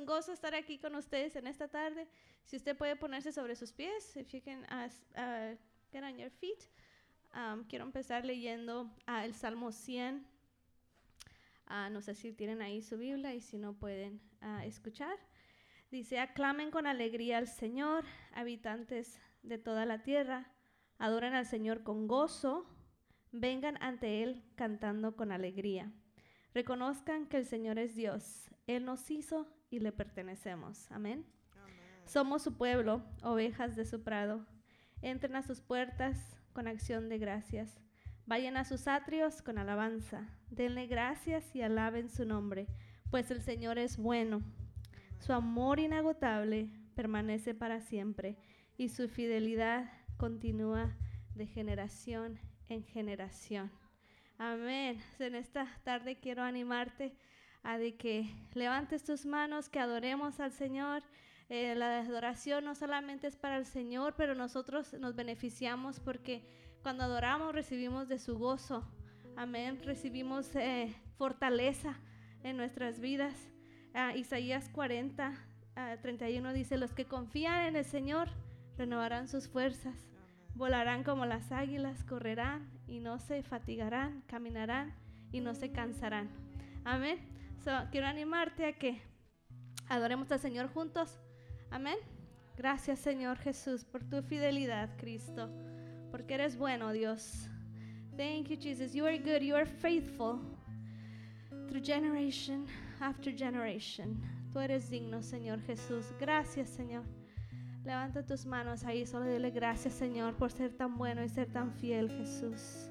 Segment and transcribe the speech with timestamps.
[0.00, 2.08] un gozo estar aquí con ustedes en esta tarde.
[2.44, 4.88] Si usted puede ponerse sobre sus pies, if you can uh,
[5.20, 5.56] uh,
[5.92, 6.70] get on your feet.
[7.34, 10.26] Um, quiero empezar leyendo uh, el Salmo 100.
[11.66, 15.16] Ah, no sé si tienen ahí su Biblia y si no pueden ah, escuchar.
[15.90, 20.50] Dice, aclamen con alegría al Señor, habitantes de toda la tierra.
[20.98, 22.66] Adoren al Señor con gozo.
[23.32, 25.92] Vengan ante Él cantando con alegría.
[26.54, 28.50] Reconozcan que el Señor es Dios.
[28.66, 30.90] Él nos hizo y le pertenecemos.
[30.90, 31.24] Amén.
[32.04, 34.44] Somos su pueblo, ovejas de su prado.
[35.00, 37.80] Entren a sus puertas con acción de gracias.
[38.26, 40.28] Vayan a sus atrios con alabanza.
[40.50, 42.66] Denle gracias y alaben su nombre,
[43.10, 44.42] pues el Señor es bueno.
[45.18, 48.36] Su amor inagotable permanece para siempre
[48.76, 50.96] y su fidelidad continúa
[51.34, 53.70] de generación en generación.
[54.38, 55.00] Amén.
[55.18, 57.14] En esta tarde quiero animarte
[57.62, 61.02] a de que levantes tus manos, que adoremos al Señor.
[61.48, 66.44] Eh, la adoración no solamente es para el Señor, pero nosotros nos beneficiamos porque
[66.82, 68.84] cuando adoramos recibimos de su gozo.
[69.36, 69.80] Amén.
[69.84, 71.98] Recibimos eh, fortaleza
[72.42, 73.34] en nuestras vidas.
[73.94, 75.34] Ah, Isaías 40,
[76.02, 78.28] 31 ah, dice, los que confían en el Señor
[78.76, 79.94] renovarán sus fuerzas,
[80.54, 84.94] volarán como las águilas, correrán y no se fatigarán, caminarán
[85.32, 86.28] y no se cansarán.
[86.84, 87.29] Amén.
[87.90, 89.00] Quiero animarte a que
[89.88, 91.18] adoremos al Señor juntos.
[91.70, 91.96] Amén.
[92.56, 95.50] Gracias Señor Jesús por tu fidelidad, Cristo,
[96.10, 97.48] porque eres bueno, Dios.
[98.16, 98.92] Thank you, Jesus.
[98.92, 99.40] You are good.
[99.40, 100.40] You are faithful
[101.68, 102.66] through generation
[103.00, 104.20] after generation.
[104.52, 106.12] Tú eres digno, Señor Jesús.
[106.18, 107.04] Gracias, Señor.
[107.84, 111.72] Levanta tus manos ahí, solo dile gracias Señor por ser tan bueno y ser tan
[111.72, 112.89] fiel Jesús.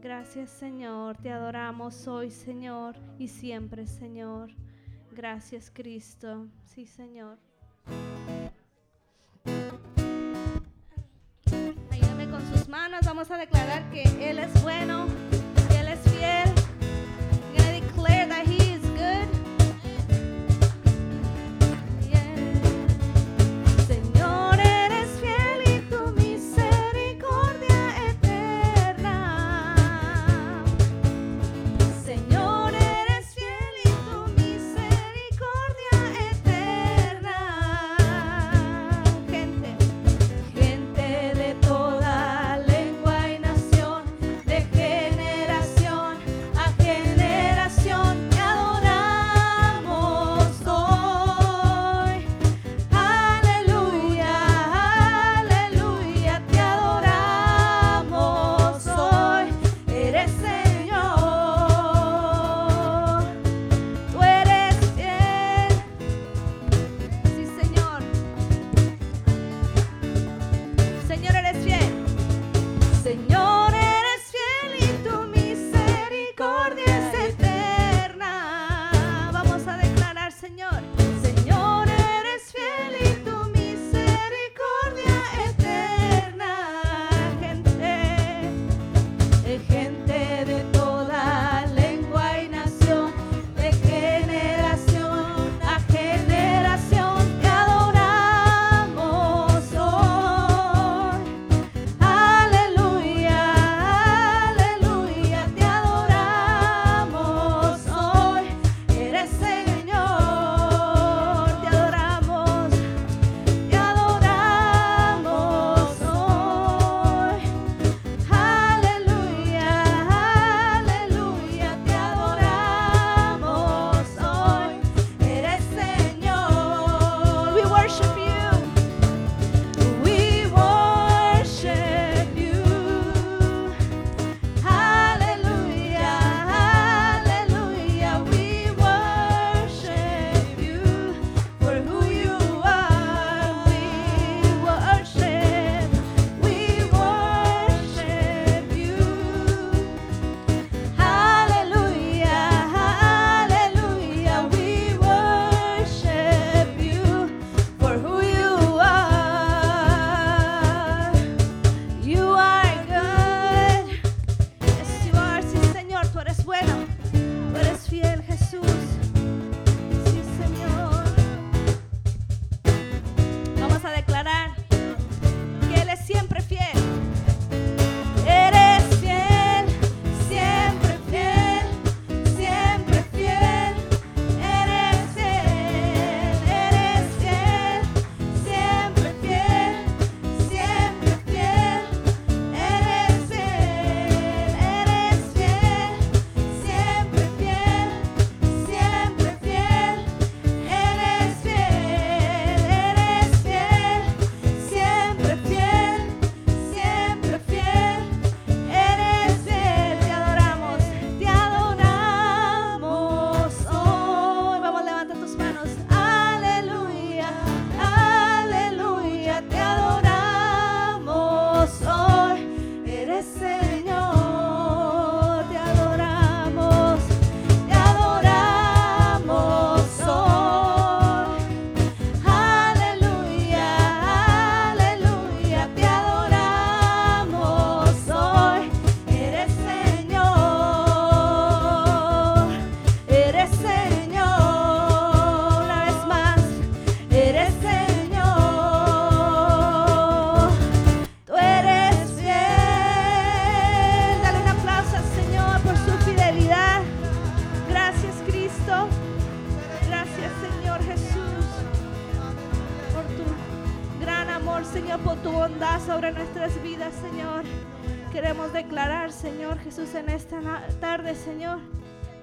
[0.00, 4.50] Gracias Señor, te adoramos hoy Señor y siempre Señor.
[5.10, 7.36] Gracias Cristo, sí Señor.
[11.90, 15.06] Ayúdame con sus manos, vamos a declarar que Él es bueno,
[15.76, 16.48] Él es fiel.
[17.80, 19.37] declare that He is good.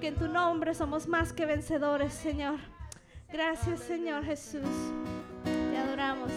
[0.00, 2.58] Que en tu nombre somos más que vencedores, Señor.
[3.32, 4.62] Gracias, Señor Jesús.
[5.44, 6.30] Te adoramos.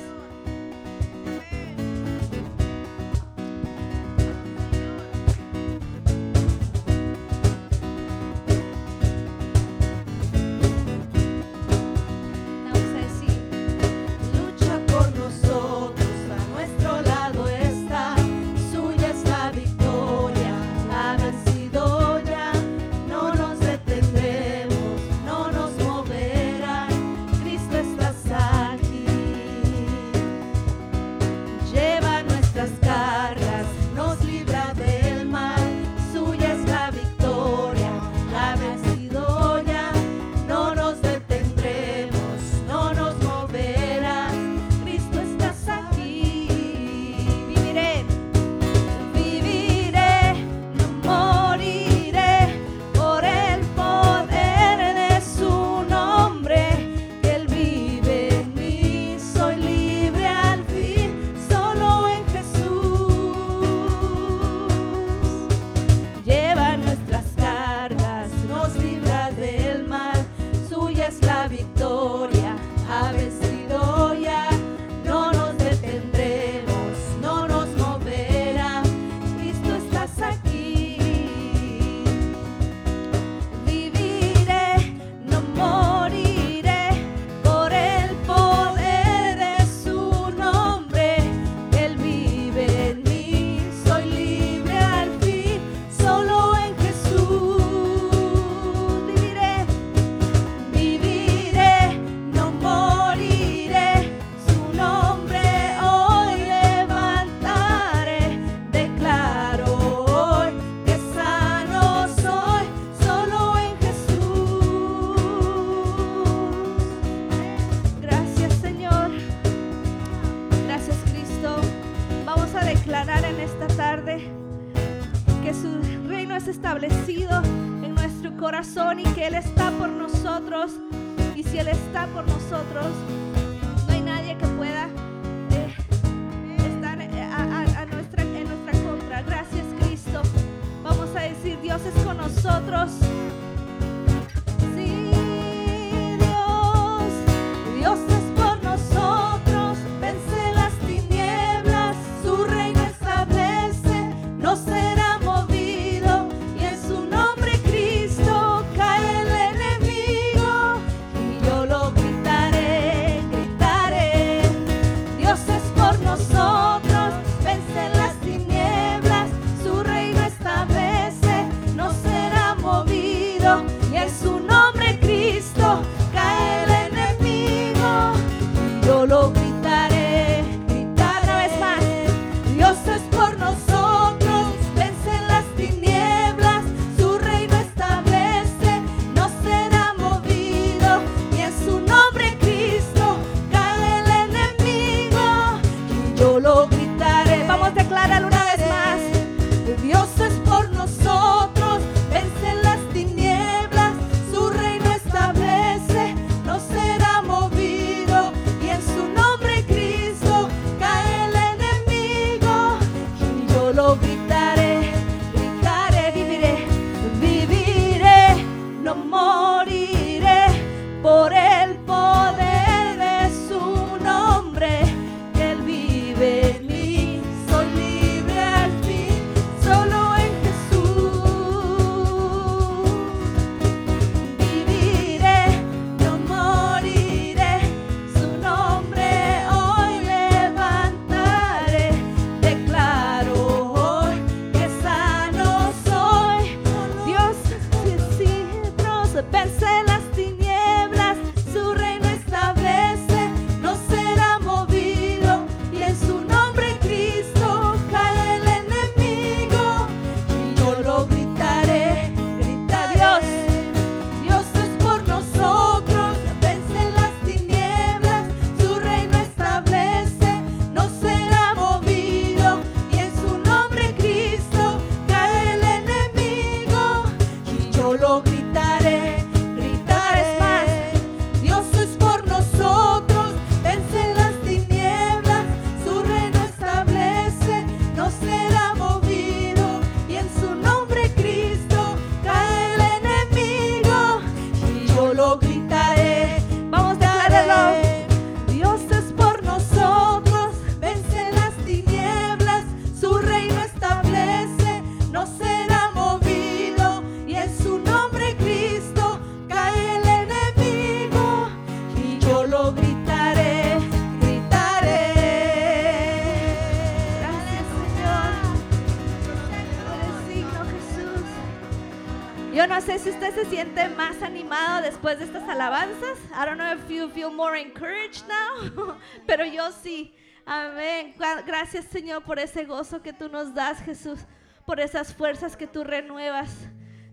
[323.43, 326.17] Se siente más animado después de estas alabanzas.
[326.33, 330.13] I don't know if you feel more encouraged now, pero yo sí.
[330.45, 331.13] Amén.
[331.45, 334.19] Gracias Señor por ese gozo que tú nos das, Jesús,
[334.65, 336.49] por esas fuerzas que tú renuevas,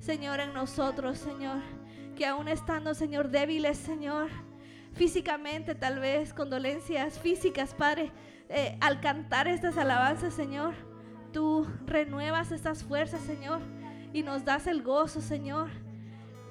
[0.01, 1.59] Señor, en nosotros, Señor.
[2.17, 4.29] Que aún estando, Señor, débiles, Señor,
[4.95, 8.11] físicamente tal vez, con dolencias físicas, Padre,
[8.49, 10.75] eh, al cantar estas alabanzas, Señor,
[11.33, 13.61] tú renuevas estas fuerzas, Señor,
[14.13, 15.86] y nos das el gozo, Señor.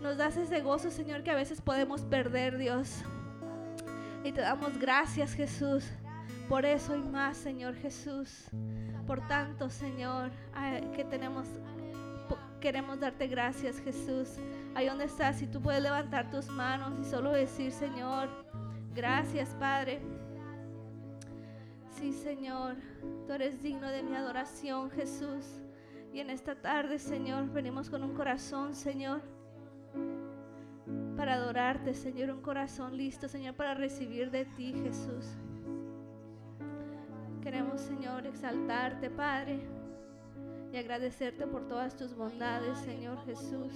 [0.05, 3.01] Nos das ese gozo, Señor, que a veces podemos perder, Dios.
[4.23, 5.83] Y te damos gracias, Jesús,
[6.47, 8.43] por eso y más, Señor Jesús.
[9.07, 10.29] Por tanto, Señor,
[10.95, 11.47] que tenemos,
[12.61, 14.35] queremos darte gracias, Jesús.
[14.75, 18.29] Ahí donde estás, si tú puedes levantar tus manos y solo decir, Señor,
[18.93, 20.01] gracias, Padre.
[21.97, 22.75] Sí, Señor,
[23.25, 25.63] tú eres digno de mi adoración, Jesús.
[26.13, 29.23] Y en esta tarde, Señor, venimos con un corazón, Señor,
[31.15, 35.25] para adorarte, Señor, un corazón listo, Señor, para recibir de ti, Jesús.
[37.41, 39.59] Queremos, Señor, exaltarte, Padre,
[40.71, 43.73] y agradecerte por todas tus bondades, Señor Jesús.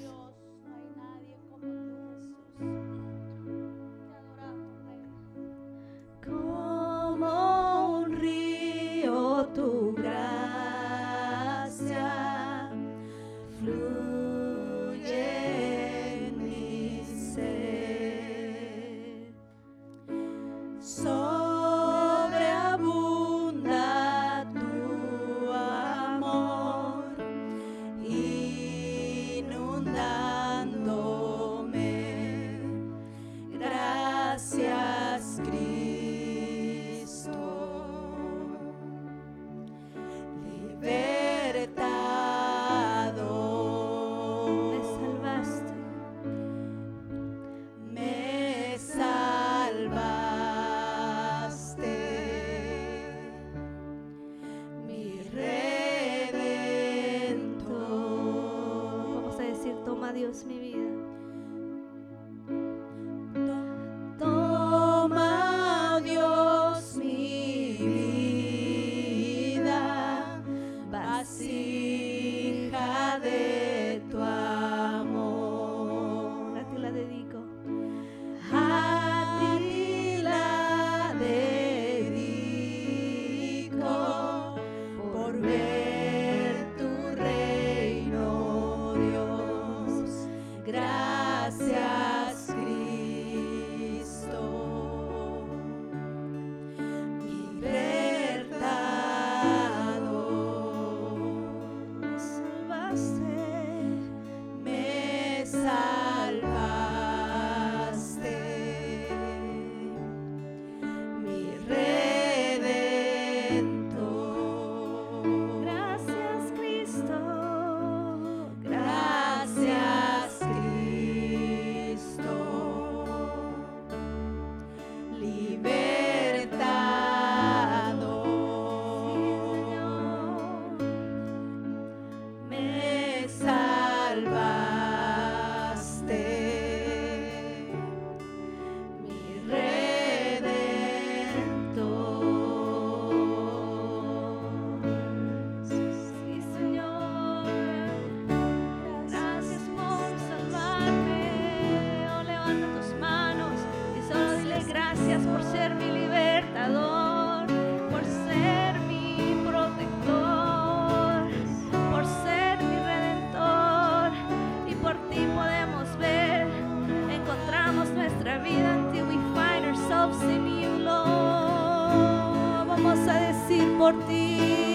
[173.91, 174.68] Puedo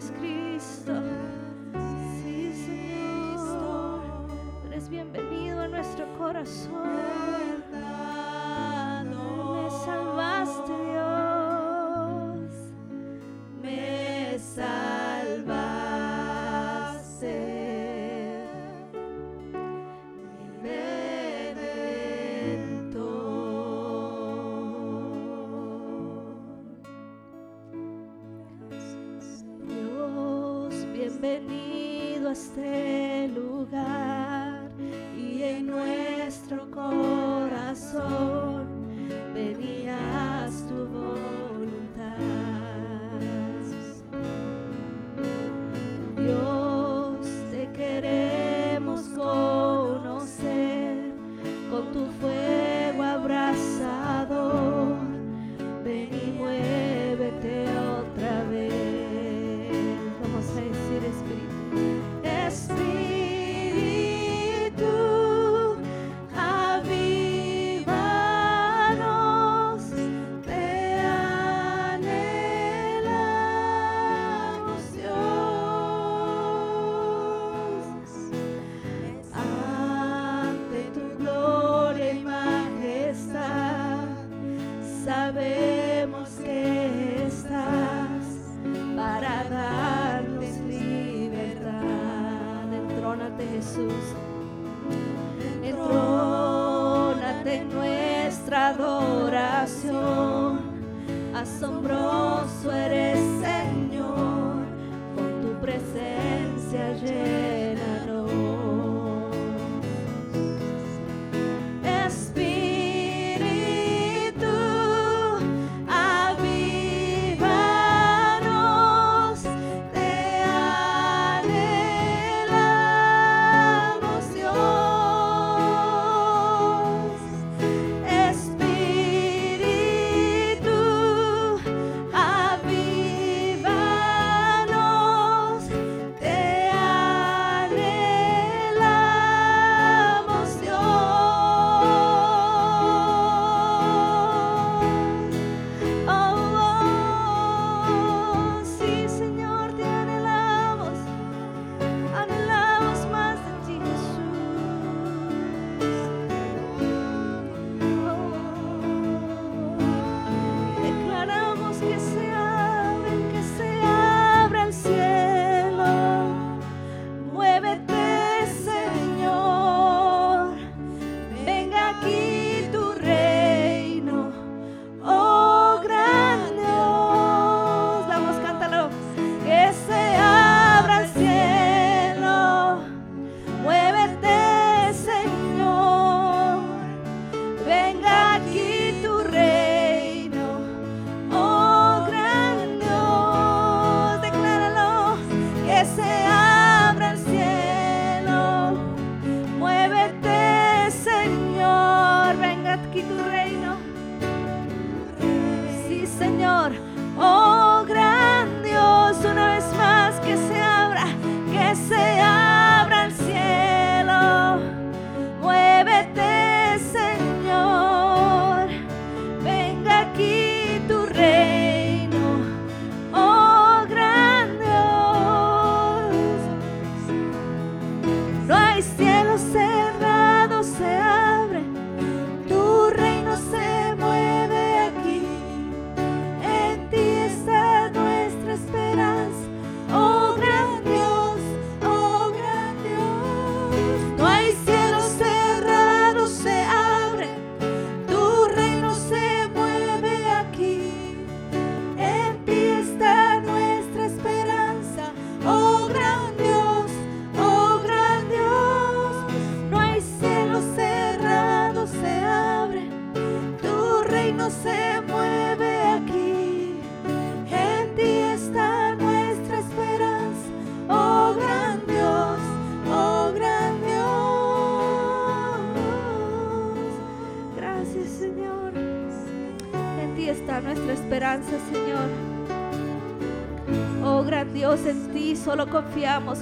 [0.00, 0.29] Gracias,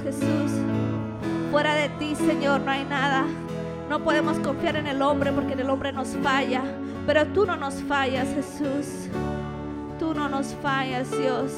[0.02, 0.52] Jesús.
[1.50, 3.24] Fuera de ti, Señor, no hay nada.
[3.88, 6.62] No podemos confiar en el hombre porque en el hombre nos falla.
[7.06, 9.08] Pero tú no nos fallas, Jesús.
[9.98, 11.52] Tú no nos fallas, Dios.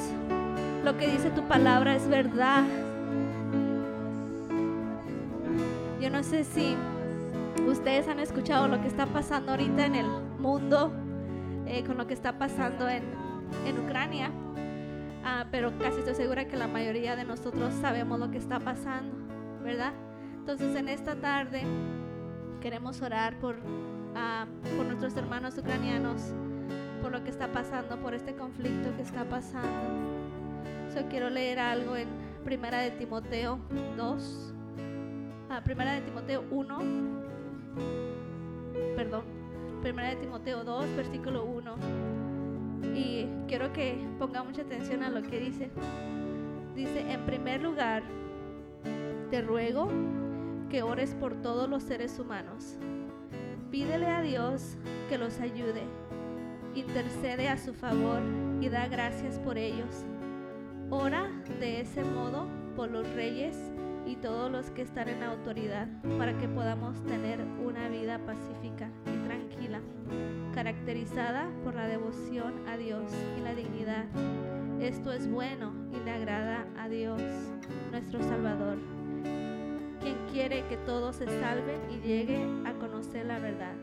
[0.84, 2.62] Lo que dice tu palabra es verdad.
[6.00, 6.76] Yo no sé si
[7.66, 10.06] ustedes han escuchado lo que está pasando ahorita en el
[10.38, 10.92] mundo,
[11.66, 13.02] eh, con lo que está pasando en,
[15.50, 19.16] pero casi estoy segura que la mayoría de nosotros sabemos lo que está pasando,
[19.62, 19.92] ¿verdad?
[20.38, 21.62] Entonces en esta tarde
[22.60, 23.56] queremos orar por,
[24.14, 26.32] ah, por nuestros hermanos ucranianos,
[27.02, 29.70] por lo que está pasando, por este conflicto que está pasando.
[30.94, 32.08] So, quiero leer algo en
[32.44, 33.58] Primera de Timoteo
[33.96, 34.54] 2,
[35.50, 36.78] ah, Primera de Timoteo 1,
[38.96, 39.24] perdón,
[39.82, 42.09] Primera de Timoteo 2, versículo 1.
[42.94, 45.70] Y quiero que ponga mucha atención a lo que dice.
[46.74, 48.02] Dice, en primer lugar,
[49.30, 49.88] te ruego
[50.68, 52.76] que ores por todos los seres humanos.
[53.70, 54.76] Pídele a Dios
[55.08, 55.82] que los ayude.
[56.74, 58.20] Intercede a su favor
[58.60, 60.04] y da gracias por ellos.
[60.90, 61.28] Ora
[61.60, 63.56] de ese modo por los reyes
[64.06, 65.88] y todos los que están en autoridad
[66.18, 69.80] para que podamos tener una vida pacífica y tranquila,
[70.52, 74.04] caracterizada por la devoción a Dios y la dignidad.
[74.80, 77.20] Esto es bueno y le agrada a Dios,
[77.90, 78.78] nuestro Salvador,
[80.00, 83.74] quien quiere que todos se salven y llegue a conocer la verdad.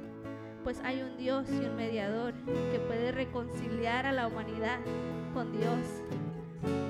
[0.63, 4.80] Pues hay un Dios y un mediador que puede reconciliar a la humanidad
[5.34, 6.03] con Dios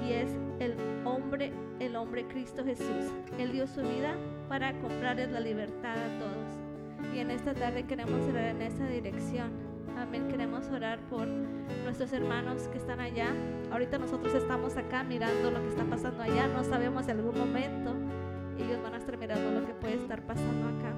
[0.07, 3.11] y es el hombre, el hombre Cristo Jesús.
[3.37, 4.15] Él dio su vida
[4.47, 7.13] para comprarles la libertad a todos.
[7.13, 9.66] Y en esta tarde queremos orar en esa dirección.
[9.99, 10.27] Amén.
[10.27, 13.33] Queremos orar por nuestros hermanos que están allá.
[13.71, 16.47] Ahorita nosotros estamos acá mirando lo que está pasando allá.
[16.47, 17.93] No sabemos si algún momento
[18.57, 20.93] ellos van a estar mirando lo que puede estar pasando acá.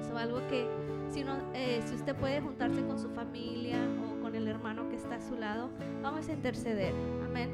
[0.00, 0.68] Eso algo que
[1.10, 4.96] si, no, eh, si usted puede juntarse con su familia o con el hermano que
[4.96, 5.70] está a su lado,
[6.02, 6.92] vamos a interceder.
[7.24, 7.50] Amén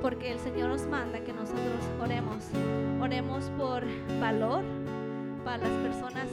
[0.00, 2.48] porque el Señor nos manda que nosotros oremos.
[3.00, 3.84] Oremos por
[4.20, 4.64] valor
[5.44, 6.26] para las personas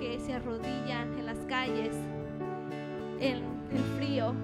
[0.00, 1.94] que se arrodillan en las calles,
[3.20, 4.34] en el frío,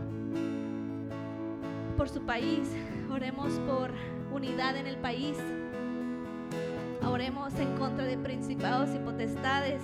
[1.97, 2.69] por su país.
[3.11, 3.91] Oremos por
[4.33, 5.39] unidad en el país.
[7.03, 9.81] Oremos en contra de principados y potestades.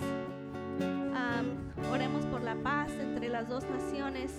[0.80, 4.32] Um, oremos por la paz entre las dos naciones.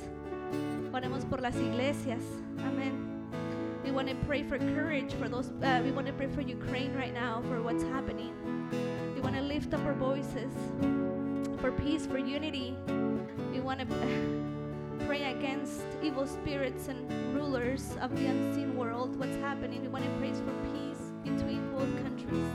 [0.94, 2.22] Oremos por las iglesias.
[2.60, 3.12] Amén.
[3.84, 5.50] We want to pray for courage for those.
[5.62, 8.32] Uh, we want to pray for Ukraine right now for what's happening.
[9.16, 10.52] We want to lift up our voices
[11.64, 12.76] for peace, for unity.
[13.54, 13.86] We want to
[15.08, 19.18] pray against evil spirits and rulers of the unseen world.
[19.18, 19.82] What's happening?
[19.82, 22.52] We want to pray for peace between both countries.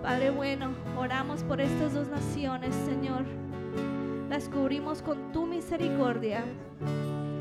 [0.00, 3.24] Padre bueno, oramos por estas dos naciones, Señor.
[4.30, 6.44] Las cubrimos con tu misericordia.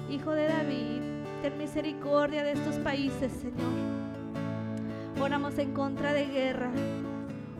[0.09, 1.01] Hijo de David,
[1.43, 5.21] ten misericordia de estos países, Señor.
[5.21, 6.71] Oramos en contra de guerra.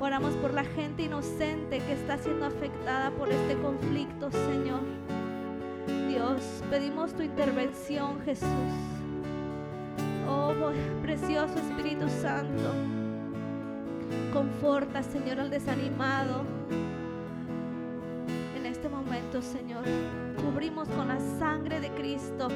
[0.01, 4.79] Oramos por la gente inocente que está siendo afectada por este conflicto, Señor.
[6.09, 8.47] Dios, pedimos tu intervención, Jesús.
[10.27, 10.53] Oh,
[11.03, 12.73] precioso Espíritu Santo.
[14.33, 16.45] Conforta, Señor, al desanimado.
[18.57, 19.83] En este momento, Señor,
[20.43, 22.47] cubrimos con la sangre de Cristo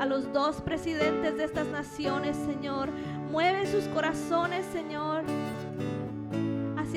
[0.00, 2.90] a los dos presidentes de estas naciones, Señor.
[3.30, 5.22] Mueve sus corazones, Señor,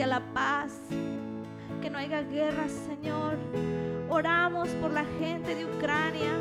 [0.02, 0.72] hacia la paz.
[1.82, 3.38] Que no haya guerra, Señor.
[4.10, 6.32] Oramos por la gente de Ucrania.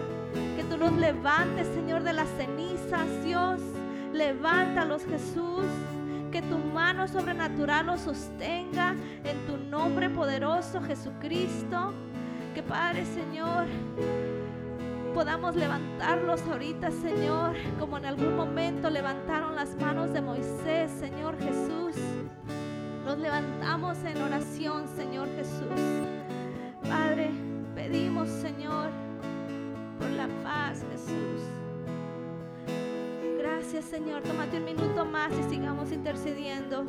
[0.56, 3.60] Que tú los levantes, Señor, de las cenizas, Dios.
[4.14, 5.66] Levántalos, Jesús.
[6.32, 8.94] Que tu mano sobrenatural los sostenga
[9.24, 11.92] en tu nombre poderoso, Jesucristo.
[12.54, 13.66] Que Padre, Señor,
[15.14, 21.96] podamos levantarlos ahorita, Señor, como en algún momento levantaron las manos de Moisés, Señor Jesús.
[23.10, 26.06] Los levantamos en oración, Señor Jesús.
[26.88, 27.32] Padre,
[27.74, 28.88] pedimos, Señor,
[29.98, 31.42] por la paz, Jesús.
[33.36, 34.22] Gracias, Señor.
[34.22, 36.84] Tómate un minuto más y sigamos intercediendo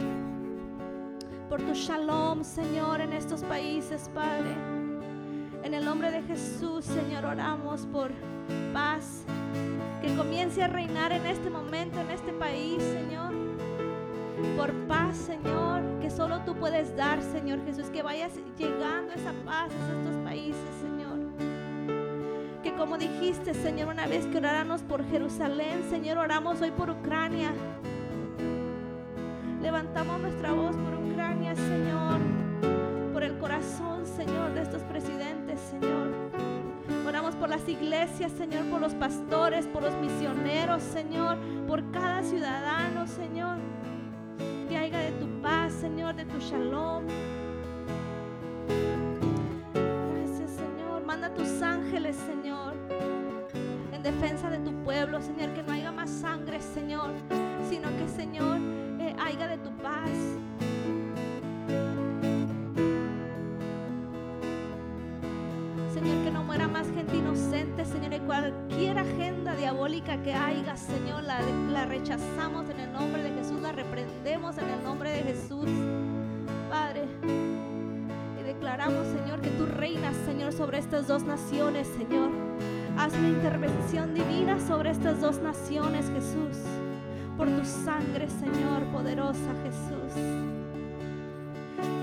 [1.49, 4.55] por tu shalom, Señor, en estos países, Padre.
[5.63, 8.11] En el nombre de Jesús, Señor, oramos por
[8.73, 9.23] paz.
[10.03, 12.60] Que comience a reinar en este momento, en este país.
[14.61, 17.87] Por paz, Señor, que solo tú puedes dar, Señor Jesús.
[17.87, 21.17] Que vayas llegando esa paz a estos países, Señor.
[22.61, 27.51] Que como dijiste, Señor, una vez que oráramos por Jerusalén, Señor, oramos hoy por Ucrania.
[29.63, 32.19] Levantamos nuestra voz por Ucrania, Señor.
[33.13, 36.11] Por el corazón, Señor, de estos presidentes, Señor.
[37.07, 43.07] Oramos por las iglesias, Señor, por los pastores, por los misioneros, Señor, por cada ciudadano,
[43.07, 43.57] Señor.
[45.81, 47.07] Señor, de tu shalom.
[50.13, 51.03] Gracias, Señor.
[51.03, 52.75] Manda tus ángeles, Señor,
[53.91, 55.55] en defensa de tu pueblo, Señor.
[55.55, 57.09] Que no haya más sangre, Señor,
[57.67, 58.59] sino que, Señor,
[58.99, 60.11] eh, haya de tu paz.
[69.99, 74.83] Que haya, Señor, la, la rechazamos en el nombre de Jesús, la reprendemos en el
[74.83, 75.67] nombre de Jesús,
[76.69, 77.03] Padre.
[78.39, 82.29] Y declaramos, Señor, que tú reinas, Señor, sobre estas dos naciones, Señor.
[82.97, 86.63] Haz una intervención divina sobre estas dos naciones, Jesús,
[87.35, 90.21] por tu sangre, Señor, poderosa, Jesús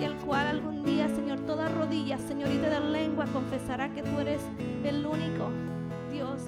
[0.01, 4.41] y el cual algún día, Señor, toda rodilla, señorita de lengua, confesará que tú eres
[4.85, 5.51] el único
[6.11, 6.41] Dios.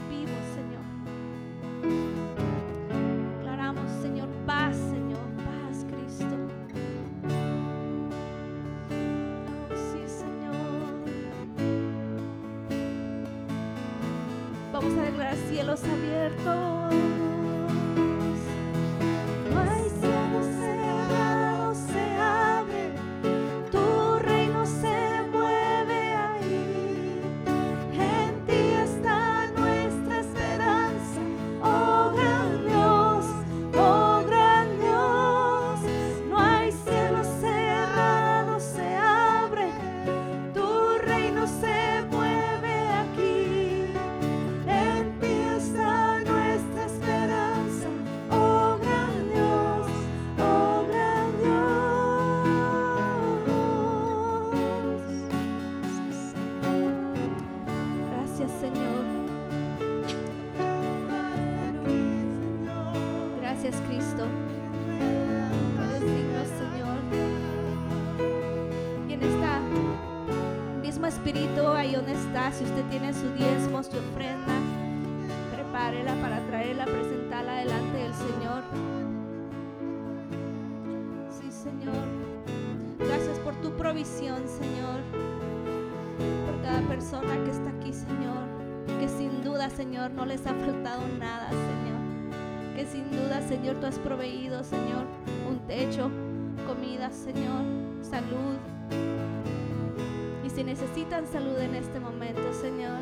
[3.38, 6.36] Declaramos, Señor, paz, Señor, paz, Cristo.
[9.74, 10.54] Sí, Señor.
[14.72, 16.69] Vamos a declarar cielos abiertos.
[73.40, 74.52] Usted tiene su diezmo, su ofrenda,
[75.54, 78.62] prepárela para traerla, presentarla delante del Señor.
[81.30, 82.04] Sí, Señor.
[82.98, 85.00] Gracias por tu provisión, Señor.
[86.46, 88.40] Por cada persona que está aquí, Señor.
[88.98, 92.76] Que sin duda, Señor, no les ha faltado nada, Señor.
[92.76, 95.06] Que sin duda, Señor, tú has proveído, Señor,
[95.48, 96.10] un techo,
[96.66, 97.64] comida, Señor,
[98.02, 98.59] salud.
[100.60, 103.00] Si necesitan salud en este momento, Señor,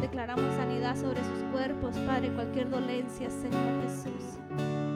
[0.00, 4.91] declaramos sanidad sobre sus cuerpos, Padre, cualquier dolencia, Señor Jesús.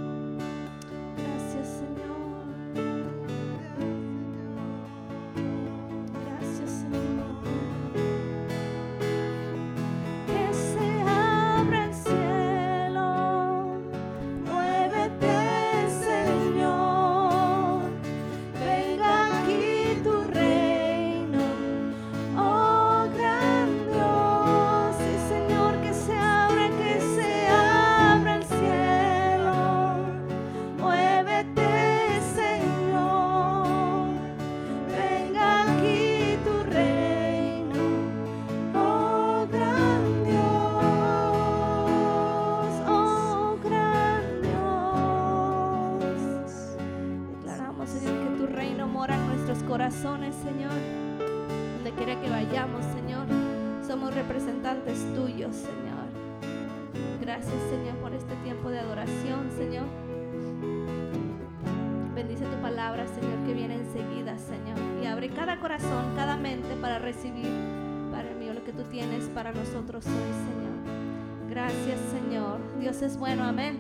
[69.57, 71.51] Nosotros hoy, Señor.
[71.51, 72.61] Gracias, Señor.
[72.79, 73.79] Dios es bueno, amén.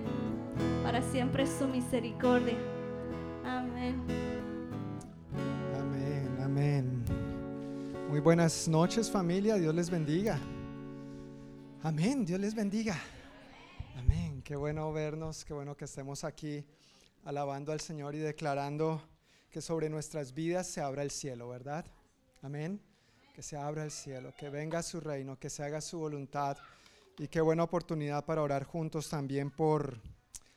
[0.82, 2.56] Para siempre es su misericordia.
[3.44, 4.02] Amén.
[5.78, 7.04] Amén, amén.
[8.08, 10.38] Muy buenas noches familia, Dios les bendiga.
[11.82, 12.96] Amén, Dios les bendiga.
[13.96, 16.64] Amén, qué bueno vernos, qué bueno que estemos aquí
[17.24, 19.02] alabando al Señor y declarando
[19.50, 21.84] que sobre nuestras vidas se abra el cielo, ¿verdad?
[22.42, 22.80] Amén.
[23.37, 26.57] Que se abra el cielo, que venga su reino, que se haga su voluntad.
[27.18, 30.01] Y qué buena oportunidad para orar juntos también por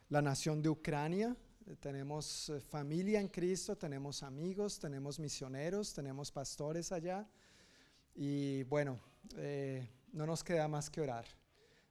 [0.08, 1.36] la nación de Ucrania.
[1.82, 7.28] Tenemos eh, familia en Cristo, tenemos amigos, tenemos misioneros, tenemos pastores allá.
[8.16, 8.98] Y bueno,
[9.36, 11.26] eh, no nos queda más que orar,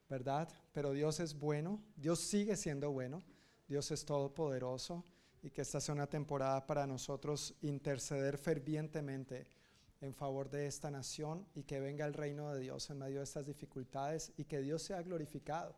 [0.09, 0.49] ¿verdad?
[0.73, 3.23] Pero Dios es bueno, Dios sigue siendo bueno.
[3.69, 5.05] Dios es todopoderoso
[5.43, 9.58] y que esta sea una temporada para nosotros interceder fervientemente
[10.01, 13.25] en favor de esta nación y que venga el reino de Dios en medio de
[13.25, 15.77] estas dificultades y que Dios sea glorificado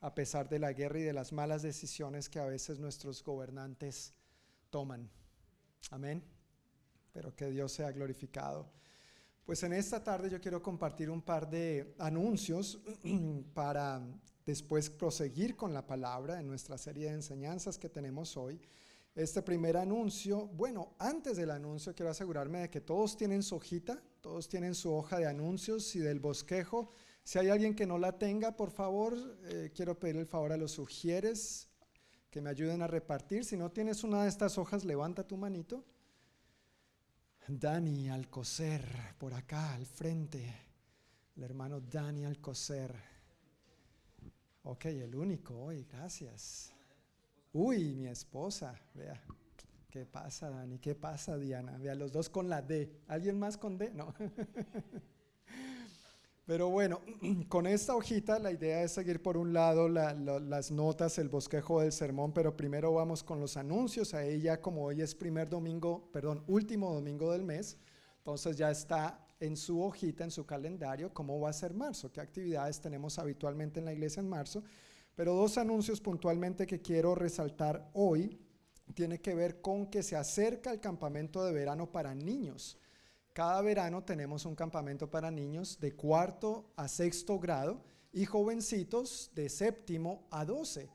[0.00, 4.14] a pesar de la guerra y de las malas decisiones que a veces nuestros gobernantes
[4.70, 5.10] toman.
[5.90, 6.24] Amén.
[7.12, 8.70] Pero que Dios sea glorificado.
[9.44, 12.80] Pues en esta tarde yo quiero compartir un par de anuncios
[13.54, 14.00] para
[14.46, 18.60] después proseguir con la palabra en nuestra serie de enseñanzas que tenemos hoy.
[19.14, 24.00] Este primer anuncio, bueno, antes del anuncio quiero asegurarme de que todos tienen su hojita,
[24.20, 26.90] todos tienen su hoja de anuncios y del bosquejo.
[27.24, 30.56] Si hay alguien que no la tenga, por favor, eh, quiero pedir el favor a
[30.56, 31.68] los sugieres
[32.30, 33.44] que me ayuden a repartir.
[33.44, 35.84] Si no tienes una de estas hojas, levanta tu manito.
[37.48, 38.84] Dani Alcocer,
[39.18, 40.54] por acá al frente,
[41.36, 42.94] el hermano Dani Alcocer.
[44.62, 46.72] Ok, el único hoy, gracias.
[47.52, 49.20] Uy, mi esposa, vea.
[49.90, 50.78] ¿Qué pasa, Dani?
[50.78, 51.76] ¿Qué pasa, Diana?
[51.78, 52.92] Vea, los dos con la D.
[53.08, 53.90] ¿Alguien más con D?
[53.90, 54.14] No.
[56.46, 57.00] Pero bueno,
[57.48, 61.92] con esta hojita la idea es seguir por un lado las notas, el bosquejo del
[61.92, 64.14] sermón, pero primero vamos con los anuncios.
[64.14, 67.78] A ella, como hoy es primer domingo, perdón, último domingo del mes,
[68.18, 72.20] entonces ya está en su hojita, en su calendario, cómo va a ser marzo, qué
[72.20, 74.62] actividades tenemos habitualmente en la iglesia en marzo.
[75.14, 78.38] Pero dos anuncios puntualmente que quiero resaltar hoy
[78.94, 82.78] tiene que ver con que se acerca el campamento de verano para niños.
[83.32, 87.82] Cada verano tenemos un campamento para niños de cuarto a sexto grado
[88.12, 90.90] y jovencitos de séptimo a doce.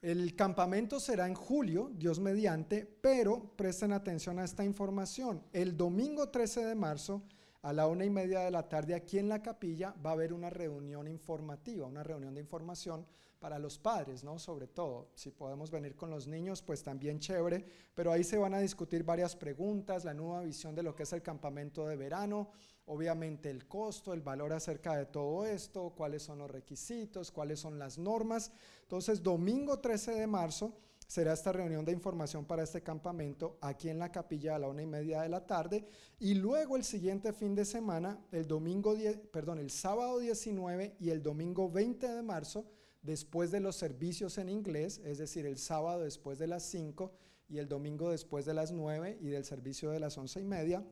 [0.00, 5.42] El campamento será en julio, Dios mediante, pero presten atención a esta información.
[5.52, 7.22] El domingo 13 de marzo
[7.62, 10.34] a la una y media de la tarde aquí en la capilla va a haber
[10.34, 13.06] una reunión informativa, una reunión de información
[13.44, 14.38] para los padres, ¿no?
[14.38, 17.62] Sobre todo, si podemos venir con los niños, pues también chévere,
[17.94, 21.12] pero ahí se van a discutir varias preguntas, la nueva visión de lo que es
[21.12, 22.48] el campamento de verano,
[22.86, 27.78] obviamente el costo, el valor acerca de todo esto, cuáles son los requisitos, cuáles son
[27.78, 28.50] las normas.
[28.80, 30.72] Entonces, domingo 13 de marzo
[31.06, 34.80] será esta reunión de información para este campamento aquí en la capilla a la una
[34.80, 35.86] y media de la tarde
[36.18, 38.94] y luego el siguiente fin de semana, el domingo
[39.30, 42.64] perdón, el sábado 19 y el domingo 20 de marzo,
[43.04, 47.12] después de los servicios en inglés, es decir, el sábado después de las 5
[47.48, 50.84] y el domingo después de las 9 y del servicio de las once y media,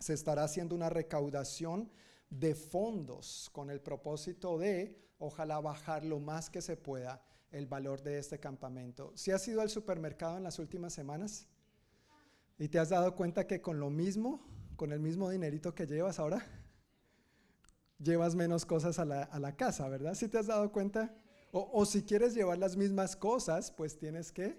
[0.00, 1.90] se estará haciendo una recaudación
[2.30, 8.02] de fondos con el propósito de, ojalá, bajar lo más que se pueda el valor
[8.02, 9.12] de este campamento.
[9.14, 11.46] Si has ido al supermercado en las últimas semanas
[12.58, 14.40] y te has dado cuenta que con lo mismo,
[14.76, 16.44] con el mismo dinerito que llevas ahora,
[17.98, 20.14] llevas menos cosas a la, casa, ¿verdad?
[20.14, 21.14] Si te has dado cuenta,
[21.52, 24.56] o, si quieres llevar las mismas cosas, pues tienes que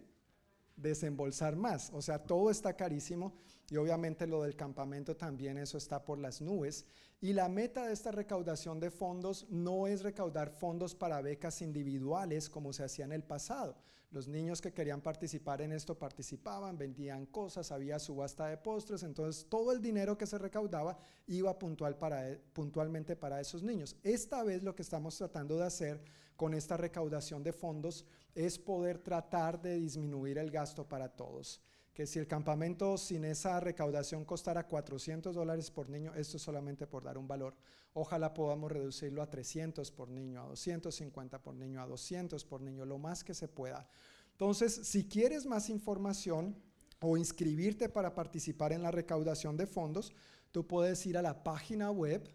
[0.75, 1.91] desembolsar más.
[1.93, 3.33] O sea, todo está carísimo
[3.69, 6.85] y obviamente lo del campamento también, eso está por las nubes.
[7.21, 12.49] Y la meta de esta recaudación de fondos no es recaudar fondos para becas individuales
[12.49, 13.75] como se hacía en el pasado.
[14.11, 19.45] Los niños que querían participar en esto participaban, vendían cosas, había subasta de postres, entonces
[19.47, 23.95] todo el dinero que se recaudaba iba puntual para, e, puntualmente para esos niños.
[24.01, 26.01] Esta vez lo que estamos tratando de hacer
[26.39, 31.61] con esta recaudación de fondos es poder tratar de disminuir el gasto para todos
[31.93, 36.87] que si el campamento sin esa recaudación costara 400 dólares por niño, esto es solamente
[36.87, 37.57] por dar un valor,
[37.91, 42.85] ojalá podamos reducirlo a 300 por niño, a 250 por niño, a 200 por niño,
[42.85, 43.85] lo más que se pueda.
[44.31, 46.55] Entonces, si quieres más información
[47.01, 50.13] o inscribirte para participar en la recaudación de fondos,
[50.53, 52.31] tú puedes ir a la página web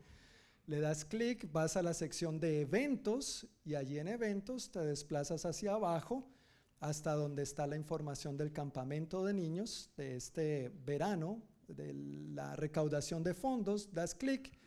[0.67, 5.45] Le das clic, vas a la sección de eventos y allí en eventos te desplazas
[5.45, 6.27] hacia abajo
[6.81, 13.23] hasta donde está la información del campamento de niños de este verano, de la recaudación
[13.23, 14.58] de fondos, das clic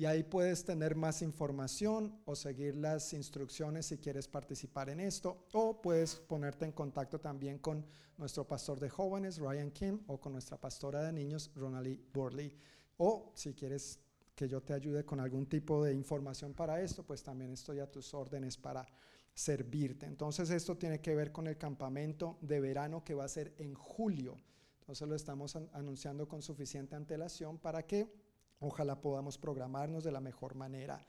[0.00, 5.44] y ahí puedes tener más información o seguir las instrucciones si quieres participar en esto
[5.52, 7.84] o puedes ponerte en contacto también con
[8.16, 12.56] nuestro pastor de jóvenes, Ryan Kim, o con nuestra pastora de niños, Ronalie Borley.
[12.96, 14.00] O si quieres
[14.34, 17.90] que yo te ayude con algún tipo de información para esto, pues también estoy a
[17.90, 18.86] tus órdenes para
[19.34, 20.06] servirte.
[20.06, 23.74] Entonces esto tiene que ver con el campamento de verano que va a ser en
[23.74, 24.38] julio.
[24.80, 28.29] Entonces lo estamos anunciando con suficiente antelación para que
[28.60, 31.04] Ojalá podamos programarnos de la mejor manera.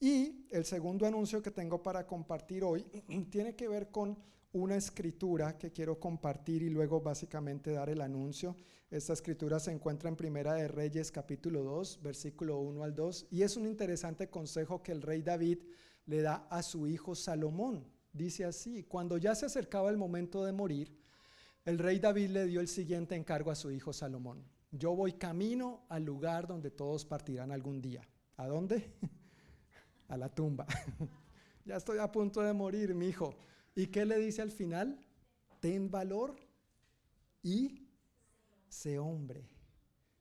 [0.00, 2.84] Y el segundo anuncio que tengo para compartir hoy
[3.30, 4.18] tiene que ver con
[4.52, 8.56] una escritura que quiero compartir y luego básicamente dar el anuncio.
[8.90, 13.42] Esta escritura se encuentra en Primera de Reyes capítulo 2, versículo 1 al 2 y
[13.42, 15.58] es un interesante consejo que el rey David
[16.06, 17.84] le da a su hijo Salomón.
[18.12, 20.96] Dice así, cuando ya se acercaba el momento de morir,
[21.66, 24.55] el rey David le dio el siguiente encargo a su hijo Salomón.
[24.70, 28.02] Yo voy camino al lugar donde todos partirán algún día.
[28.36, 28.92] ¿A dónde?
[30.08, 30.66] a la tumba.
[31.64, 33.34] ya estoy a punto de morir, mi hijo.
[33.74, 34.98] ¿Y qué le dice al final?
[35.60, 36.36] Ten valor
[37.42, 37.88] y
[38.68, 39.48] sé hombre.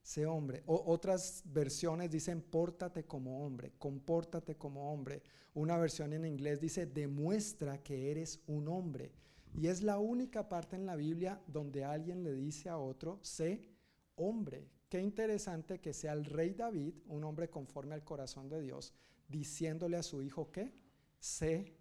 [0.01, 0.63] Sé hombre.
[0.67, 5.23] O, otras versiones dicen pórtate como hombre, compórtate como hombre.
[5.53, 9.11] Una versión en inglés dice demuestra que eres un hombre.
[9.53, 13.74] Y es la única parte en la Biblia donde alguien le dice a otro, sé
[14.15, 14.69] hombre.
[14.89, 18.93] Qué interesante que sea el rey David, un hombre conforme al corazón de Dios,
[19.27, 20.73] diciéndole a su hijo que
[21.19, 21.75] sé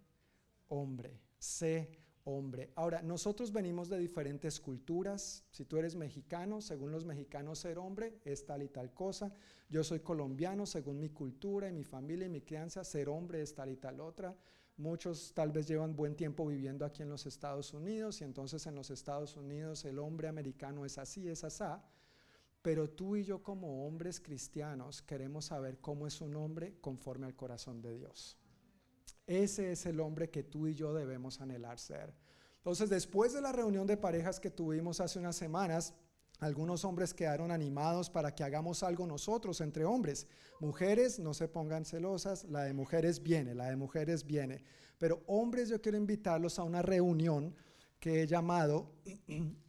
[0.67, 2.71] hombre, sé hombre.
[2.75, 5.43] Ahora, nosotros venimos de diferentes culturas.
[5.51, 9.31] Si tú eres mexicano, según los mexicanos ser hombre es tal y tal cosa.
[9.69, 13.53] Yo soy colombiano, según mi cultura y mi familia y mi crianza, ser hombre es
[13.53, 14.35] tal y tal otra.
[14.77, 18.75] Muchos tal vez llevan buen tiempo viviendo aquí en los Estados Unidos y entonces en
[18.75, 21.81] los Estados Unidos el hombre americano es así, es asá.
[22.65, 27.35] Pero tú y yo como hombres cristianos queremos saber cómo es un hombre conforme al
[27.35, 28.39] corazón de Dios.
[29.27, 32.15] Ese es el hombre que tú y yo debemos anhelar ser.
[32.57, 35.93] Entonces, después de la reunión de parejas que tuvimos hace unas semanas,
[36.39, 40.25] algunos hombres quedaron animados para que hagamos algo nosotros entre hombres.
[40.59, 44.63] Mujeres, no se pongan celosas, la de mujeres viene, la de mujeres viene.
[44.97, 47.55] Pero hombres, yo quiero invitarlos a una reunión
[47.99, 48.93] que he llamado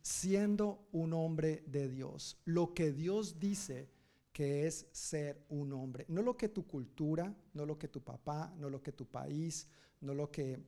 [0.02, 2.38] siendo un hombre de Dios.
[2.44, 3.88] Lo que Dios dice
[4.32, 6.04] que es ser un hombre.
[6.08, 9.66] No lo que tu cultura, no lo que tu papá, no lo que tu país,
[10.00, 10.62] no lo que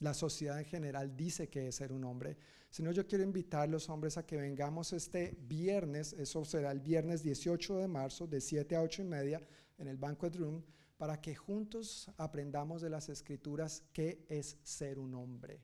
[0.00, 2.36] la sociedad en general dice que es ser un hombre,
[2.70, 6.80] sino yo quiero invitar a los hombres a que vengamos este viernes, eso será el
[6.80, 9.42] viernes 18 de marzo, de 7 a 8 y media,
[9.78, 10.64] en el Banquet Room,
[10.96, 15.62] para que juntos aprendamos de las escrituras qué es ser un hombre.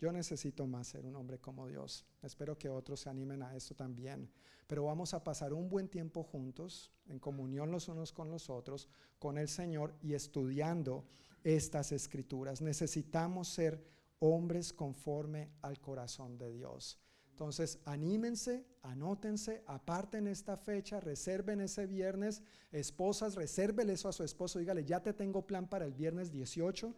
[0.00, 2.06] Yo necesito más ser un hombre como Dios.
[2.22, 4.30] Espero que otros se animen a esto también.
[4.66, 8.88] Pero vamos a pasar un buen tiempo juntos, en comunión los unos con los otros,
[9.18, 11.04] con el Señor y estudiando
[11.44, 12.62] estas escrituras.
[12.62, 13.84] Necesitamos ser
[14.20, 16.98] hombres conforme al corazón de Dios.
[17.30, 22.42] Entonces, anímense, anótense, aparten esta fecha, reserven ese viernes.
[22.72, 24.58] Esposas, resérvele eso a su esposo.
[24.58, 26.94] Dígale, ya te tengo plan para el viernes 18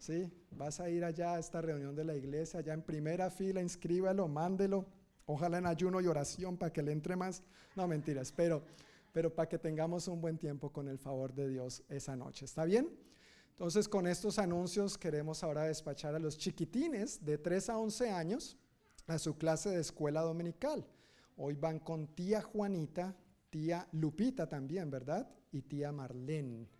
[0.00, 0.32] ¿sí?
[0.50, 4.26] Vas a ir allá a esta reunión de la iglesia, allá en primera fila, inscríbalo,
[4.26, 4.86] mándelo,
[5.26, 7.42] ojalá en ayuno y oración para que le entre más.
[7.76, 8.62] No, mentiras, pero,
[9.12, 12.46] pero para que tengamos un buen tiempo con el favor de Dios esa noche.
[12.46, 12.88] ¿Está bien?
[13.50, 18.56] Entonces, con estos anuncios queremos ahora despachar a los chiquitines de 3 a 11 años
[19.06, 20.86] a su clase de escuela dominical.
[21.36, 23.14] Hoy van con tía Juanita,
[23.50, 25.28] tía Lupita también, ¿verdad?
[25.52, 26.79] Y tía Marlene.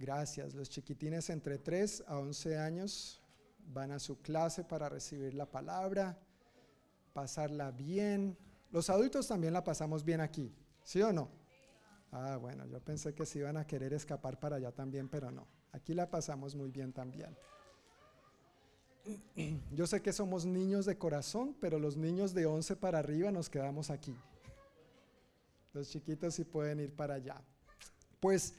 [0.00, 0.54] Gracias.
[0.54, 3.20] Los chiquitines entre 3 a 11 años
[3.66, 6.18] van a su clase para recibir la palabra,
[7.12, 8.34] pasarla bien.
[8.70, 11.28] Los adultos también la pasamos bien aquí, ¿sí o no?
[12.12, 15.46] Ah, bueno, yo pensé que se iban a querer escapar para allá también, pero no.
[15.72, 17.36] Aquí la pasamos muy bien también.
[19.72, 23.48] Yo sé que somos niños de corazón, pero los niños de 11 para arriba nos
[23.48, 24.16] quedamos aquí.
[25.72, 27.40] Los chiquitos sí pueden ir para allá.
[28.18, 28.54] Pues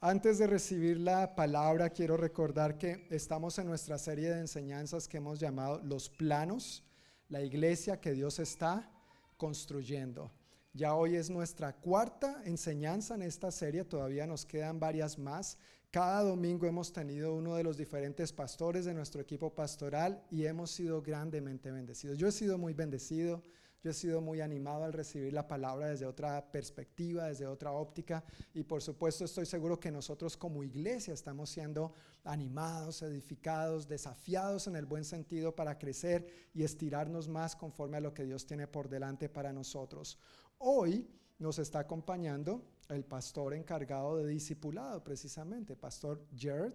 [0.00, 5.16] antes de recibir la palabra, quiero recordar que estamos en nuestra serie de enseñanzas que
[5.16, 6.84] hemos llamado Los planos,
[7.28, 8.90] la iglesia que Dios está
[9.36, 10.30] construyendo.
[10.72, 15.58] Ya hoy es nuestra cuarta enseñanza en esta serie, todavía nos quedan varias más.
[15.90, 20.70] Cada domingo hemos tenido uno de los diferentes pastores de nuestro equipo pastoral y hemos
[20.70, 22.18] sido grandemente bendecidos.
[22.18, 23.42] Yo he sido muy bendecido,
[23.82, 28.24] Yo he sido muy animado al recibir la palabra desde otra perspectiva, desde otra óptica.
[28.52, 31.92] Y por supuesto estoy seguro que nosotros como iglesia estamos siendo
[32.24, 38.12] animados, edificados, desafiados en el buen sentido para crecer y estirarnos más conforme a lo
[38.12, 40.18] que Dios tiene por delante para nosotros.
[40.58, 41.08] Hoy
[41.38, 46.74] nos está acompañando el pastor encargado de discipulado, precisamente, Pastor Jared.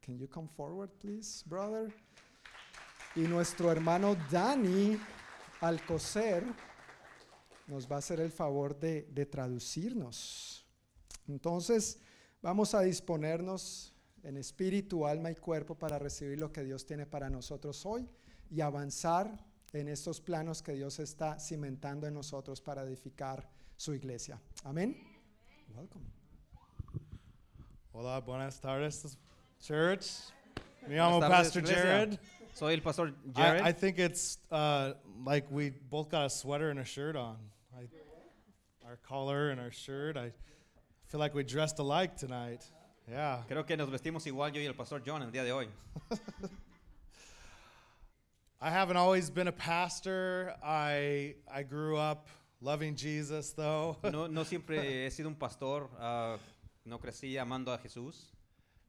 [0.00, 1.90] Can you come forward, please, brother?
[3.16, 4.16] Y nuestro hermano
[5.64, 6.44] Dani Alcocer
[7.66, 10.66] nos va a hacer el favor de, de traducirnos.
[11.26, 11.98] Entonces,
[12.42, 17.30] vamos a disponernos en espíritu, alma y cuerpo para recibir lo que Dios tiene para
[17.30, 18.08] nosotros hoy
[18.50, 24.40] y avanzar en estos planos que Dios está cimentando en nosotros para edificar su iglesia.
[24.64, 24.96] Amén.
[25.74, 26.04] Welcome.
[27.92, 29.18] Hola, buenas tardes,
[29.58, 30.32] church.
[30.86, 31.82] Me llamo Pastor iglesia.
[31.82, 32.18] Jared.
[32.54, 33.62] Soy el pastor I, Jared.
[33.62, 34.92] I think it's uh,
[35.24, 37.36] like we both got a sweater and a shirt on.
[37.76, 37.88] I,
[38.86, 40.16] our collar and our shirt.
[40.16, 40.30] I
[41.08, 42.64] feel like we dressed alike tonight.
[43.10, 43.42] Yeah.
[43.48, 45.66] Creo que nos vestimos igual yo y el pastor John el día de hoy.
[48.60, 50.54] I haven't always been a pastor.
[50.64, 52.28] I I grew up
[52.60, 53.96] loving Jesus though.
[54.04, 56.36] No, no siempre he sido un pastor, ah,
[56.86, 58.33] no crecí amando a Jesús.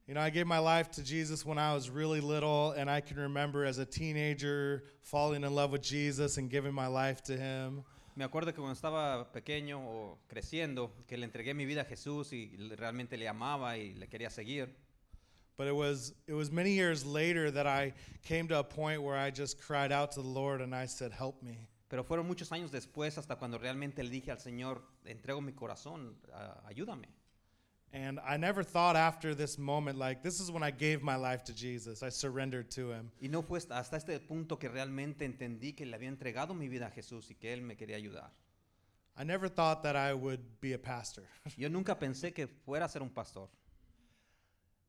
[0.08, 3.02] You know, I gave my life to Jesus when I was really little, and I
[3.02, 7.36] can remember as a teenager falling in love with Jesus and giving my life to
[7.36, 7.84] Him.
[8.16, 12.32] Me acuerdo que cuando estaba pequeño o creciendo, que le entregué mi vida a Jesús
[12.34, 14.70] y realmente le amaba y le quería seguir.
[15.58, 19.18] But it was it was many years later that I came to a point where
[19.18, 22.52] I just cried out to the Lord and I said, "Help me." Pero fueron muchos
[22.52, 27.08] años después hasta cuando realmente le dije al Señor, entrego mi corazón, ah, ayúdame.
[27.96, 31.46] And I never thought after this moment like this is when I gave my life
[31.46, 32.04] to Jesus.
[32.04, 33.10] I surrendered to him.
[33.22, 36.88] Y no fue hasta- este punto que realmente entendí que le había entregado mi vida
[36.88, 38.32] a Jesús y que Él me quería ayudar.
[39.18, 41.24] I never thought that I would be a pastor.
[41.58, 43.48] Yo nunca pensé que fuera a ser un pastor.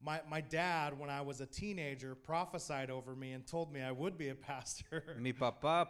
[0.00, 3.92] My my dad when I was a teenager prophesied over me and told me I
[3.92, 5.14] would be a pastor.
[5.20, 5.88] Mi papá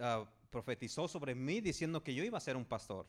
[0.00, 3.04] ah, profetizó sobre mí diciendo que yo iba a ser un pastor.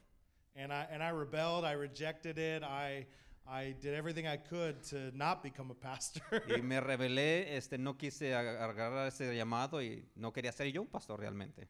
[0.56, 2.64] and I and I rebelled, I rejected it.
[2.64, 3.06] I
[3.46, 6.22] I did everything I could to not become a pastor.
[6.48, 10.88] Y me rebelé, este, no quise agarrar ese llamado y no quería ser yo un
[10.88, 11.68] pastor realmente.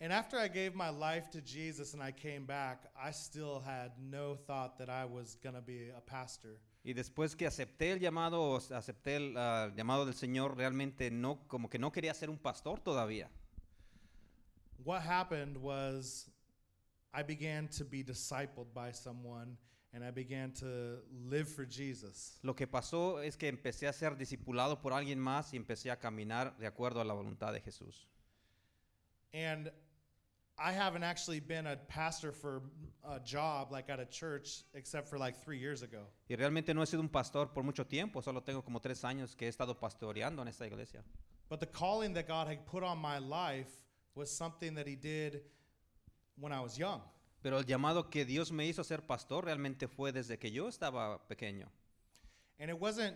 [0.00, 3.92] And after I gave my life to Jesus and I came back, I still had
[3.98, 6.58] no thought that I was going to be a pastor.
[6.84, 11.70] Y después que acepté el llamado, acepté el ah, llamado del Señor, realmente no, como
[11.70, 13.30] que no quería ser un pastor todavía.
[14.84, 16.28] What happened was
[17.14, 19.56] I began to be discipled by someone
[19.94, 22.38] and I began to live for Jesus.
[22.42, 25.96] Lo que pasó es que empecé a ser discipulado por alguien más y empecé a
[25.96, 28.08] caminar de acuerdo a la voluntad de Jesús.
[29.32, 29.70] And
[30.58, 32.62] I haven't actually been a pastor for
[33.04, 36.06] a job like at a church except for like 3 years ago.
[36.28, 39.36] Y realmente no he sido un pastor por mucho tiempo, solo tengo como tres años
[39.36, 41.04] que he estado pastoreando en esta iglesia.
[41.48, 43.70] But the calling that God had put on my life
[44.14, 45.42] was something that He did
[46.36, 47.00] when I was young.
[47.44, 50.66] Pero el llamado que Dios me hizo a ser pastor realmente fue desde que yo
[50.66, 51.70] estaba pequeño.
[52.58, 53.14] And it wasn't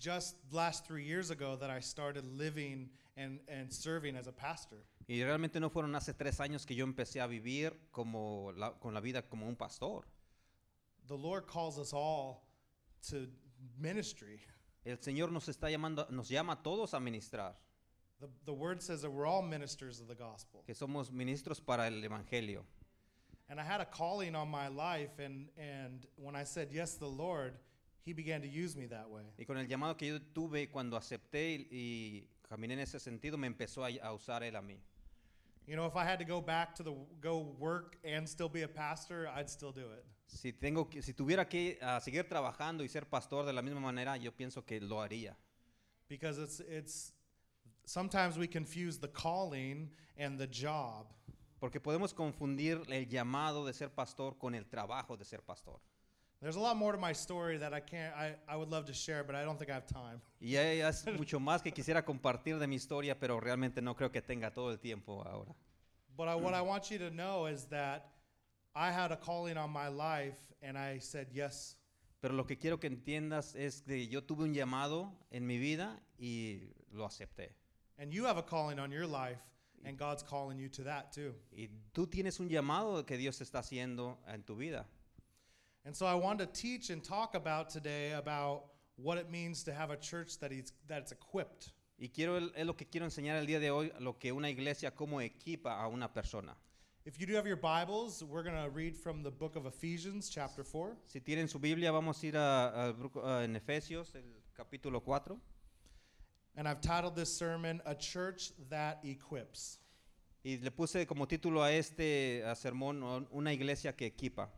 [0.00, 4.78] just last three years ago that I started living and, and serving as a pastor.
[5.06, 8.94] Y realmente no fueron hace tres años que yo empecé a vivir como la- con
[8.94, 10.04] la vida como un pastor.
[11.06, 12.42] The Lord calls us all
[13.10, 13.28] to
[13.78, 14.40] ministry.
[14.84, 17.54] El Señor nos está llamando, nos llama a todos a ministrar,
[18.18, 20.64] The, the word says that we're all ministers of the gospel.
[20.66, 22.64] que somos ministros para el Evangelio.
[23.50, 27.00] And I had a calling on my life, and, and when I said yes to
[27.00, 27.54] the Lord,
[28.04, 29.22] He began to use me that way.
[29.38, 33.46] Y con el llamado que yo tuve cuando acepté y, caminé en ese sentido, me
[33.46, 34.78] empezó a, a usar Él a mí.
[35.66, 38.62] You know, if I had to go back to the go work and still be
[38.62, 40.04] a pastor, I'd still do it.
[40.26, 43.80] Si, tengo que, si tuviera que ah, seguir trabajando y ser pastor de la misma
[43.80, 45.34] manera, yo pienso que lo haría.
[46.08, 47.12] because it's it's
[47.84, 51.12] sometimes we confuse the calling and the job
[51.58, 55.80] Porque podemos confundir el llamado de ser pastor con el trabajo de ser pastor.
[56.40, 58.92] there's a lot more to my story that i can't i, I would love to
[58.94, 60.80] share but i don't think i have time Y hay
[61.18, 64.70] mucho más que quisiera compartir de mi historia, pero realmente no creo que tenga todo
[64.70, 65.52] el tiempo ahora.
[66.16, 68.12] but I, what i want you to know is that
[68.74, 71.74] i had a calling on my life and i said yes
[72.20, 76.00] Pero lo que quiero que entiendas es que yo tuve un llamado en mi vida
[76.20, 77.50] y lo acepté.
[77.98, 79.40] and you have a calling on your life
[79.84, 83.60] and god's calling you to that too Y tú tienes un llamado que Dios está
[83.60, 84.86] haciendo en tu vida.
[85.84, 88.64] and so i want to teach and talk about today about
[88.96, 92.74] what it means to have a church that is that's equipped Y quiero, es lo
[92.74, 96.06] que quiero enseñar el día de hoy, lo que una iglesia como equipa a una
[96.06, 96.54] persona.
[97.04, 100.28] If you do have your Bibles, we're going to read from the book of Ephesians,
[100.28, 100.96] chapter 4.
[101.06, 102.90] Si tienen su Biblia, vamos a ir a, a
[103.24, 104.22] a- en Efesios, el
[104.54, 105.40] capítulo 4.
[106.58, 109.78] And I've titled this sermon, A Church That Equips.
[110.44, 114.48] Y le puse como título a este a sermón Una iglesia que equipa.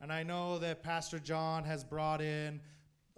[0.00, 2.60] And I know that Pastor John has brought in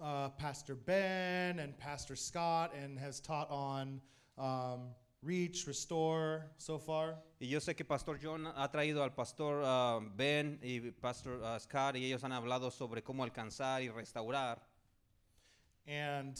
[0.02, 4.00] uh, Pastor Ben and Pastor Scott and has taught on
[4.38, 7.16] um, reach, restore so far.
[7.42, 11.58] Y yo sé que Pastor John ha traído al Pastor ah, Ben y Pastor ah,
[11.58, 14.60] Scott y ellos han hablado sobre cómo alcanzar y restaurar.
[15.86, 16.38] And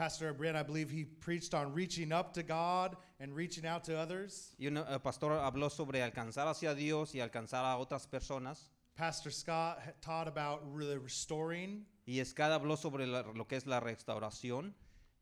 [0.00, 3.98] Pastor Brent, I believe he preached on reaching up to God and reaching out to
[3.98, 4.54] others.
[4.58, 8.70] Y un pastor habló sobre alcanzar hacia Dios y alcanzar a otras personas.
[8.96, 11.84] Pastor Scott taught about really restoring.
[12.06, 14.72] Y Scott habló sobre la- lo que es la restauración.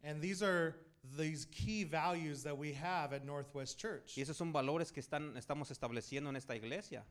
[0.05, 0.77] And these are
[1.17, 4.17] these key values that we have at Northwest Church.
[4.17, 7.03] Y esos son valores que están, estamos estableciendo en esta iglesia.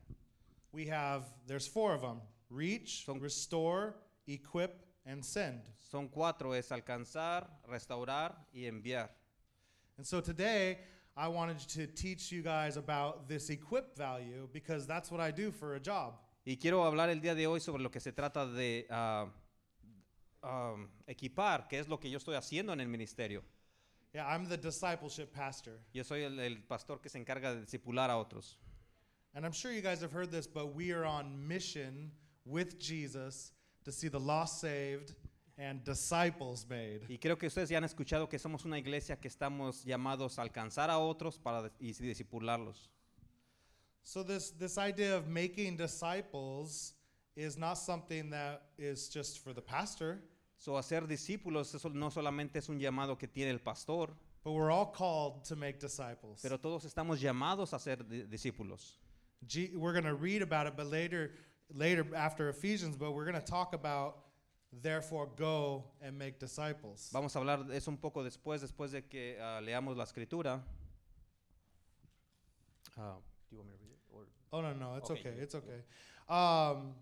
[0.72, 3.94] We have, there's four of them reach, Son- restore,
[4.26, 4.70] equip,
[5.08, 5.62] and send.
[5.80, 9.08] Son cuatro, es alcanzar, restaurar y enviar.
[9.96, 10.78] And so today,
[11.16, 15.50] I wanted to teach you guys about this equip value because that's what I do
[15.50, 16.14] for a job.
[16.46, 19.26] Y quiero hablar el día de hoy sobre lo que se trata de ah,
[20.42, 20.76] ah,
[21.08, 23.42] equipar, que es lo que yo estoy haciendo en el ministerio.
[24.14, 25.80] Yeah, I'm the discipleship pastor.
[25.92, 28.56] Yo soy el, el pastor que se encarga de discipular a otros.
[29.34, 32.10] And I'm sure you guys have heard this, but we are on mission
[32.44, 33.52] with Jesus
[33.88, 35.14] to see the lost saved
[35.56, 37.00] and disciples made.
[37.08, 40.42] Y creo que ustedes ya han escuchado que somos una iglesia que estamos llamados a
[40.42, 42.90] alcanzar a otros para y discipularlos.
[44.02, 46.94] So this this idea of making disciples
[47.36, 50.20] is not something that is just for the pastor,
[50.60, 54.08] So, hacer discípulos, eso no solamente es un llamado que tiene el pastor,
[54.42, 56.40] but we're all called to make disciples.
[56.42, 58.98] pero todos estamos llamados a ser di- discípulos.
[59.46, 61.30] G- we're going to read about it, but later,
[61.72, 64.18] later after Ephesians, but we're going to talk about
[64.82, 67.10] therefore go and make disciples.
[67.12, 70.60] Vamos a hablar de eso un poco después, después de que ah, leamos la escritura.
[72.98, 73.16] Ah,
[73.48, 75.54] do you want me to read it, or- Oh no, no, it's Okay, okay, it's
[75.54, 75.82] okay.
[76.28, 76.94] Um,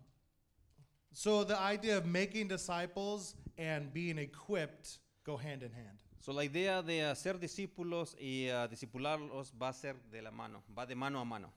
[1.12, 5.98] so the idea of making disciples and being equipped go hand in hand.
[6.20, 10.62] So, la idea de hacer discípulos y ah, discipularlos va a ser de la mano,
[10.76, 11.52] va de mano a mano.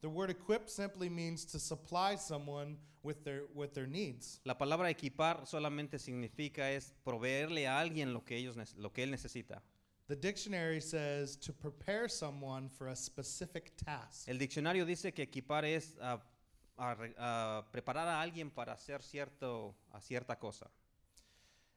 [0.00, 4.40] The word equip simply means to supply someone with their with their needs.
[4.44, 9.10] La palabra equipar solamente significa es proveerle a alguien lo que, ellos, lo que él
[9.10, 9.62] necesita.
[10.08, 14.28] The dictionary says to prepare someone for a specific task.
[14.28, 16.20] El diccionario dice que equipar es ah,
[16.78, 20.68] arre- ah, preparar a alguien para hacer cierto, a cierta cosa.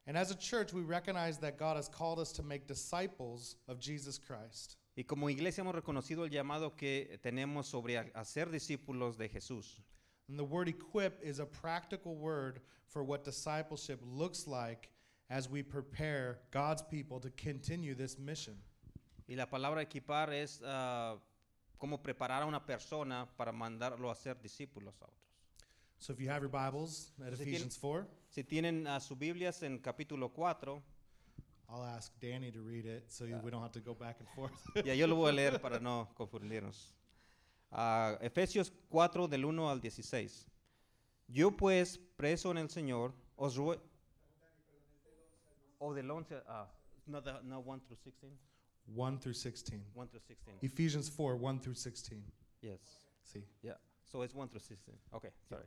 [0.08, 3.80] And as a church, we recognize that God has called us to make disciples of
[3.80, 4.78] Jesus Christ.
[4.96, 9.82] Y como iglesia hemos reconocido el llamado que tenemos sobre hacer discípulos de Jesús.
[10.28, 14.90] And the word equip is a practical word for what discipleship looks like
[15.30, 18.56] as we prepare God's people to continue this mission.
[19.28, 21.18] Y la palabra equipar es ah,
[21.78, 25.24] como preparar a una persona para mandarlo a ser discípulos a otros.
[25.98, 29.64] So if you have your Bibles at Si Ephesians 4, Si tienen ah, sus Biblias
[29.64, 30.82] en capítulo 4,
[31.74, 34.30] I'll ask Danny to read it so you- we don't have to go back and
[34.30, 34.54] forth.
[34.86, 36.94] ya yo lo voy a leer para no confundirnos.
[37.72, 40.46] Ah, Efesios 4 del 1 al 16.
[41.28, 43.82] Yo pues, preso en el Señor, os ruego...
[45.80, 46.68] O del 11, ah,
[47.08, 48.38] no, the- no 1 through 16.
[48.96, 49.82] 1 through 16.
[49.96, 50.60] 1 through 16.
[50.62, 52.24] Ephesians 4, 1 through 16.
[52.62, 52.80] Yes.
[53.24, 53.78] See, Yeah.
[54.06, 54.96] So it's 1 through 16.
[55.14, 55.66] Okay, sorry.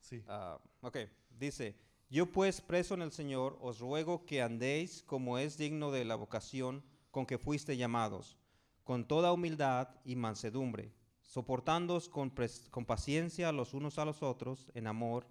[0.00, 0.22] see.
[0.28, 1.74] Ah, ok, dice,
[2.10, 6.14] yo pues preso en el Señor, os ruego que andéis como es digno de la
[6.14, 8.38] vocación con que fuiste llamados,
[8.84, 12.30] con toda humildad y mansedumbre, soportándoos con,
[12.86, 15.26] paciencia los unos a los otros en amor,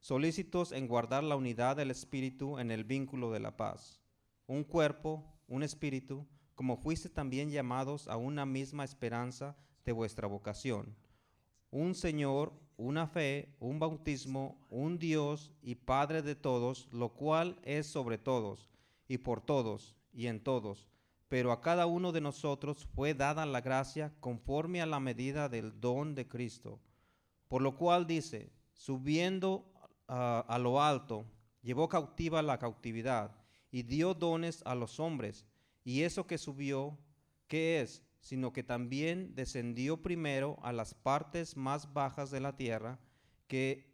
[0.00, 4.00] solícitos en guardar la unidad del Espíritu en el vínculo de la paz.
[4.46, 10.94] Un cuerpo, un espíritu, como fuiste también llamados a una misma esperanza de vuestra vocación
[11.74, 17.86] un Señor, una fe, un bautismo, un Dios y Padre de todos, lo cual es
[17.86, 18.68] sobre todos,
[19.08, 20.88] y por todos, y en todos.
[21.28, 25.80] Pero a cada uno de nosotros fue dada la gracia conforme a la medida del
[25.80, 26.80] don de Cristo.
[27.48, 29.72] Por lo cual dice, subiendo
[30.06, 31.26] a lo alto,
[31.62, 33.32] llevó cautiva la cautividad,
[33.74, 35.44] y dio dones a los hombres.
[35.82, 36.96] Y eso que subió,
[37.48, 38.03] ¿qué es?
[38.24, 42.98] Sino que también descendió primero a las partes más bajas de la tierra,
[43.48, 43.92] que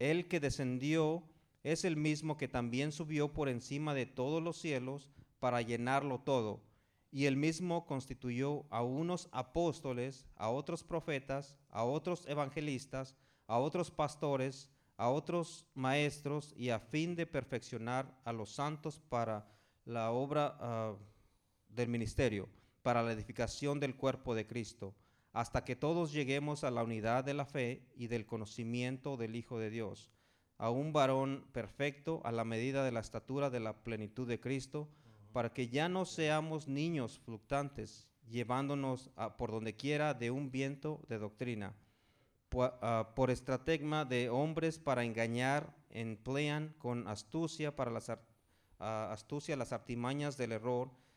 [0.00, 1.22] el que descendió
[1.62, 6.60] es el mismo que también subió por encima de todos los cielos para llenarlo todo.
[7.12, 13.14] Y él mismo constituyó a unos apóstoles, a otros profetas, a otros evangelistas,
[13.46, 19.48] a otros pastores, a otros maestros, y a fin de perfeccionar a los santos para
[19.84, 20.96] la obra ah,
[21.68, 22.48] del ministerio,
[22.82, 24.94] para la edificación del cuerpo de Cristo,
[25.32, 29.58] hasta que todos lleguemos a la unidad de la fe y del conocimiento del Hijo
[29.58, 30.10] de Dios,
[30.58, 34.88] a un varón perfecto a la medida de la estatura de la plenitud de Cristo,
[35.32, 41.18] para que ya no seamos niños fluctuantes, llevándonos por donde quiera de un viento de
[41.18, 41.74] doctrina,
[42.54, 49.72] ah, por estratagma de hombres para engañar, emplean con astucia para las ah, astucia las
[49.72, 50.90] artimañas del error,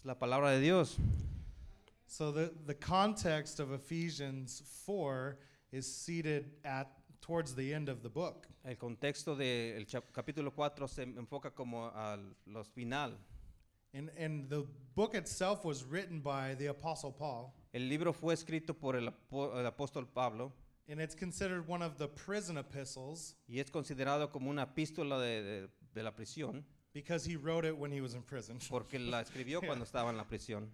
[0.00, 0.96] Es la palabra de Dios.
[2.06, 5.36] So the, the context of Ephesians 4
[5.72, 6.88] is seated at
[7.20, 8.46] towards the end of the book.
[8.64, 13.12] El contexto del capítulo 4 se enfoca como a los final.
[13.94, 18.74] And, and the book itself was written by the Apostle Paul, El libro fue escrito
[18.74, 19.08] por el,
[19.66, 20.52] apóstol Pablo
[20.90, 25.42] and it's considered one of the prison epistles y es considerado como una epístola de,
[25.42, 26.64] de- de la prisión
[26.98, 28.58] because he wrote it when he was in prison.
[28.68, 30.66] porque la escribió cuando estaba en la prisión.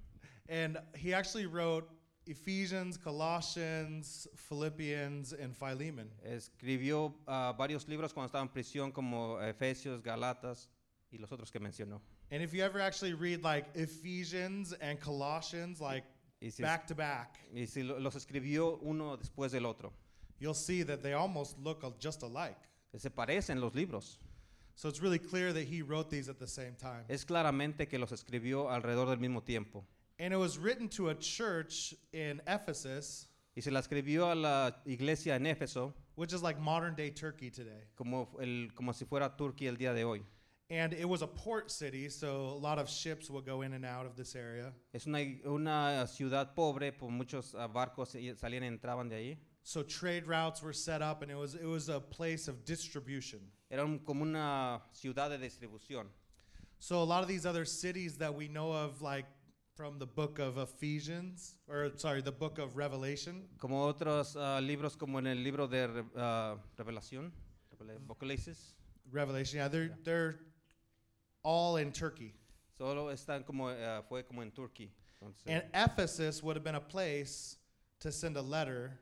[0.49, 1.87] And he actually wrote
[2.27, 6.09] Ephesians, Colossians, Philippians, and Philemon.
[6.27, 10.69] Escribió ah, varios libros cuando estaba en prisión como Efesios, Galatas
[11.13, 12.01] y los otros que mencionó.
[12.31, 16.05] And if you ever actually read like Ephesians and Colossians, like
[16.51, 19.93] si, back to back, y si los escribió uno después del otro.
[20.39, 22.57] you'll see that they almost look just alike.
[22.97, 24.19] Se parecen los libros.
[24.77, 27.05] So it's really clear that he wrote these at the same time.
[27.09, 29.85] Es claramente que los escribió alrededor del mismo tiempo.
[30.19, 34.71] And it was written to a church in Ephesus, Y se la escribió a la
[34.87, 37.89] iglesia en Éfeso which is like modern day Turkey today.
[37.97, 40.23] como, el, como si fuera Turquía el día de hoy.
[40.71, 43.85] And it was a port city, so a lot of ships would go in and
[43.85, 44.73] out of this area.
[44.95, 49.37] Es una, una ciudad pobre, por muchos ah, barcos salían y entraban de ahí.
[49.63, 53.41] So trade routes were set up, and it was it was a place of distribution.
[53.75, 56.07] Era un- como una ciudad de distribución.
[56.79, 59.27] So a lot of these other cities that we know of, like
[59.75, 64.95] from the book of Ephesians, or sorry, the book of Revelation, Como otros ah, libros,
[64.97, 67.33] como en el libro de Re- ah, Revelación,
[67.73, 68.75] Revela- Apocalipsis,
[69.11, 70.39] Revelation, yeah, they're they're
[71.43, 72.33] all in Turkey.
[72.79, 74.91] solo están como, ah, fue como en Turquía.
[75.21, 77.57] Entonces, And Ephesus would have been a place
[77.99, 79.01] to send a letter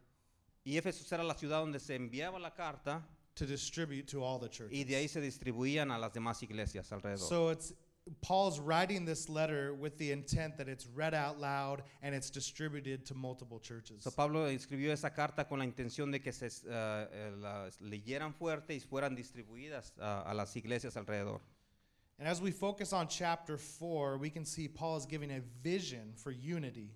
[0.65, 3.03] y Éfeso era la ciudad donde se enviaba la carta
[3.35, 4.73] to distribute to all the churches.
[4.79, 7.29] y de ahí se distribuían a las demás iglesias alrededor.
[7.29, 7.75] So it's
[8.21, 13.07] Paul's writing this letter with the intent that it's read out loud and it's distributed
[13.07, 14.03] to multiple churches.
[14.03, 18.75] So, Pablo escribió esa carta con la intención de que se eh, las leyeran fuerte
[18.75, 21.41] y fueran distribuidas ah, a las iglesias alrededor.
[22.19, 26.13] And as we focus on chapter 4, we can see Paul is giving a vision
[26.15, 26.91] for unity.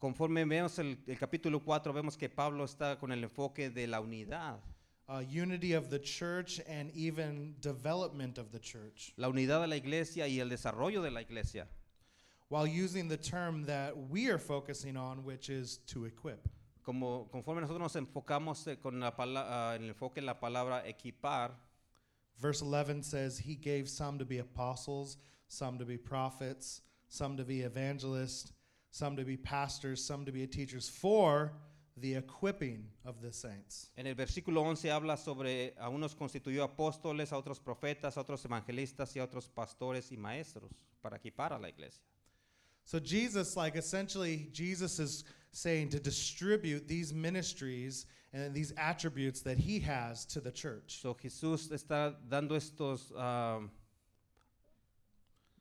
[0.00, 4.00] Conforme vemos el, el capítulo 4, vemos que Pablo está con el enfoque de la
[4.00, 4.60] unidad,
[5.08, 9.76] uh, unity of the church and even development of the church, la unidad de la
[9.76, 11.66] iglesia y el desarrollo de la iglesia,
[12.48, 16.48] while using the term that we are focusing on, which is to equip.
[16.84, 20.34] como conforme nosotros nos enfocamos eh, con la pala- ah, en el enfoque en la
[20.34, 21.50] palabra equipar,
[22.40, 25.16] Verse 11 says, He gave some to be apostles,
[25.48, 28.52] some to be prophets, some to be evangelists,
[28.90, 31.52] some to be pastors, some to be teachers for
[32.00, 33.90] the equipping of the saints.
[33.96, 38.44] en el versículo 11 habla sobre a unos constituyó apóstoles, a otros profetas, a otros
[38.44, 40.70] evangelistas y a otros pastores y maestros
[41.00, 42.02] para equipar a la iglesia.
[42.88, 49.58] So, Jesus, like essentially, Jesus is saying to distribute these ministries and these attributes that
[49.58, 51.02] He has to the church.
[51.02, 53.60] So, Jesús está dando estos, ah,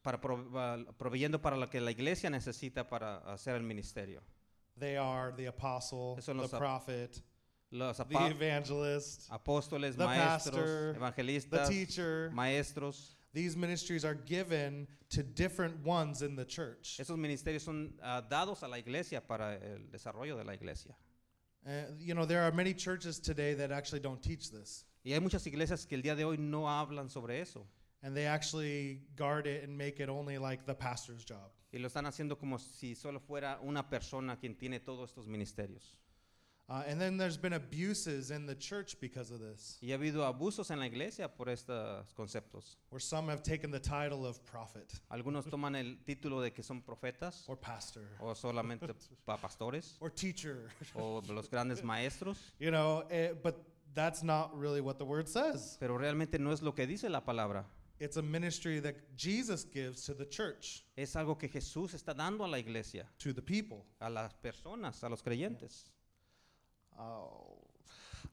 [0.01, 4.21] para ah, proveyendo para lo que la iglesia necesita para hacer el ministerio.
[4.79, 7.21] They are the apostle, the ap- prophet,
[7.71, 12.31] Los the evangelist, apóstoles, the maestros, pastor, the evangelistas, teacher.
[12.33, 13.15] maestros.
[13.33, 16.97] These ministries are given to different ones in the church.
[16.99, 20.95] Esos ministerios son ah, dados a la iglesia para el desarrollo de la iglesia.
[21.65, 24.85] Uh, you know, there are many churches today that actually don't teach this.
[25.03, 27.65] Y hay muchas iglesias que el día de hoy no hablan sobre eso.
[28.03, 31.51] And they actually guard it and make it only like the pastor's job.
[31.77, 35.95] Y lo están haciendo como si solo fuera una persona quien tiene todos estos ministerios.
[36.69, 40.25] Uh, and then there's been abuses in the church because of this, Y ha habido
[40.25, 42.75] abusos en la iglesia por estos conceptos.
[42.89, 46.81] where some have taken the title of prophet Algunos toman el título de que son
[46.81, 48.93] profetas or pastor o solamente
[49.25, 53.55] pa- pastores or teacher, o los grandes maestros, you know, eh, but
[53.93, 55.77] that's not really what the word says.
[55.79, 57.63] pero realmente no es lo que dice la palabra.
[57.99, 62.43] It's a ministry that Jesus gives to the church, Es algo que Jesús está dando
[62.45, 63.85] a la iglesia, to the people.
[63.99, 65.89] a las personas, a los creyentes.
[66.99, 67.57] Oh.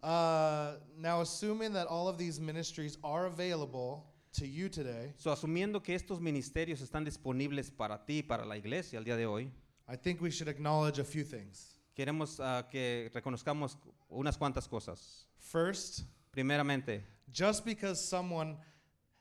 [0.02, 4.04] Uh, now, assuming that all of these ministries are available
[4.34, 8.98] to you today, So, asumiendo que estos ministerios están disponibles para ti, para la iglesia
[8.98, 9.50] el día de hoy,
[9.88, 11.74] I think we should acknowledge a few things.
[11.96, 13.76] queremos ah, que reconozcamos
[14.10, 15.26] unas cuantas cosas.
[15.38, 16.02] First,
[16.34, 17.00] Primeramente,
[17.30, 18.56] just because someone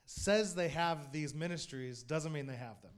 [0.04, 2.92] says they have these ministries doesn't mean they have them.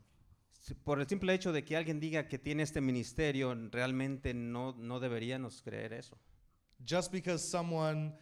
[0.84, 4.98] por el simple hecho de que alguien diga que tiene este ministerio, realmente no, no
[4.98, 6.18] deberíamos creer eso.
[6.84, 8.12] Just because someone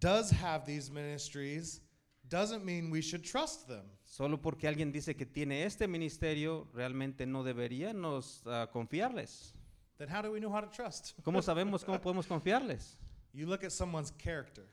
[0.00, 1.80] does have these ministries
[2.28, 3.84] doesn't mean we should trust them.
[4.04, 9.54] Solo porque alguien dice que tiene este ministerio, realmente no deberíamos ah, confiarles.
[9.98, 11.14] Then how do we know how to trust?
[11.22, 12.96] ¿Cómo sabemos cómo podemos confiarles?
[13.32, 14.64] You look at someone's character.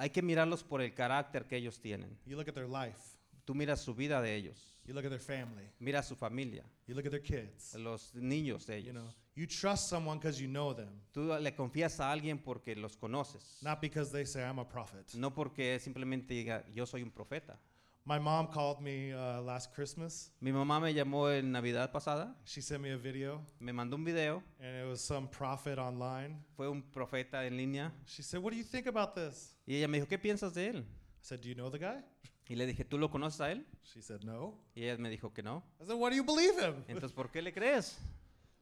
[0.00, 2.18] Hay que mirarlos por el carácter que ellos tienen.
[2.24, 2.98] You look at their life.
[3.44, 5.68] Tú miras su vida de ellos, You look at their family.
[5.78, 7.74] miras su familia, You look at their kids.
[7.74, 8.94] los niños de You ellos.
[9.02, 12.96] know, you trust someone because you know them, Tú le confías a alguien porque los
[12.96, 15.12] conoces, not because they say I'm a prophet.
[15.16, 17.58] no porque simplemente diga yo soy un profeta.
[18.06, 20.30] My mom called me uh, last Christmas.
[20.40, 24.04] Mi mamá me llamó en Navidad pasada, She sent me a video, me mandó un
[24.04, 26.36] video, and it was some prophet online.
[26.56, 29.86] fue un profeta en línea She said, "What do you think about this?" y ella
[29.86, 30.76] me dijo, ¿qué piensas de él?
[30.78, 32.02] I said, "Do you know the guy?"
[32.48, 33.64] Y le dije, ¿tú lo conoces a él?
[33.84, 35.62] She said, "No." Y ella me dijo que no.
[35.80, 37.98] I said, "Why do you believe him?" Entonces, ¿por qué le crees?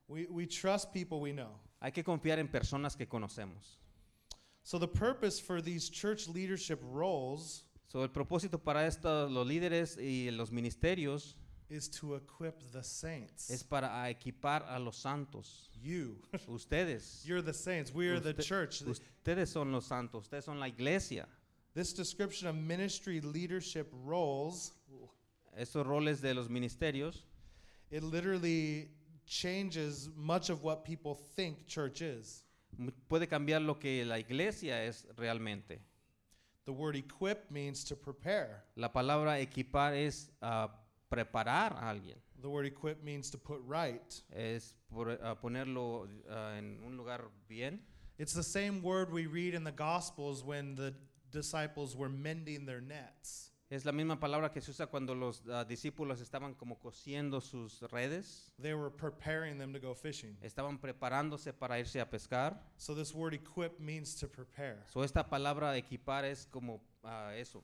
[0.08, 1.58] We we trust people we know.
[1.80, 3.78] Hay que confiar en personas que conocemos.
[4.62, 9.96] So the purpose for these church leadership roles So, el propósito para estos, los líderes
[9.98, 11.36] y los ministerios
[11.70, 13.50] is to equip the saints.
[13.50, 15.70] es para equipar a los santos.
[15.82, 16.16] you.
[16.48, 17.22] Ustedes.
[17.26, 17.92] You're the saints.
[17.92, 18.82] We are the Usted- church.
[18.82, 21.26] Ustedes son los santos, ustedes son la iglesia.
[21.74, 24.72] This description of ministry leadership roles,
[25.56, 27.24] Estos roles de los ministerios
[27.90, 28.90] it literally
[29.26, 32.44] changes much of what people think church is.
[32.76, 35.80] mu- puede cambiar lo que la iglesia es realmente.
[36.68, 38.62] The word equip means to prepare.
[38.76, 40.68] La palabra equipar es ah,
[41.10, 44.22] preparar a alguien, The word equip means to put right.
[44.36, 47.80] es por- ah, ponerlo ah, en un lugar bien.
[48.18, 50.92] It's the same word we read in the Gospels when the
[51.30, 53.48] disciples were mending their nets.
[53.70, 57.82] Es la misma palabra que se usa cuando los ah, discípulos estaban como cosiendo sus
[57.90, 60.38] redes, They were preparing them to go fishing.
[60.40, 62.58] estaban preparándose para irse a pescar.
[62.78, 64.82] So this word equip means to prepare.
[64.86, 67.62] So esta palabra equipar es como ah, eso.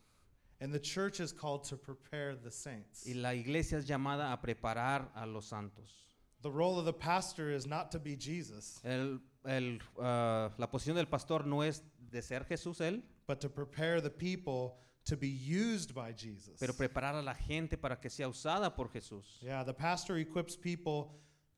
[0.61, 3.05] And the church is called to prepare the saints.
[3.07, 6.05] Y la iglesia es llamada a preparar a los santos.
[6.43, 10.97] The role of the pastor is not to be Jesus, El- el, ah, la posición
[10.97, 15.29] del pastor no es de ser Jesús él, but to prepare the people to be
[15.29, 16.57] used by Jesus.
[16.59, 19.39] pero preparar a la gente para que sea usada por Jesús.
[19.43, 21.13] Yeah, the pastor equips people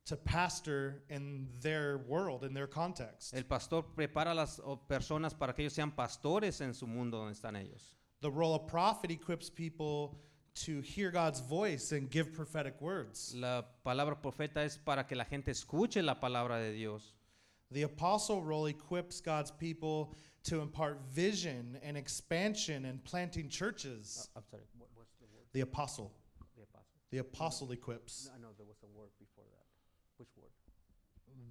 [0.05, 3.33] to pastor in their world, in their context.
[3.33, 7.33] El pastor prepara a las personas para que ellos sean pastores en su mundo donde
[7.33, 7.95] están ellos.
[8.21, 10.17] The role of prophet equips people
[10.65, 13.33] to hear God's voice and give prophetic words.
[13.35, 17.13] La palabra profeta es para que la gente escuche la palabra de Dios.
[17.69, 20.15] The apostle role equips God's people
[20.47, 24.29] to impart vision and expansion and planting churches.
[24.35, 25.43] I'm sorry, what was the word?
[25.53, 26.13] The apostle.
[26.55, 26.87] The apostle.
[27.11, 28.29] The apostle equips.
[28.33, 29.65] I know there was a word before that.
[30.17, 30.51] Which word?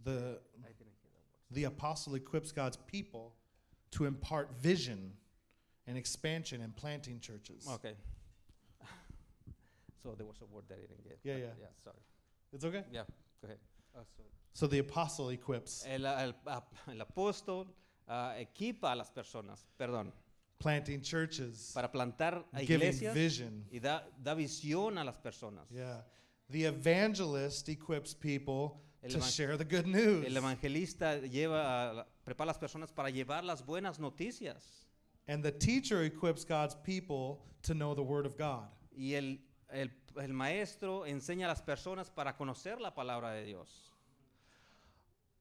[0.05, 1.55] The, I didn't hear that word.
[1.55, 3.35] the apostle equips God's people
[3.93, 5.13] to impart vision
[5.87, 7.69] and expansion and planting churches.
[7.75, 7.93] Okay.
[10.03, 11.19] so there was a word that I didn't get.
[11.23, 11.45] Yeah, yeah.
[11.61, 11.97] Yeah, sorry.
[12.53, 12.83] It's okay?
[12.93, 13.03] Yeah,
[13.43, 13.59] go ahead.
[13.95, 14.23] Uh, so
[14.55, 17.67] So the apostle equips el, el- ap- el apóstol
[18.09, 20.13] ah, equipa a las personas, perdón,
[20.59, 23.65] planting churches, para plantar a giving iglesias vision.
[23.71, 25.69] y da, da visión a las personas.
[25.71, 26.05] Yeah.
[26.49, 30.25] The evangelist equips people El to share the good news.
[30.27, 34.87] El evangelista lleva, a prepara a las personas para llevar las buenas noticias.
[35.29, 38.69] And the teacher equips God's people to know the word of God.
[38.97, 39.41] Y el,
[39.71, 39.91] el-
[40.23, 43.93] el maestro enseña a las personas para conocer la palabra de Dios.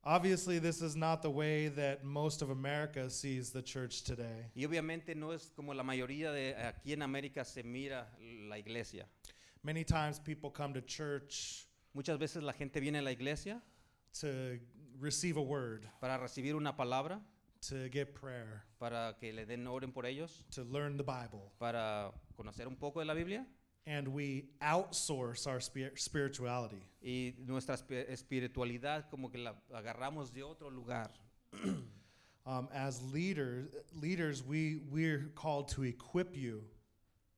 [0.06, 4.52] Obviously, this is not the way that most of America sees the church today.
[4.56, 8.08] Y obviamente no es como la mayoría de aquí en América se mira
[8.48, 9.06] la iglesia.
[9.64, 13.62] Many times people come to church Muchas veces la gente viene a la iglesia
[14.20, 14.60] to
[15.00, 17.22] receive a word, para recibir una palabra,
[17.62, 21.54] to get prayer, para que le den oren por ellos, to learn the Bible.
[21.58, 23.48] para conocer un poco de la Biblia.
[23.88, 26.82] And we outsource our spir- spirituality.
[27.04, 31.12] Y nuestra espi- espiritualidad como que la agarramos de otro lugar.
[32.48, 33.70] Um, as leaders,
[34.00, 36.64] leaders, we we're called to equip you,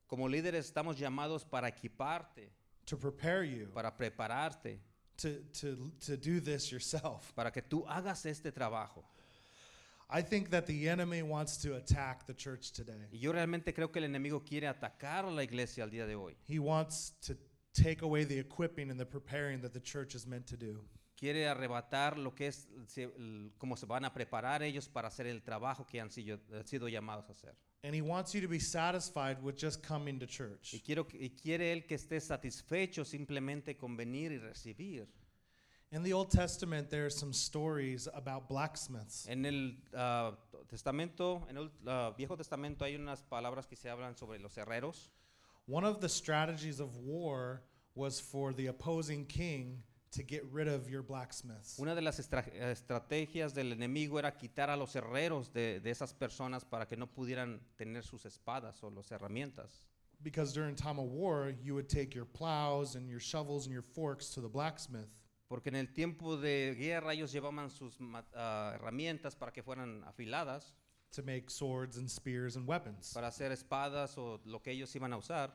[0.09, 2.49] Como líderes estamos llamados para equiparte,
[2.85, 4.79] to prepare you, para prepararte,
[5.15, 7.31] to to to do this yourself.
[7.35, 9.05] para que tú hagas este trabajo.
[10.09, 13.07] I think that the enemy wants to attack the church today.
[13.11, 16.15] Y yo realmente creo que el enemigo quiere atacar a la iglesia al día de
[16.15, 16.37] hoy.
[16.47, 17.35] He wants to
[17.73, 20.85] take away the equipping and the preparing that the church is meant to do.
[21.19, 25.25] Quiere arrebatar lo que es, se- el- cómo se van a preparar ellos para hacer
[25.27, 27.55] el trabajo que han sido, sido llamados a hacer.
[27.83, 30.73] And he wants you to be satisfied with just coming to church.
[30.73, 35.07] Y, quiero, que- y quiere él que esté satisfecho simplemente con venir y recibir.
[35.91, 39.25] In the Old Testament, there are some stories about blacksmiths.
[39.29, 40.33] En el ah,
[40.69, 45.09] Testamento, en el ah, Viejo Testamento hay unas palabras que se hablan sobre los herreros.
[45.65, 47.61] One of the strategies of war
[47.95, 49.81] was for the opposing king
[50.11, 51.79] to get rid of your blacksmiths.
[51.79, 56.13] Una de las estra- estrategias del enemigo era quitar a los herreros de, de esas
[56.13, 59.85] personas para que no pudieran tener sus espadas o las herramientas.
[60.21, 63.83] Because during time of war, you would take your plows and your shovels and your
[63.83, 65.07] forks to the blacksmith.
[65.47, 67.97] Porque en el tiempo de guerra ellos llevaban sus
[68.35, 70.73] ah, herramientas para que fueran afiladas,
[71.11, 73.13] to make swords and spears and weapons.
[73.13, 75.53] para hacer espadas o lo que ellos iban a usar.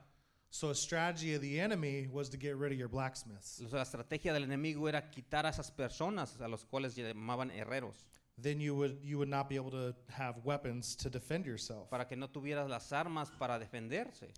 [0.50, 3.60] So a strategy of the enemy was to get rid of your blacksmiths.
[3.60, 7.50] O sea, La estrategia del enemigo era quitar a esas personas a los cuales llamaban
[7.50, 8.06] herreros,
[8.40, 11.88] Then you would you would not be able to have weapons to defend yourself.
[11.90, 14.32] para que no tuvieras las armas para defenderse.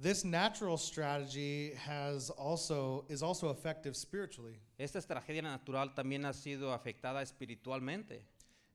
[0.00, 4.60] This natural strategy has also is also effective spiritually.
[4.78, 8.22] Esta tragedia natural también ha sido afectada espiritualmente.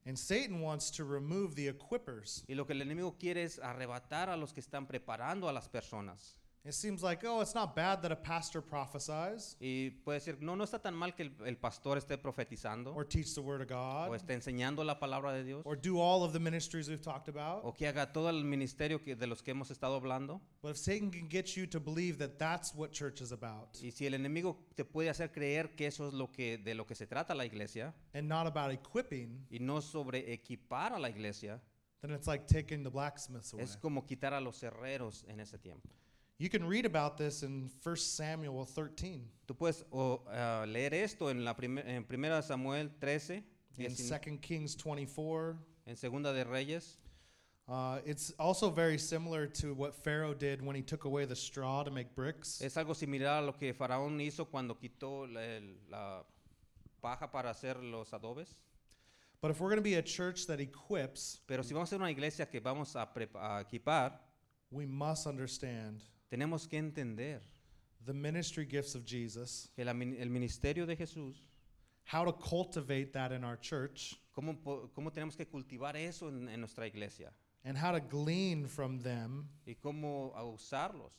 [0.04, 2.44] And Satan wants to remove the equippers.
[2.46, 5.66] Y lo que el enemigo quiere es arrebatar a los que están preparando a las
[5.66, 6.36] personas.
[6.66, 10.54] It seems like, oh, it's not bad that a pastor prophesies Y puede decir, no,
[10.54, 13.70] no está tan mal que el, el pastor esté profetizando or teach the word of
[13.70, 17.02] o God esté enseñando la palabra de Dios or do all of the ministries we've
[17.02, 17.60] talked about.
[17.64, 20.40] o que haga todo el ministerio que, de los que hemos estado hablando.
[20.62, 23.90] But if Satan can get you to believe that that's what church is about Y
[23.90, 26.94] si el enemigo te puede hacer creer que eso es lo que, de lo que
[26.94, 31.60] se trata la iglesia and not about equipping, y no sobre equipar a la iglesia,
[32.00, 33.64] then it's like taking the blacksmiths away.
[33.64, 35.90] es como quitar a los herreros en ese tiempo.
[36.38, 41.44] You can read about this in 1 Samuel 13, Tú puedes ah, leer esto en
[41.44, 43.44] la primer, en 1 Samuel 13,
[43.78, 45.56] in 19, 2 Kings 24.
[45.86, 46.96] en Segunda de Reyes.
[47.68, 51.82] Uh, it's also very similar to what Pharaoh did when he took away the straw
[51.82, 52.60] to make bricks.
[52.60, 56.22] Es algo similar a lo que Faraón hizo cuando quitó la, el- la
[57.00, 58.54] paja para hacer los adobes.
[59.40, 62.00] But if we're going to be a church that equips, Pero si vamos a ser
[62.00, 63.02] una iglesia que vamos a,
[63.34, 64.12] a equipar,
[64.70, 66.02] we must understand
[66.34, 67.40] tenemos que entender
[68.06, 71.36] the ministry gifts of Jesus, que la el ministerio de Jesús,
[72.04, 74.56] how to cultivate that in our church, cómo,
[74.94, 77.30] cómo tenemos que cultivar eso en, en nuestra iglesia
[77.64, 79.48] and how to glean from them.
[79.66, 81.12] Y cómo usarlos.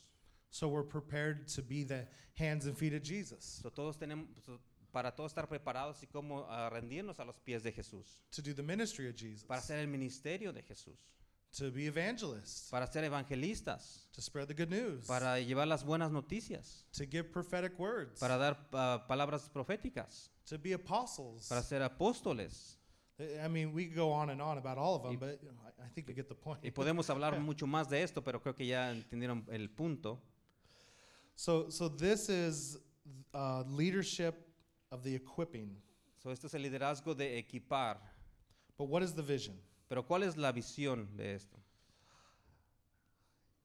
[0.50, 2.06] so we're prepared to be the
[2.38, 4.60] hands and feet of Jesus, So, todos tenemos, so,
[4.94, 8.54] para todos estar preparados y cómo ah, rendirnos a los pies de Jesús, to do
[8.54, 11.15] the ministry of Jesus, para hacer el ministerio de Jesús,
[11.58, 16.12] to be evangelists, para ser evangelistas, to spread the good news, para llevar las buenas
[16.12, 21.48] noticias, to give prophetic words, para dar ah, palabras proféticas, to be apostles.
[21.48, 22.78] para ser apóstoles.
[23.18, 25.40] I mean, we go on and on about all of them, Y- but
[25.82, 26.60] I, think we get the point.
[26.64, 30.20] Y podemos hablar mucho más de esto, pero creo que ya entendieron el punto.
[31.36, 32.78] So, so this is
[33.34, 34.36] uh, leadership
[34.92, 35.78] of the equipping.
[36.22, 37.98] So, este es el liderazgo de equipar.
[38.78, 39.56] But what is the vision?
[39.88, 41.58] Pero ¿cuál es la visión de esto?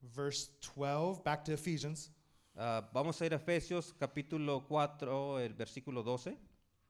[0.02, 2.10] Verse 12, back to Ephesians.
[2.56, 6.36] Ah, vamos a ir a Efesios capítulo 4, el versículo 12.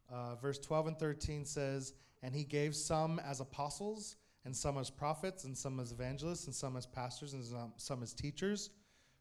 [0.09, 4.91] Uh, verse 12 and 13 says, And he gave some as apostles, and some as
[4.91, 8.71] prophets, and some as evangelists, and some as pastors, and some, some as teachers.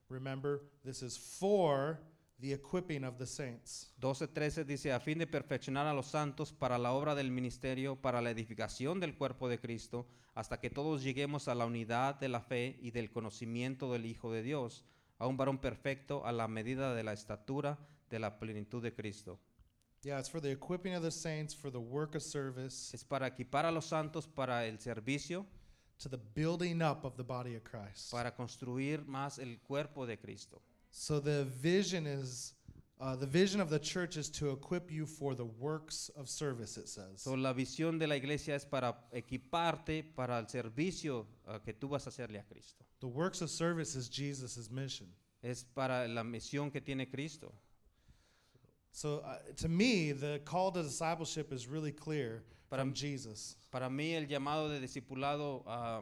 [0.09, 1.99] Remember, this is for
[2.39, 3.93] the equipping of the saints.
[3.99, 8.21] 12:13 dice, a fin de perfeccionar a los santos para la obra del ministerio, para
[8.21, 12.41] la edificación del cuerpo de Cristo, hasta que todos lleguemos a la unidad de la
[12.41, 14.85] fe y del conocimiento del Hijo de Dios,
[15.17, 17.77] a un varón perfecto a la medida de la estatura
[18.09, 19.39] de la plenitud de Cristo.
[20.01, 23.27] Yeah, it's for the equipping of the saints, for the work of service, Es para
[23.27, 25.45] equipar a los santos para el servicio,
[26.01, 28.09] to the building up of the body of Christ.
[28.11, 30.61] para construir más el cuerpo de Cristo.
[30.91, 32.53] So the vision is
[33.01, 36.75] Uh, the vision of the church is to equip you for the works of service,
[36.75, 37.21] it says.
[37.21, 41.87] So, la visión de la iglesia es para equiparte para el servicio ah, que tú
[41.87, 42.83] vas a hacerle a Cristo.
[42.99, 45.07] The works of service is Jesus' mission.
[45.41, 47.53] Es para la misión que tiene Cristo.
[48.91, 53.55] So uh, to me, the call to discipleship is really clear Para from Jesus.
[53.71, 56.01] Para mí el llamado de discipulado ah,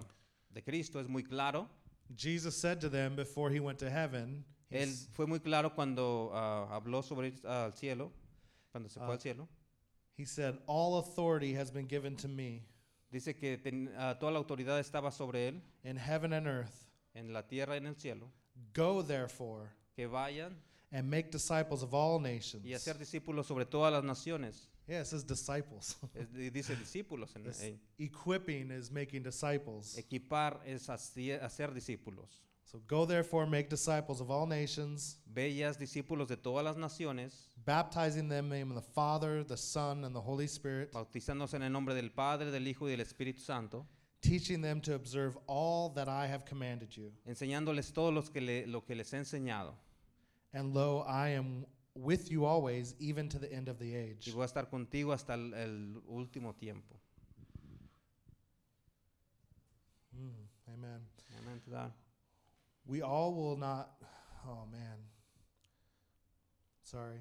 [0.51, 1.67] de Cristo es muy claro.
[2.15, 5.73] Jesus said to them before he went to heaven, he Él s- fue muy claro
[5.75, 8.11] cuando ah, habló sobre ir al cielo,
[8.71, 9.13] cuando se fue Ah.
[9.13, 9.47] al cielo.
[10.17, 12.63] he said, All authority has been given to me
[13.09, 16.87] Dice que ten- ah, toda la autoridad estaba sobre él, in heaven and earth.
[17.13, 18.29] en la tierra y en el cielo.
[18.73, 20.61] Go therefore Que vayan
[20.91, 22.65] and make disciples of all nations.
[22.65, 24.69] y hacer discípulos sobre todas las naciones.
[24.87, 25.97] Yeah, it says disciples.
[26.15, 27.35] Es- dice discípulos.
[27.35, 29.97] En, This en- equipping is making disciples.
[29.97, 32.41] equipar es haci- hacer discípulos.
[32.69, 38.27] So go therefore make disciples of all nations, Bellas discípulos de todas las naciones, baptizing
[38.27, 41.63] them in the name of the Father, the Son, and the Holy Spirit, bautizándose en
[41.63, 43.85] el nombre del Padre, del Hijo y del Espíritu Santo,
[44.21, 47.13] teaching them to observe all that I have commanded you.
[47.25, 49.73] enseñándoles todo los que le- lo que les he enseñado.
[50.51, 51.65] And lo, I am
[51.95, 54.27] with you always, even to the end of the age.
[54.27, 56.99] Y voy a estar contigo hasta el, el último tiempo.
[60.13, 61.01] Mm, amen.
[61.39, 61.91] Amen to that.
[62.87, 63.91] We all will not.
[64.47, 64.97] Oh, man.
[66.83, 67.19] Sorry.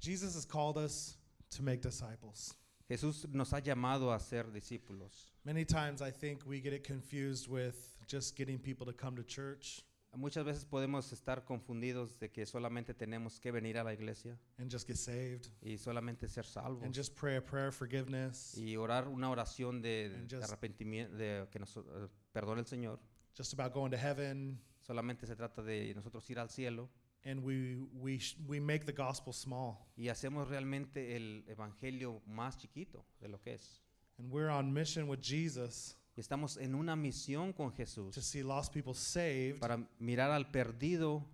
[0.00, 1.16] Jesus has called us
[1.50, 2.54] to make disciples.
[2.90, 5.30] Jesús nos ha llamado a ser discípulos.
[5.44, 9.24] Many times I think we get it confused with just getting people to come to
[9.24, 9.82] church
[10.16, 14.70] Muchas veces podemos estar confundidos de que solamente tenemos que venir a la iglesia and
[14.70, 18.76] just get saved y solamente ser salvos and just pray a prayer of forgiveness, y
[18.76, 22.98] orar una oración de, And de just- arrepentimiento, de que nos eh, perdone el Señor.
[23.34, 24.58] just about going to heaven.
[24.86, 26.88] Solamente se trata de nosotros ir al cielo
[27.24, 29.78] And we, we, we make the gospel small.
[29.96, 33.82] y hacemos realmente el evangelio más chiquito de lo que es.
[34.18, 38.42] And we're on mission with Jesus Y estamos en una misión con to Jesús see
[38.42, 41.24] lost people saved para mirar al perdido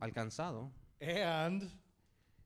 [0.00, 0.70] alcanzado
[1.00, 1.70] and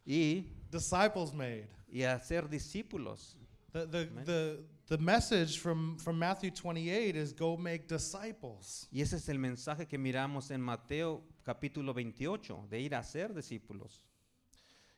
[0.06, 1.68] y, disciples made.
[1.88, 3.36] y hacer discípulos.
[3.72, 8.88] The, the, the, the message from, from Matthew 28 is go make disciples.
[8.92, 13.32] Y ese es el mensaje que miramos en Mateo capítulo 28, de ir a hacer
[13.32, 14.02] discípulos.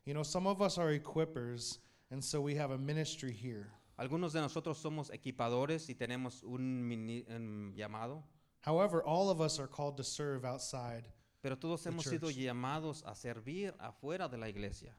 [0.04, 1.78] You know, some of us are equippers,
[2.10, 3.68] and so we have a ministry here.
[3.96, 8.24] Algunos de nosotros somos equipadores y tenemos un, mini- un llamado,
[8.62, 11.04] However, all of us are called to serve outside.
[11.40, 12.36] pero todos The hemos sido church.
[12.36, 14.92] llamados a servir afuera de la iglesia.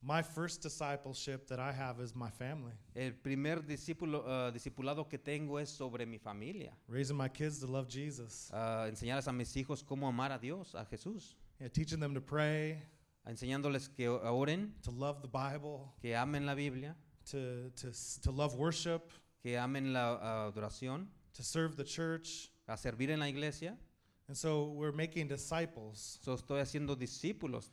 [0.00, 5.18] My first discipleship that I have is my family, El primer discípulo, ah, discipulado que
[5.18, 9.52] tengo es sobre mi familia, raising my kids to love Jesus, Ah, enseñarles a mis
[9.56, 12.80] hijos cómo amar a Dios, a Jesús, yeah, teaching them to pray,
[13.26, 16.94] enseñándoles que oren, to love the Bible, que amen la Biblia,
[17.30, 17.90] to, to,
[18.22, 19.10] to love worship,
[19.42, 22.50] que amen la adoración, to serve the church.
[22.68, 23.76] a servir en la iglesia.
[24.28, 26.18] And so we're making disciples.
[26.22, 27.70] So, estoy haciendo discípulos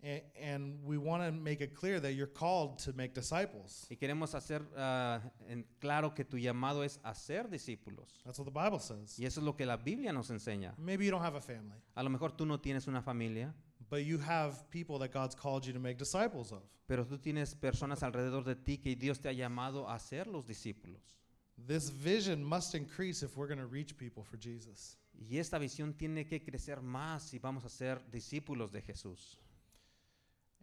[0.00, 3.86] And, and we want to make it clear that you're called to make disciples.
[3.90, 8.22] y queremos hacer ah, en claro que tu llamado es hacer discípulos.
[8.24, 9.18] That's what the Bible says.
[9.18, 10.74] Y eso es lo que la Biblia nos enseña.
[10.78, 13.52] Maybe you don't have a family, A lo mejor tú no tienes una familia,
[13.90, 16.62] but you have people that God's called you to make disciples of.
[16.86, 20.46] pero tú tienes personas alrededor de ti que Dios te ha llamado a ser los
[20.46, 21.18] discípulos.
[21.66, 24.96] This vision must increase if we're going to reach people for Jesus.
[25.12, 29.38] Y esta visión tiene que crecer más si vamos a ser discípulos de Jesús.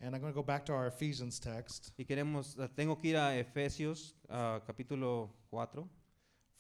[0.02, 3.12] And I'm going to go back to our Ephesians text, Y queremos, ah, tengo que
[3.12, 5.88] ir a Efesios ah, capítulo 4,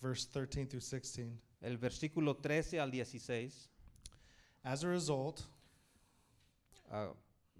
[0.01, 1.37] verse 13 through 16.
[1.63, 3.67] el versículo 13 al 16.
[4.63, 5.43] As a result,
[6.91, 7.07] Ah,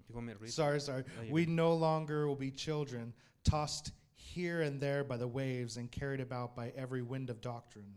[0.08, 0.50] you want me to read?
[0.52, 3.12] sorry, sorry, No, you we no longer will be children,
[3.44, 7.92] tossed here and there by the waves and carried about by every wind of doctrine.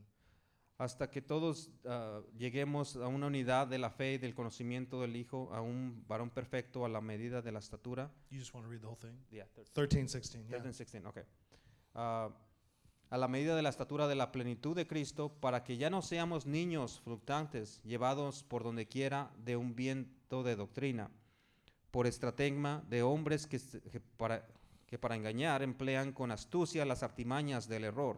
[0.79, 5.17] Hasta que todos ah, lleguemos a una unidad de la fe y del conocimiento del
[5.17, 8.09] Hijo, a un varón perfecto a la medida de la estatura.
[8.31, 9.17] You just want to read the whole thing?
[9.29, 10.47] Yeah, 13, 13, 16.
[10.47, 10.61] Yeah.
[10.61, 11.23] 13, 16, okay.
[11.93, 12.29] Ah,
[13.09, 16.01] a la medida de la estatura de la plenitud de Cristo, para que ya no
[16.01, 21.11] seamos niños fluctuantes, llevados por donde quiera de un viento de doctrina,
[21.91, 23.59] por estratagma de hombres que
[24.15, 24.47] para,
[24.87, 28.17] que para engañar emplean con astucia las artimañas del error,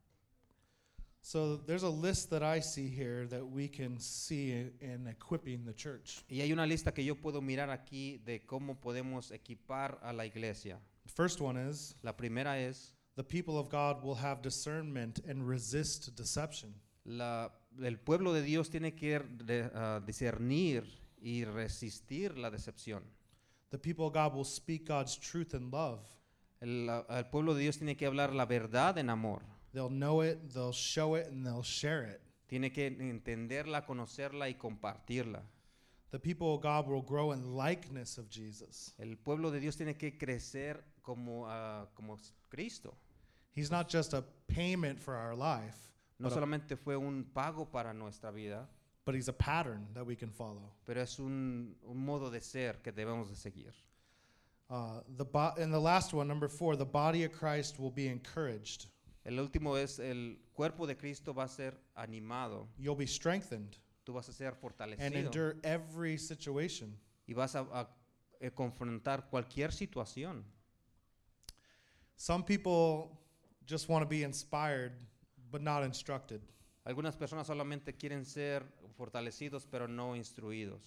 [1.23, 5.65] So there's a list that I see here that we can see in, in equipping
[5.65, 6.23] the church.
[6.29, 10.25] Y hay una lista que yo puedo mirar aquí de cómo podemos equipar a la
[10.25, 10.79] iglesia.
[11.05, 15.47] The first one is La primera es the people of God will have discernment and
[15.47, 16.73] resist deception.
[17.05, 17.49] la,
[17.83, 20.83] el pueblo de Dios tiene que re- ah, discernir
[21.21, 23.03] y resistir la decepción.
[23.69, 25.99] The people of God will speak God's truth in love.
[26.61, 29.43] El, ah, el pueblo de Dios tiene que hablar la verdad en amor.
[29.73, 32.21] They'll know it, they'll show it, and they'll share it.
[32.49, 35.41] Tiene que entenderla, conocerla y compartirla.
[36.11, 38.93] The people of God will grow in likeness of Jesus.
[38.99, 42.17] El pueblo de Dios tiene que crecer como, ah, como
[42.49, 42.93] Cristo.
[43.53, 45.77] He's not just a payment for our life,
[46.19, 48.67] No but, a- solamente fue un pago para nuestra vida,
[49.05, 50.73] but he's a pattern that we can follow.
[50.85, 53.71] pero es un, un modo de ser que debemos de seguir.
[54.69, 58.07] Uh, the bo- and the last one, number four, the body of Christ will be
[58.07, 58.87] encouraged.
[59.23, 64.13] El último es el cuerpo de Cristo va a ser animado, You'll be strengthened tú
[64.13, 66.97] vas a ser and fortalecido endure every situation.
[67.27, 67.89] y vas a, a,
[68.39, 70.43] eh, confrontar cualquier situación.
[72.15, 73.17] Some people
[73.65, 74.93] just want to be inspired,
[75.51, 76.41] but not instructed.
[76.85, 78.63] Algunas personas solamente quieren ser
[78.97, 80.81] fortalecidos pero no instruidos.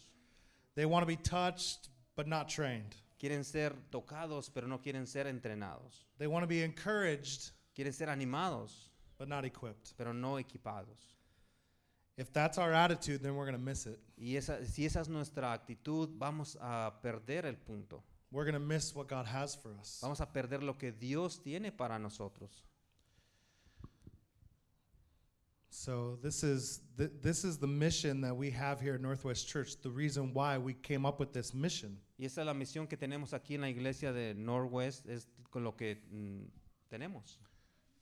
[0.74, 2.97] They want to be touched, but not trained.
[3.19, 6.05] Quieren ser tocados pero no quieren ser entrenados.
[6.19, 9.94] They want to be encouraged, Quieren ser animados but not equipped.
[9.96, 11.14] pero no equipados.
[12.16, 13.98] If that's our attitude, then we're going to miss it.
[14.16, 18.05] Y esa, si esa es nuestra actitud, vamos a perder el punto.
[18.30, 19.98] We're going to miss what God has for us.
[20.01, 22.62] Vamos a perder lo que Dios tiene para nosotros.
[25.70, 29.76] So this is th- this is the mission that we have here at Northwest Church.
[29.82, 31.98] The reason why we came up with this mission.
[32.16, 35.64] Y esa es la misión que tenemos aquí en la iglesia de Northwest, es con
[35.64, 36.44] lo que mm,
[36.88, 37.40] tenemos.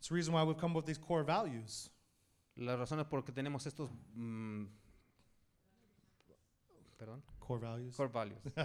[0.03, 1.89] It's the reason why we've come up with these core values.
[2.57, 3.89] La razón es porque tenemos estos,
[4.19, 4.65] mm,
[7.01, 7.95] perdón, Core values.
[7.97, 8.39] core values.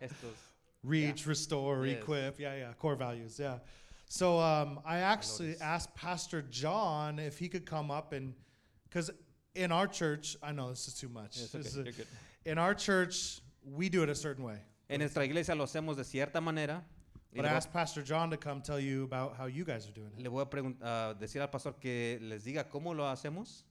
[0.00, 0.36] estos,
[0.84, 1.98] Reach, restore, Yes.
[1.98, 2.38] equip.
[2.38, 2.72] Yeah, yeah.
[2.78, 3.36] Core values.
[3.36, 3.58] Yeah.
[4.06, 5.60] So um, I actually Valores.
[5.60, 8.32] asked Pastor John if he could come up and
[8.84, 9.10] because
[9.56, 11.36] in our church, I know this is too much.
[11.36, 12.06] Yes, okay, is- you're good.
[12.44, 14.58] in our church, we do it a certain way.
[14.88, 16.84] En nuestra iglesia lo hacemos de cierta manera.
[17.34, 19.64] Y But le I voy asked Pastor John to come tell you about how you
[19.64, 20.22] guys are doing it.
[20.22, 23.64] le voy a pregun- a decir al pastor que les diga cómo lo hacemos.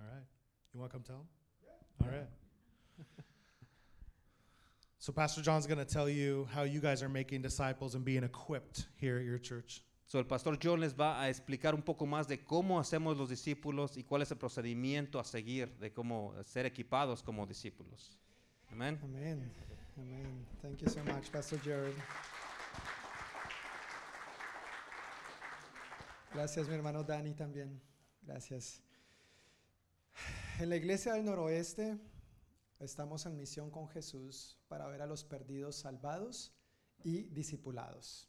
[0.00, 0.24] All right.
[0.72, 1.28] You want to come tell him?
[2.02, 2.28] All right.
[4.98, 8.24] So Pastor John's going to tell you how you guys are making disciples and being
[8.24, 9.82] equipped here at your church.
[10.06, 13.28] So, el pastor John les va a explicar un poco más de cómo hacemos los
[13.28, 18.16] discípulos y cuál es el procedimiento a seguir de cómo ser equipados como discípulos.
[18.70, 18.98] Amén.
[19.02, 19.50] Amén.
[19.98, 20.46] Amén.
[20.62, 21.94] Thank you so much, Pastor Jared.
[26.34, 27.80] Gracias, mi hermano Dani también.
[28.22, 28.82] Gracias.
[30.58, 31.98] En la iglesia del noroeste
[32.80, 36.52] estamos en misión con Jesús para ver a los perdidos salvados
[37.02, 38.28] y discipulados.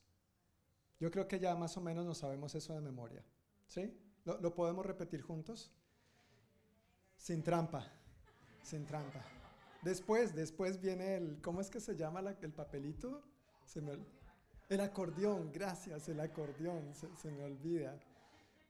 [1.00, 3.24] Yo creo que ya más o menos nos sabemos eso de memoria.
[3.68, 3.98] ¿Sí?
[4.24, 5.72] ¿Lo, podemos repetir juntos?
[7.18, 7.92] Sin trampa.
[8.64, 9.24] Sin trampa.
[9.82, 13.24] Después, después viene el, ¿cómo es que se llama la- el papelito?
[13.66, 13.98] Se me
[14.70, 18.00] el acordeón, gracias, el acordeón, se, me olvida.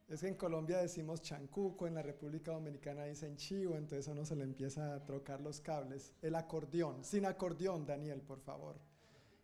[0.08, 4.24] Es que en Colombia decimos chancuco, en la República Dominicana dicen chivo, entonces a uno
[4.24, 6.12] se le empieza a trocar los cables.
[6.22, 8.76] El acordeón, sin acordeón, Daniel, por favor.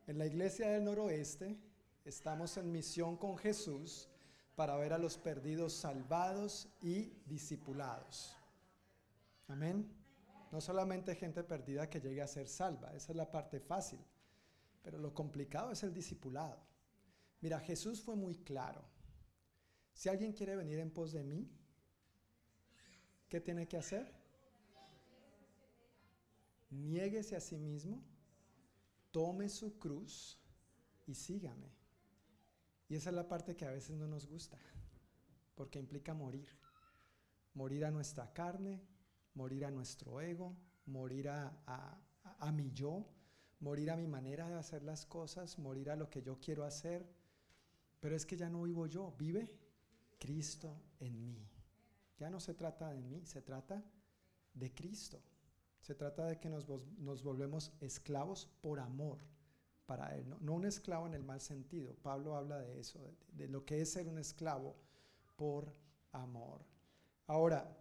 [0.07, 1.57] En la iglesia del noroeste
[2.05, 4.09] estamos en misión con Jesús
[4.55, 8.37] para ver a los perdidos salvados y discipulados.
[9.49, 9.91] Amén.
[10.51, 13.99] No solamente gente perdida que llegue a ser salva, esa es la parte fácil,
[14.83, 16.61] pero lo complicado es el discipulado.
[17.41, 18.85] Mira, Jesús fue muy claro.
[19.93, 21.51] Si alguien quiere venir en pos de mí,
[23.29, 24.13] ¿qué tiene que hacer?
[26.71, 28.03] Niéguese a sí mismo,
[29.11, 30.39] tome su cruz
[31.07, 31.71] y sígame.
[32.89, 34.59] Y esa es la parte que a veces no nos gusta,
[35.55, 36.49] porque implica morir.
[37.55, 38.83] Morir a nuestra carne,
[39.35, 40.57] morir a nuestro ego,
[40.87, 41.99] morir a, a-
[42.39, 43.07] a- mi yo,
[43.63, 47.07] morir a mi manera de hacer las cosas, morir a lo que yo quiero hacer.
[48.01, 49.51] Pero es que ya no vivo yo, vive
[50.19, 51.49] Cristo en mí.
[52.19, 53.83] Ya no se trata de mí, se trata
[54.53, 55.23] de Cristo.
[55.81, 59.19] Se trata de que nos, vol- nos volvemos esclavos por amor
[59.87, 61.95] para Él, no, no un esclavo en el mal sentido.
[62.03, 64.77] Pablo habla de eso, de, de lo que es ser un esclavo
[65.37, 65.75] por
[66.13, 66.65] amor.
[67.27, 67.77] Ahora,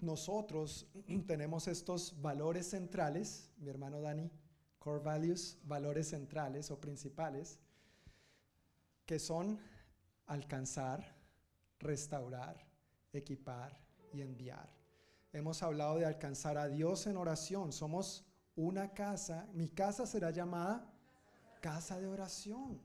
[0.00, 0.86] nosotros
[1.26, 4.30] tenemos estos valores centrales, mi hermano Dani,
[4.84, 7.58] core values, valores centrales o principales.
[9.06, 9.58] que son
[10.26, 11.04] alcanzar,
[11.78, 12.56] restaurar,
[13.12, 13.78] equipar
[14.12, 14.66] y enviar.
[15.30, 17.70] Hemos hablado de alcanzar a Dios en oración.
[17.70, 18.24] Somos
[18.56, 19.46] una casa.
[19.52, 20.90] Mi casa será llamada
[21.60, 22.80] casa de oración.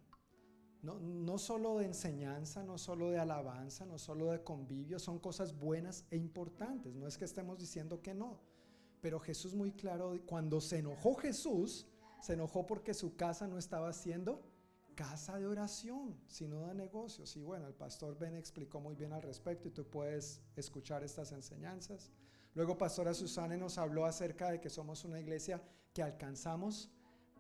[0.82, 5.58] No, no solo de enseñanza, no solo de alabanza, no solo de convivio, son cosas
[5.58, 6.96] buenas e importantes.
[6.96, 8.40] No es que estemos diciendo que no.
[9.02, 11.88] Pero Jesús muy claro, cuando se enojó Jesús,
[12.22, 14.44] se enojó porque su casa no estaba siendo
[14.96, 17.34] casa de oración, sino de negocios.
[17.38, 21.32] Y bueno, el pastor Ben explicó muy bien al respecto y tú puedes escuchar estas
[21.32, 22.12] enseñanzas.
[22.54, 25.64] Luego pastora Susana nos habló acerca de que somos una iglesia
[25.94, 26.92] que alcanzamos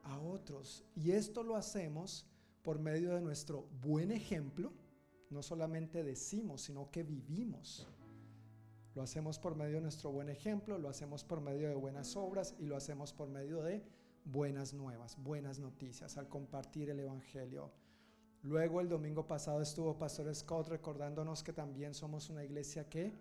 [0.03, 0.85] a otros.
[0.95, 2.25] Y esto lo hacemos
[2.63, 4.71] por medio de nuestro buen ejemplo.
[5.29, 7.85] No solamente decimos, sino que vivimos.
[8.95, 12.55] Lo hacemos por medio de nuestro buen ejemplo, lo hacemos por medio de buenas obras
[12.57, 13.83] y lo hacemos por medio de
[14.25, 17.71] buenas nuevas, buenas noticias, al compartir el Evangelio.
[18.43, 23.13] Luego el domingo pasado estuvo Pastor Scott recordándonos que también somos una iglesia que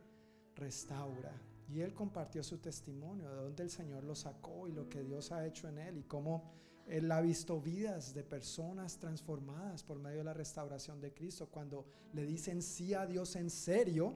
[0.54, 1.32] restaura.
[1.68, 5.32] Y él compartió su testimonio de dónde el Señor lo sacó y lo que Dios
[5.32, 6.50] ha hecho en él y cómo
[6.86, 11.48] él ha visto vidas de personas transformadas por medio de la restauración de Cristo.
[11.50, 11.84] Cuando
[12.14, 14.14] le dicen sí a Dios en serio,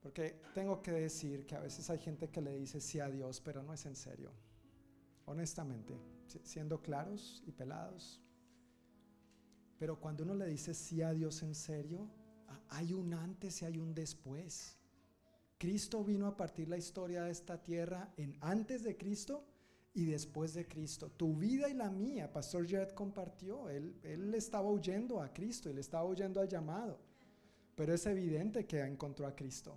[0.00, 3.40] porque tengo que decir que a veces hay gente que le dice sí a Dios,
[3.40, 4.32] pero no es en serio.
[5.26, 5.94] Honestamente,
[6.44, 8.20] siendo claros y pelados.
[9.78, 12.08] Pero cuando uno le dice sí a Dios en serio,
[12.68, 14.76] hay un antes y hay un después.
[15.58, 19.44] Cristo vino a partir la historia de esta tierra en antes de Cristo
[19.92, 21.10] y después de Cristo.
[21.10, 25.78] Tu vida y la mía, Pastor Jared compartió, él, él estaba huyendo a Cristo, él
[25.78, 27.00] estaba huyendo al llamado,
[27.74, 29.76] pero es evidente que encontró a Cristo.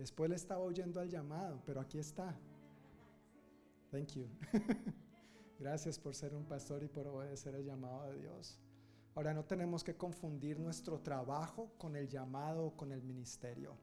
[0.00, 2.34] Después le estaba huyendo al llamado, pero aquí está.
[3.90, 4.28] Thank you.
[5.58, 8.58] Gracias por ser un pastor y por obedecer el llamado de Dios.
[9.14, 13.76] Ahora no tenemos que confundir nuestro trabajo con el llamado o con el ministerio.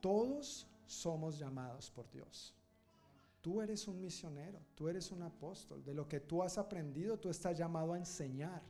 [0.00, 2.52] Todos somos llamados por Dios.
[3.40, 5.84] Tú eres un misionero, tú eres un apóstol.
[5.84, 8.64] De lo que tú has aprendido, tú estás llamado a enseñar.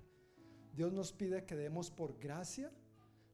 [0.75, 2.71] Dios nos pide que demos por gracia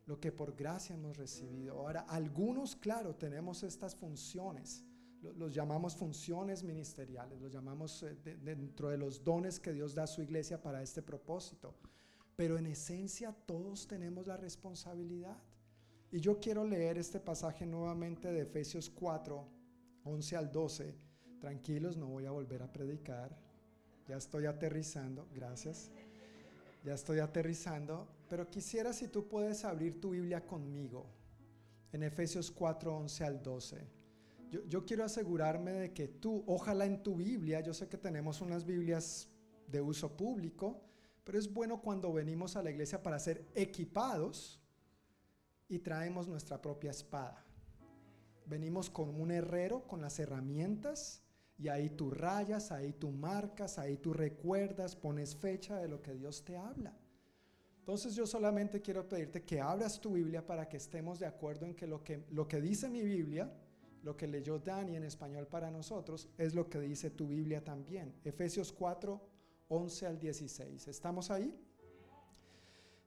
[0.06, 1.78] lo que por gracia hemos recibido.
[1.78, 4.84] Ahora, algunos, claro, tenemos estas funciones.
[5.22, 10.06] Los llamamos funciones ministeriales, los llamamos eh, dentro de los dones que Dios da a
[10.06, 11.74] su iglesia para este propósito.
[12.36, 15.38] Pero en esencia todos tenemos la responsabilidad.
[16.12, 19.48] Y yo quiero leer este pasaje nuevamente de Efesios 4,
[20.04, 20.94] 11 al 12.
[21.40, 23.36] Tranquilos, no voy a volver a predicar.
[24.06, 25.90] Ya estoy aterrizando, gracias.
[26.84, 31.06] Ya estoy aterrizando, pero quisiera si tú puedes abrir tu Biblia conmigo
[31.92, 33.88] en Efesios 4, 11 al 12.
[34.68, 38.64] Yo, quiero asegurarme de que tú, ojalá en tu Biblia, yo sé que tenemos unas
[38.64, 39.28] Biblias
[39.66, 40.80] de uso público,
[41.24, 44.60] pero es bueno cuando venimos a la iglesia para ser equipados
[45.68, 47.44] y traemos nuestra propia espada.
[48.46, 51.23] Venimos con un herrero con las herramientas
[51.58, 56.14] y ahí tú rayas, ahí tú marcas, ahí tú recuerdas, pones fecha de lo que
[56.14, 56.96] Dios te habla.
[57.78, 61.74] Entonces yo solamente quiero pedirte que abras tu Biblia para que estemos de acuerdo en
[61.74, 63.52] que lo que, lo que dice mi Biblia,
[64.02, 68.14] lo que leyó Dani en español para nosotros, es lo que dice tu Biblia también.
[68.24, 69.20] Efesios 4,
[69.68, 70.88] 11 al 16.
[70.88, 71.54] ¿Estamos ahí?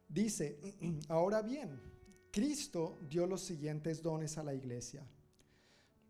[0.07, 0.59] Dice,
[1.09, 1.81] ahora bien,
[2.31, 5.07] Cristo dio los siguientes dones a la iglesia.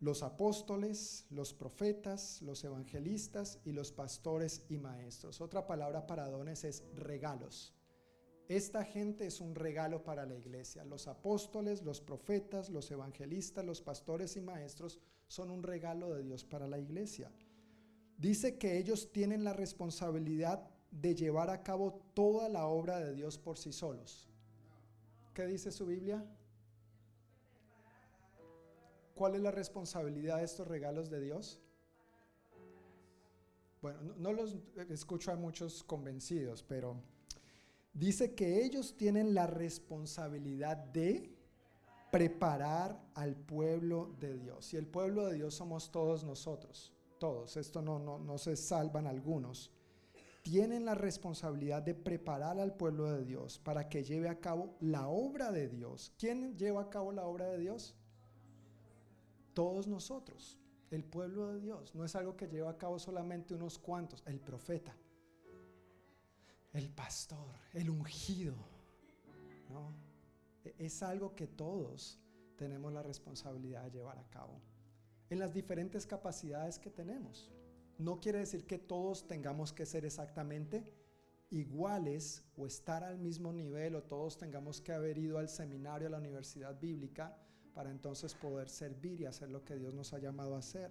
[0.00, 5.40] Los apóstoles, los profetas, los evangelistas y los pastores y maestros.
[5.40, 7.74] Otra palabra para dones es regalos.
[8.48, 10.84] Esta gente es un regalo para la iglesia.
[10.84, 16.44] Los apóstoles, los profetas, los evangelistas, los pastores y maestros son un regalo de Dios
[16.44, 17.30] para la iglesia.
[18.16, 23.36] Dice que ellos tienen la responsabilidad de llevar a cabo toda la obra de Dios
[23.36, 24.28] por sí solos.
[25.34, 26.24] ¿Qué dice su Biblia?
[29.18, 31.58] ¿Cuál es la responsabilidad de estos regalos de Dios?
[33.82, 34.56] Bueno, no, los
[34.90, 37.02] escucho a muchos convencidos, pero
[37.92, 41.34] dice que ellos tienen la responsabilidad de
[42.12, 44.72] preparar al pueblo de Dios.
[44.72, 47.56] Y el pueblo de Dios somos todos nosotros, todos.
[47.56, 49.72] Esto no, no, no se salvan algunos
[50.42, 55.08] tienen la responsabilidad de preparar al pueblo de Dios para que lleve a cabo la
[55.08, 56.14] obra de Dios.
[56.18, 57.96] ¿Quién lleva a cabo la obra de Dios?
[59.58, 60.56] Todos nosotros,
[60.88, 61.92] el pueblo de Dios.
[61.92, 64.94] No es algo que lleva a cabo solamente unos cuantos, el profeta,
[66.72, 68.54] el pastor, el ungido.
[69.68, 69.92] ¿no?
[70.64, 72.20] E-, es algo que todos
[72.54, 74.60] tenemos la responsabilidad de llevar a cabo
[75.28, 77.50] en las diferentes capacidades que tenemos.
[77.98, 80.84] No quiere decir que todos tengamos que ser exactamente
[81.50, 86.12] iguales o estar al mismo nivel o todos tengamos que haber ido al seminario, a
[86.12, 87.36] la universidad bíblica,
[87.78, 90.90] para entonces poder servir y hacer lo que Dios nos ha llamado a hacer.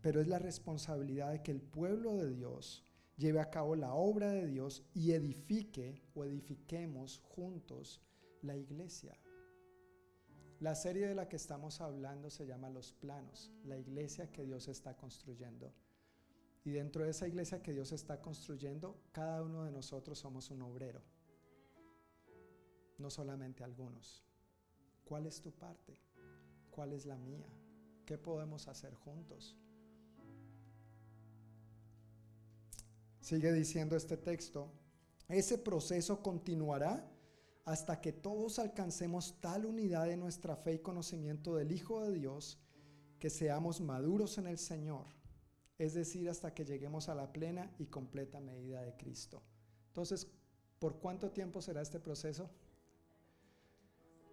[0.00, 2.84] Pero es la responsabilidad de que el pueblo de Dios
[3.16, 8.00] lleve a cabo la obra de Dios y edifique o edifiquemos juntos
[8.40, 9.18] la iglesia.
[10.60, 14.68] La serie de la que estamos hablando se llama Los Planos, la iglesia que Dios
[14.68, 15.74] está construyendo.
[16.62, 20.62] Y dentro de esa iglesia que Dios está construyendo, cada uno de nosotros somos un
[20.62, 21.02] obrero,
[22.98, 24.22] no solamente algunos.
[25.04, 26.11] ¿Cuál es tu parte?
[26.72, 27.46] ¿Cuál es la mía?
[28.06, 29.56] ¿Qué podemos hacer juntos?
[33.20, 34.72] Sigue diciendo este texto,
[35.28, 37.08] ese proceso continuará
[37.64, 42.58] hasta que todos alcancemos tal unidad de nuestra fe y conocimiento del Hijo de Dios
[43.20, 45.06] que seamos maduros en el Señor,
[45.78, 49.42] es decir, hasta que lleguemos a la plena y completa medida de Cristo.
[49.88, 50.26] Entonces,
[50.80, 52.50] ¿por cuánto tiempo será este proceso?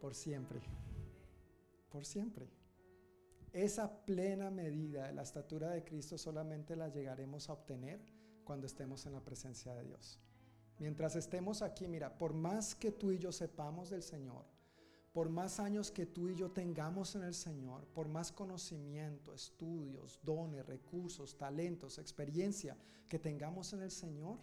[0.02, 0.62] Por siempre,
[1.90, 2.50] por siempre.
[3.52, 8.00] Esa plena medida de la estatura de Cristo solamente la llegaremos a obtener
[8.44, 10.20] cuando estemos en la presencia de Dios.
[10.78, 14.46] Mientras estemos aquí, mira, por más que tú y yo sepamos del Señor,
[15.12, 20.20] por más años que tú y yo tengamos en el Señor, por más conocimiento, estudios,
[20.24, 22.78] dones, recursos, talentos, experiencia
[23.10, 24.38] que tengamos en el Señor,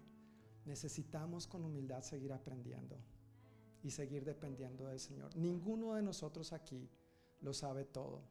[0.64, 2.98] necesitamos con humildad seguir aprendiendo
[3.82, 5.35] y seguir dependiendo del Señor.
[5.36, 6.90] Ninguno de nosotros aquí
[7.40, 8.22] lo sabe todo.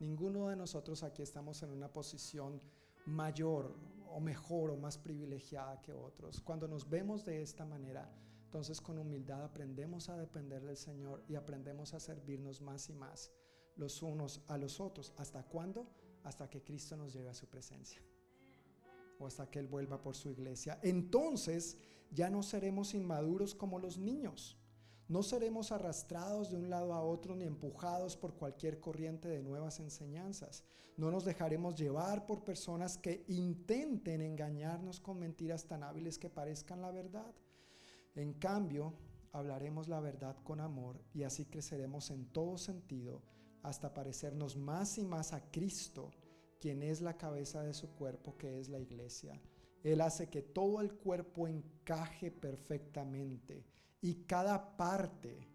[0.00, 2.60] Ninguno de nosotros aquí estamos en una posición
[3.06, 3.74] mayor
[4.10, 6.40] o mejor o más privilegiada que otros.
[6.40, 8.10] Cuando nos vemos de esta manera,
[8.44, 13.32] entonces con humildad aprendemos a depender del Señor y aprendemos a servirnos más y más
[13.76, 15.12] los unos a los otros.
[15.16, 15.88] ¿Hasta cuándo?
[16.24, 18.02] Hasta que Cristo nos lleve a su presencia
[19.18, 20.78] o hasta que Él vuelva por su iglesia.
[20.82, 21.76] Entonces
[22.10, 24.57] ya no seremos inmaduros como los niños.
[25.08, 29.80] No seremos arrastrados de un lado a otro ni empujados por cualquier corriente de nuevas
[29.80, 30.64] enseñanzas.
[30.98, 36.82] No nos dejaremos llevar por personas que intenten engañarnos con mentiras tan hábiles que parezcan
[36.82, 37.34] la verdad.
[38.16, 38.92] En cambio,
[39.32, 43.22] hablaremos la verdad con amor y así creceremos en todo sentido
[43.62, 46.10] hasta parecernos más y más a Cristo,
[46.60, 49.40] quien es la cabeza de su cuerpo, que es la iglesia.
[49.82, 53.64] Él hace que todo el cuerpo encaje perfectamente
[54.00, 55.48] y cada parte,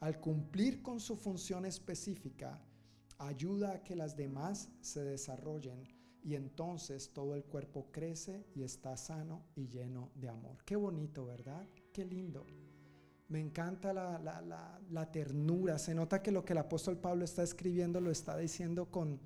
[0.00, 2.60] al cumplir con su función específica,
[3.18, 5.86] ayuda a que las demás se desarrollen
[6.22, 10.58] y entonces todo el cuerpo crece y está sano y lleno de amor.
[10.64, 11.66] Qué bonito, ¿verdad?
[11.92, 12.44] Qué lindo.
[13.28, 15.78] Me encanta la, ternura.
[15.78, 19.20] Se nota que lo que el apóstol Pablo está escribiendo lo está diciendo con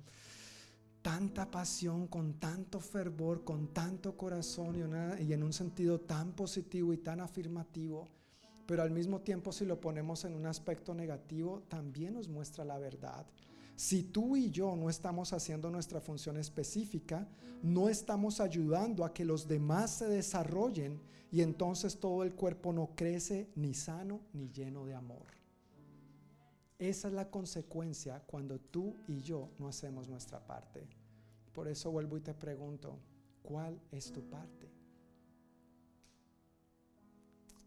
[1.01, 4.75] tanta pasión, con tanto fervor, con tanto corazón
[5.19, 8.20] y en un sentido tan positivo y tan afirmativo
[8.65, 12.77] pero al mismo tiempo si lo ponemos en un aspecto negativo, también nos muestra la
[12.77, 13.25] verdad.
[13.75, 17.27] Si tú y yo no estamos haciendo nuestra función específica,
[17.63, 21.01] no estamos ayudando a que los demás se desarrollen
[21.31, 25.25] y entonces todo el cuerpo no crece ni sano ni lleno de amor.
[26.77, 30.87] Esa es la consecuencia cuando tú y yo no hacemos nuestra parte.
[31.53, 32.97] Por eso vuelvo y te pregunto,
[33.43, 34.70] ¿cuál es tu parte?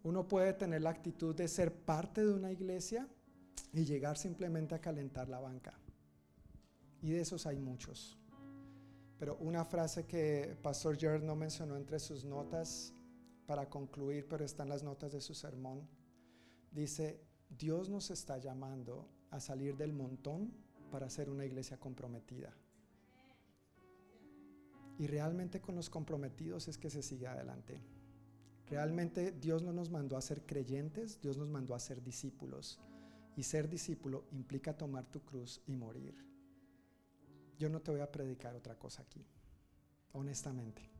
[0.05, 3.09] Uno puede tener la actitud de ser parte de una iglesia
[3.73, 5.79] y llegar simplemente a calentar la banca.
[7.01, 8.19] Y de esos hay muchos.
[9.19, 12.93] Pero una frase que Pastor Jared no mencionó entre sus notas
[13.47, 15.89] para concluir, pero está en las notas de su sermón,
[16.71, 20.53] dice, Dios nos está llamando a salir del montón
[20.91, 22.55] para ser una iglesia comprometida.
[24.99, 27.81] Y realmente con los comprometidos es que se sigue adelante.
[28.69, 32.81] Realmente Dios no nos mandó a ser creyentes, Dios nos mandó a ser discípulos.
[33.37, 36.15] Y ser discípulo implica tomar tu cruz y morir.
[37.59, 39.27] Yo no te voy a predicar otra cosa aquí,
[40.13, 40.91] honestamente.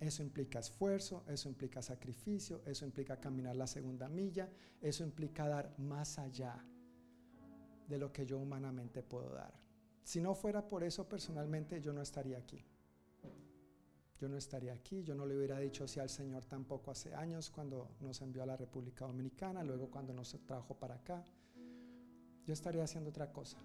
[0.00, 5.74] Eso implica esfuerzo, eso implica sacrificio, eso implica caminar la segunda milla, eso implica dar
[5.78, 6.64] más allá
[7.88, 9.54] de lo que yo humanamente puedo dar.
[10.02, 12.64] Si no fuera por eso personalmente, yo no estaría aquí
[14.18, 17.50] yo no estaría aquí, yo no le hubiera dicho así al Señor tampoco hace años
[17.50, 21.24] cuando nos envió a la República Dominicana, luego cuando nos trajo para acá.
[22.46, 23.58] Yo estaría haciendo otra cosa.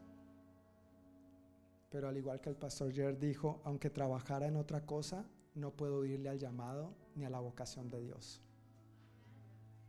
[1.90, 6.06] Pero al igual que el pastor Jared dijo, aunque trabajara en otra cosa, no puedo
[6.06, 8.42] irle al llamado ni a la vocación de Dios.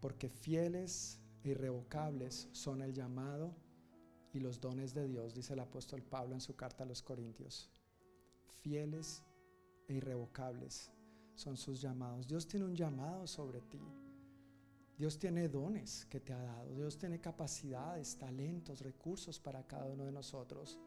[0.01, 3.55] Porque fieles e irrevocables son el llamado
[4.33, 7.71] y los dones de Dios, dice el apóstol Pablo en su carta a los Corintios.
[8.63, 9.23] Fieles
[9.91, 10.93] e irrevocables
[11.35, 12.29] son sus llamados.
[12.29, 13.81] Dios tiene un llamado sobre ti.
[14.97, 16.75] Dios tiene dones que te ha dado.
[16.75, 20.79] Dios tiene capacidades, talentos, recursos para cada uno de nosotros.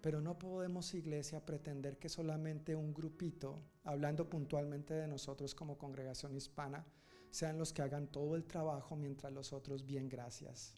[0.00, 6.34] Pero no podemos, iglesia, pretender que solamente un grupito, hablando puntualmente de nosotros como congregación
[6.36, 6.86] hispana,
[7.30, 10.74] sean los que hagan todo el trabajo mientras los otros bien gracias.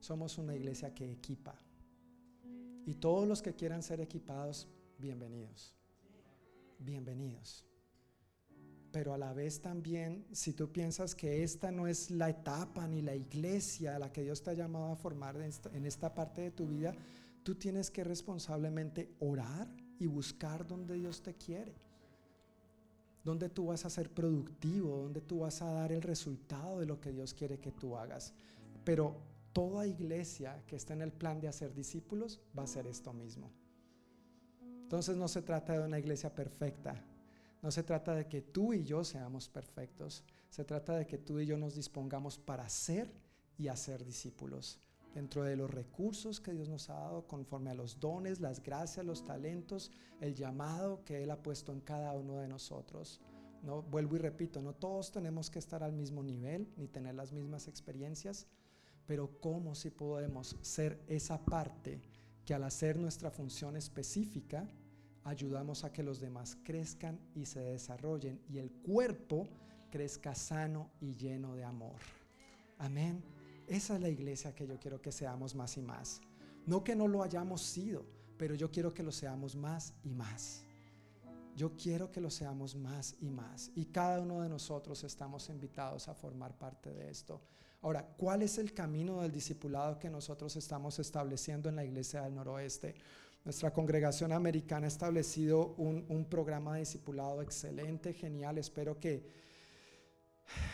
[0.00, 1.54] Somos una iglesia que equipa.
[2.86, 4.68] Y todos los que quieran ser equipados,
[4.98, 5.74] bienvenidos.
[6.78, 7.64] Bienvenidos
[8.94, 13.02] pero a la vez también, si tú piensas que esta no es la etapa ni
[13.02, 16.52] la iglesia a la que Dios te ha llamado a formar en esta, parte de
[16.52, 16.94] tu vida,
[17.42, 19.66] tú tienes que responsablemente orar
[19.98, 21.74] y buscar donde Dios te quiere,
[23.24, 27.00] donde tú vas a ser productivo, donde tú vas a dar el resultado de lo
[27.00, 28.32] que Dios quiere que tú hagas.
[28.84, 29.16] Pero
[29.52, 33.50] toda iglesia que está en el plan de hacer discípulos va a hacer esto mismo.
[34.94, 36.94] Entonces no se trata de una iglesia perfecta,
[37.60, 41.40] no se trata de que tú y yo seamos perfectos, se trata de que tú
[41.40, 43.12] y yo nos dispongamos para ser
[43.58, 44.78] y hacer discípulos.
[45.12, 49.04] Dentro de los recursos que Dios nos ha dado, conforme a los dones, las gracias,
[49.04, 49.90] los talentos,
[50.20, 53.20] el llamado que Él ha puesto en cada uno de nosotros.
[53.64, 57.32] No, vuelvo y repito, no todos tenemos que estar al mismo nivel ni tener las
[57.32, 58.46] mismas experiencias,
[59.06, 62.00] pero cómo si podemos ser esa parte
[62.44, 64.68] que al hacer nuestra función específica,
[65.24, 69.48] ayudamos a que los demás crezcan y se desarrollen y el cuerpo
[69.90, 72.00] crezca sano y lleno de amor.
[72.78, 73.24] Amén.
[73.66, 76.20] Esa es la iglesia que yo quiero que seamos más y más.
[76.66, 78.04] No que no lo hayamos sido,
[78.36, 80.64] pero yo quiero que lo seamos más y más.
[81.56, 83.70] Yo quiero que lo seamos más y más.
[83.74, 87.40] Y cada uno de nosotros estamos invitados a formar parte de esto.
[87.80, 92.34] Ahora, ¿cuál es el camino del discipulado que nosotros estamos estableciendo en la iglesia del
[92.34, 92.94] noroeste?
[93.44, 98.56] Nuestra congregación americana ha establecido un, programa de discipulado excelente, genial.
[98.56, 99.22] Espero que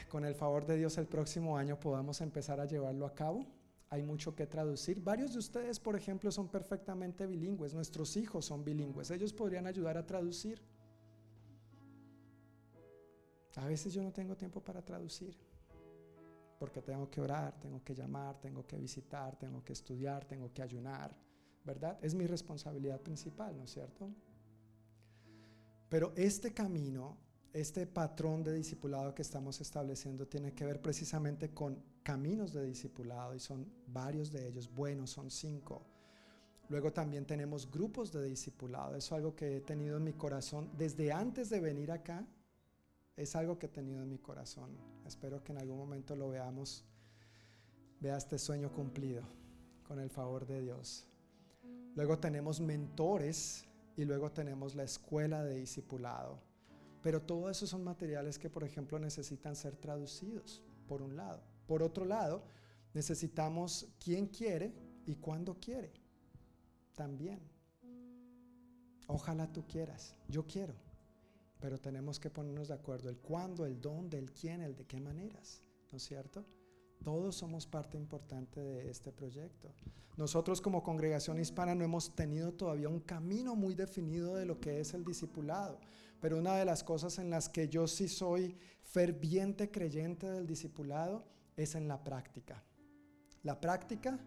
[0.09, 3.45] con el favor de Dios el próximo año podamos empezar a llevarlo a cabo.
[3.89, 5.03] Hay mucho que traducir.
[5.03, 7.75] Varios de ustedes, por ejemplo, son perfectamente bilingües.
[7.75, 9.11] Nuestros hijos son bilingües.
[9.11, 10.63] Ellos podrían ayudar a traducir.
[13.57, 15.37] A veces yo no tengo tiempo para traducir.
[16.57, 20.63] Porque tengo que orar, tengo que llamar, tengo que visitar, tengo que estudiar, tengo que
[20.63, 21.30] ayunar
[22.03, 24.11] Es mi responsabilidad principal, ¿no es cierto?
[25.89, 27.17] Pero este camino,
[27.53, 33.35] este patrón de discipulado que estamos estableciendo tiene que ver precisamente con caminos de discipulado
[33.35, 35.85] y son varios de ellos, buenos, son cinco.
[36.69, 41.11] Luego también tenemos grupos de discipulado, es algo que he tenido en mi corazón desde
[41.13, 42.25] antes de venir acá,
[43.17, 44.71] es algo que he tenido en mi corazón.
[45.05, 46.85] Espero que en algún momento lo veamos,
[47.99, 49.25] vea este sueño cumplido
[49.83, 51.10] con el favor de Dios.
[51.95, 56.41] Luego tenemos mentores y luego tenemos la escuela de discipulado.
[57.03, 61.43] Pero todo eso son materiales que, por ejemplo, necesitan ser traducidos, por un lado.
[61.67, 62.45] Por otro lado,
[62.95, 64.73] necesitamos quién quiere
[65.07, 65.93] y cuándo quiere.
[66.95, 67.41] También.
[69.07, 70.75] Ojalá tú quieras, yo quiero.
[71.59, 75.01] Pero tenemos que ponernos de acuerdo el cuándo, el dónde, el quién, el de qué
[75.01, 75.63] maneras.
[75.91, 76.45] ¿No es cierto?
[77.03, 79.73] Todos somos parte importante de este proyecto.
[80.17, 84.81] Nosotros como congregación hispana no hemos tenido todavía un camino muy definido de lo que
[84.81, 85.81] es el discipulado,
[86.21, 91.25] pero una de las cosas en las que yo sí soy ferviente creyente del discipulado
[91.57, 92.63] es en la práctica.
[93.43, 94.19] La práctica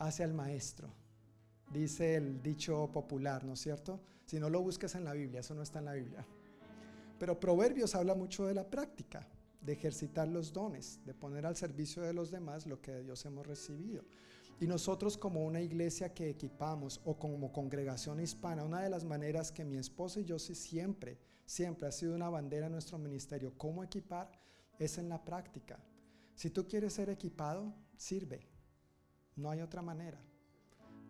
[0.00, 0.92] hace al maestro,
[1.72, 4.00] dice el dicho popular, ¿no es cierto?
[4.24, 6.26] Si no lo busques en la Biblia, eso no está en la Biblia.
[7.20, 9.28] Pero Proverbios habla mucho de la práctica
[9.66, 13.24] de ejercitar los dones, de poner al servicio de los demás lo que de Dios
[13.24, 14.04] hemos recibido.
[14.60, 19.50] Y nosotros como una iglesia que equipamos o como congregación hispana, una de las maneras
[19.50, 23.58] que mi esposa y yo sí siempre, siempre ha sido una bandera en nuestro ministerio,
[23.58, 24.30] cómo equipar,
[24.78, 25.78] es en la práctica.
[26.36, 28.46] Si tú quieres ser equipado, sirve.
[29.34, 30.22] No hay otra manera.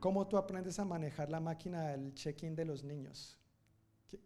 [0.01, 3.39] ¿Cómo tú aprendes a manejar la máquina del check-in de los niños?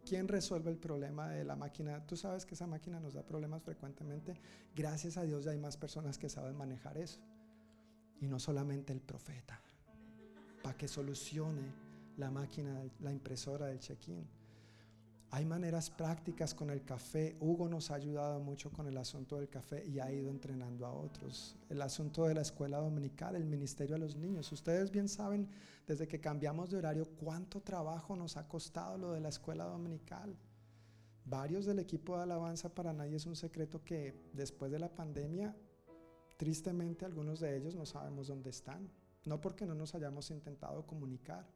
[0.05, 2.05] ¿Quién resuelve el problema de la máquina?
[2.05, 4.39] Tú sabes que esa máquina nos da problemas frecuentemente.
[4.75, 7.19] Gracias a Dios ya hay más personas que saben manejar eso.
[8.19, 9.59] Y no solamente el profeta.
[10.61, 11.73] Para que solucione
[12.17, 14.27] la máquina, la impresora del check-in.
[15.33, 17.37] Hay maneras prácticas con el café.
[17.39, 20.91] Hugo nos ha ayudado mucho con el asunto del café y ha ido entrenando a
[20.91, 21.55] otros.
[21.69, 24.51] El asunto de la escuela dominical, el ministerio a los niños.
[24.51, 25.47] Ustedes bien saben,
[25.87, 30.35] desde que cambiamos de horario, cuánto trabajo nos ha costado lo de la escuela dominical.
[31.23, 35.55] Varios del equipo de alabanza para nadie es un secreto que después de la pandemia,
[36.35, 38.91] tristemente algunos de ellos no sabemos dónde están.
[39.23, 41.47] No porque no nos hayamos intentado comunicar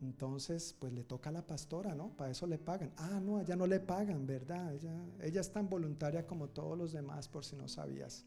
[0.00, 2.16] Entonces, pues le toca a la pastora, ¿no?
[2.16, 2.92] Para eso le pagan.
[2.96, 4.74] Ah, no, allá no le pagan, ¿verdad?
[4.74, 8.24] Ella, ella es tan voluntaria como todos los demás, por si no sabías.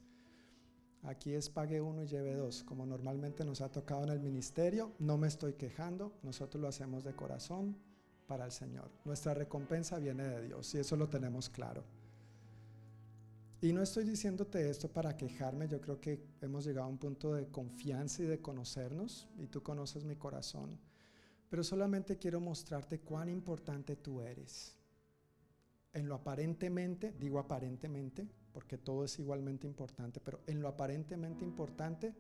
[1.03, 4.93] Aquí es pague uno y lleve dos, como normalmente nos ha tocado en el ministerio.
[4.99, 7.75] No me estoy quejando, nosotros lo hacemos de corazón
[8.27, 8.89] para el Señor.
[9.03, 11.83] Nuestra recompensa viene de Dios y eso lo tenemos claro.
[13.61, 17.33] Y no estoy diciéndote esto para quejarme, yo creo que hemos llegado a un punto
[17.33, 20.77] de confianza y de conocernos, y tú conoces mi corazón,
[21.53, 24.75] pero solamente quiero mostrarte cuán importante tú eres.
[25.93, 32.15] En lo aparentemente, digo aparentemente, porque todo es igualmente importante, pero en lo aparentemente importante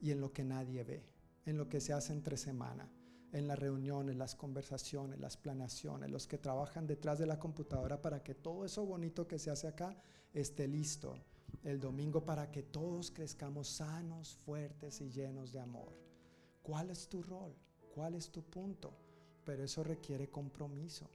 [0.00, 1.04] y en lo que nadie ve,
[1.46, 2.88] en lo que se hace entre semana,
[3.32, 8.22] en las reuniones, las conversaciones, las planeaciones, los que trabajan detrás de la computadora para
[8.22, 10.00] que todo eso bonito que se hace acá
[10.32, 11.16] esté listo
[11.64, 15.92] el domingo para que todos crezcamos sanos, fuertes y llenos de amor.
[16.62, 17.65] ¿Cuál es tu rol?
[17.96, 18.92] ¿Cuál es tu punto?
[19.42, 21.08] Pero eso requiere compromiso.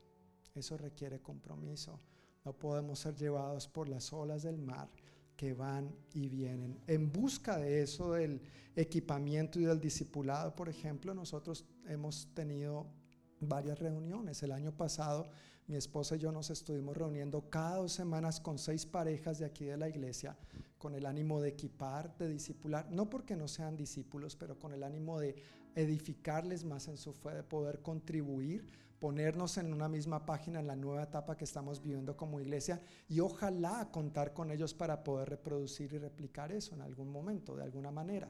[0.56, 2.00] Eso requiere compromiso.
[2.44, 4.90] No podemos ser llevados por las olas del mar
[5.38, 6.82] que van y vienen.
[6.88, 8.42] En busca de eso, del
[8.76, 12.88] equipamiento y del discipulado, por ejemplo, nosotros hemos tenido
[13.40, 14.42] varias reuniones.
[14.42, 15.30] El año pasado
[15.68, 19.66] mi esposa y yo nos estuvimos reuniendo cada dos semanas con seis parejas de aquí
[19.66, 20.36] de la iglesia
[20.82, 24.82] con el ánimo de equipar, de discipular, no porque no sean discípulos, pero con el
[24.82, 25.36] ánimo de
[25.76, 28.66] edificarles más en su fe, de poder contribuir
[29.02, 32.80] ponernos en una misma página en la nueva etapa que estamos viviendo como iglesia
[33.10, 37.64] y ojalá contar con ellos para poder reproducir y replicar eso en algún momento, de
[37.64, 38.30] alguna manera.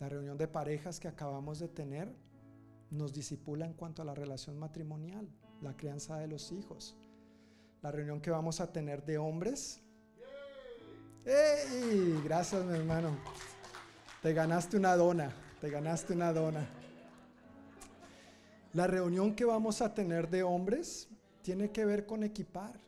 [0.00, 2.12] La reunión de parejas que acabamos de tener
[2.90, 5.28] nos disipula en cuanto a la relación matrimonial,
[5.62, 6.96] la crianza de los hijos.
[7.82, 9.80] La reunión que vamos a tener de hombres.
[12.24, 13.16] Gracias, mi hermano.
[14.22, 15.32] Te ganaste una dona,
[15.64, 16.68] te ganaste una dona.
[18.74, 21.08] La reunión que vamos a tener de hombres
[21.40, 22.78] tiene que ver con equipar.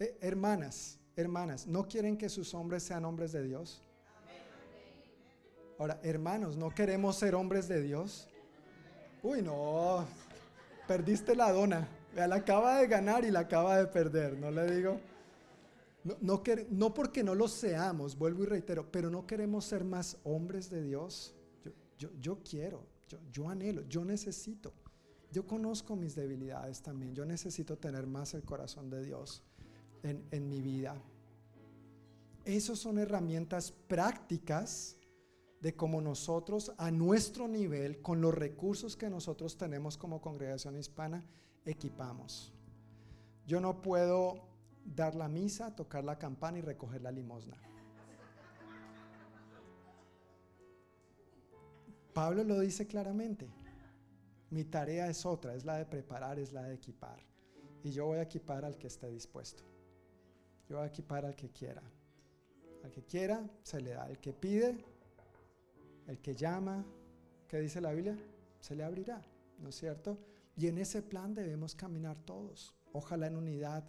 [0.00, 3.84] Eh, hermanas, hermanas, ¿no quieren que sus hombres sean hombres de Dios?
[5.78, 8.28] Ahora, hermanos, ¿no queremos ser hombres de Dios?
[9.22, 10.04] Uy, no,
[10.88, 11.86] perdiste la dona.
[12.16, 14.98] La acaba de ganar y la acaba de perder, no le digo.
[16.20, 20.68] No, no, porque no lo seamos, vuelvo y reitero, pero no queremos ser más hombres
[20.68, 21.32] de Dios.
[21.98, 24.72] Yo, quiero, yo, yo anhelo, yo necesito.
[25.30, 27.14] Yo conozco mis debilidades también.
[27.14, 29.42] Yo necesito tener más el corazón de Dios
[30.02, 31.00] en, en mi vida.
[32.44, 34.96] Esas son herramientas prácticas
[35.60, 41.24] de cómo nosotros a nuestro nivel, con los recursos que nosotros tenemos como congregación hispana,
[41.64, 42.52] equipamos.
[43.46, 44.46] Yo no puedo
[44.84, 47.56] dar la misa, tocar la campana y recoger la limosna.
[52.14, 53.50] Pablo lo dice claramente.
[54.50, 57.18] Mi tarea es otra, es la de preparar, es la de equipar.
[57.82, 59.64] Y yo voy a equipar al que esté dispuesto.
[60.68, 61.82] Yo voy a equipar al que quiera.
[62.84, 64.08] Al que quiera se le da.
[64.08, 64.78] El que pide,
[66.06, 66.86] el que llama,
[67.48, 68.16] ¿qué dice la Biblia?
[68.60, 69.20] Se le abrirá,
[69.58, 70.18] ¿no es cierto?
[70.56, 73.84] Y en ese plan debemos caminar todos, ojalá en unidad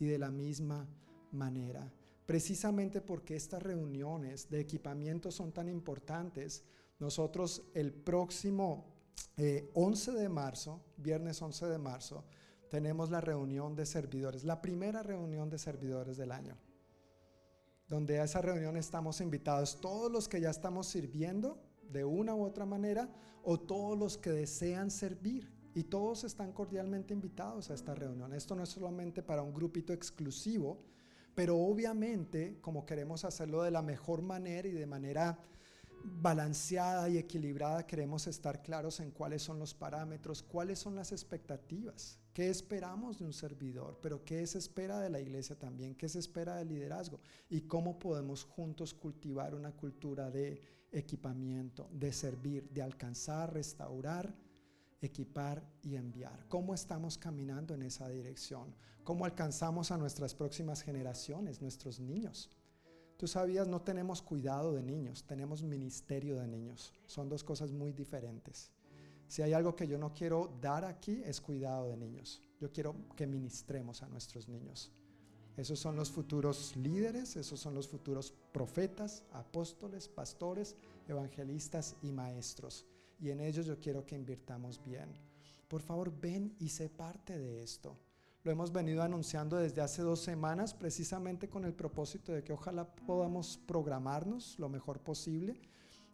[0.00, 0.88] y de la misma
[1.30, 1.92] manera.
[2.26, 6.64] Precisamente porque estas reuniones de equipamiento son tan importantes,
[6.98, 8.86] nosotros el próximo
[9.74, 12.24] 11 eh, de marzo, viernes 11 de marzo,
[12.68, 16.56] tenemos la reunión de servidores, la primera reunión de servidores del año,
[17.88, 22.44] donde a esa reunión estamos invitados todos los que ya estamos sirviendo de una u
[22.44, 23.08] otra manera
[23.42, 25.50] o todos los que desean servir.
[25.74, 28.34] Y todos están cordialmente invitados a esta reunión.
[28.34, 30.82] Esto no es solamente para un grupito exclusivo,
[31.34, 35.38] pero obviamente como queremos hacerlo de la mejor manera y de manera
[36.04, 42.18] balanceada y equilibrada, queremos estar claros en cuáles son los parámetros, cuáles son las expectativas,
[42.32, 46.18] qué esperamos de un servidor, pero qué se espera de la iglesia también, qué se
[46.18, 50.60] espera del liderazgo y cómo podemos juntos cultivar una cultura de
[50.92, 54.34] equipamiento, de servir, de alcanzar, restaurar,
[55.00, 56.46] equipar y enviar.
[56.48, 58.74] ¿Cómo estamos caminando en esa dirección?
[59.04, 62.50] ¿Cómo alcanzamos a nuestras próximas generaciones, nuestros niños?
[63.18, 66.92] Tú sabías, no tenemos cuidado de niños, tenemos ministerio de niños.
[67.04, 68.70] Son dos cosas muy diferentes.
[69.26, 72.40] Si hay algo que yo no quiero dar aquí es cuidado de niños.
[72.60, 74.92] Yo quiero que ministremos a nuestros niños.
[75.56, 80.76] Esos son los futuros líderes, esos son los futuros profetas, apóstoles, pastores,
[81.08, 82.86] evangelistas y maestros.
[83.18, 85.12] Y en ellos yo quiero que invirtamos bien.
[85.66, 87.98] Por favor, ven y sé parte de esto.
[88.44, 92.86] Lo hemos venido anunciando desde hace dos semanas precisamente con el propósito de que ojalá
[92.86, 95.60] podamos programarnos lo mejor posible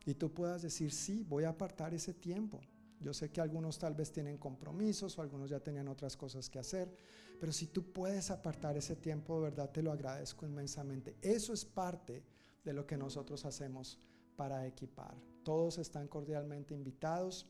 [0.07, 2.61] y tú puedas decir, sí, voy a apartar ese tiempo.
[2.99, 6.59] Yo sé que algunos tal vez tienen compromisos o algunos ya tenían otras cosas que
[6.59, 6.97] hacer,
[7.39, 11.19] pero si tú puedes apartar ese tiempo, de verdad te lo agradezco inmensamente.
[11.21, 12.25] Eso es parte
[12.65, 13.99] de lo que nosotros hacemos
[14.35, 15.15] para equipar.
[15.43, 17.45] Todos están cordialmente invitados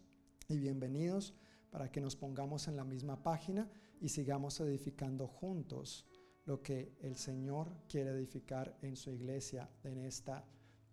[0.48, 1.32] y bienvenidos
[1.70, 3.70] para que nos pongamos en la misma página
[4.04, 6.04] y sigamos edificando juntos
[6.44, 10.44] lo que el Señor quiere edificar en su iglesia en esta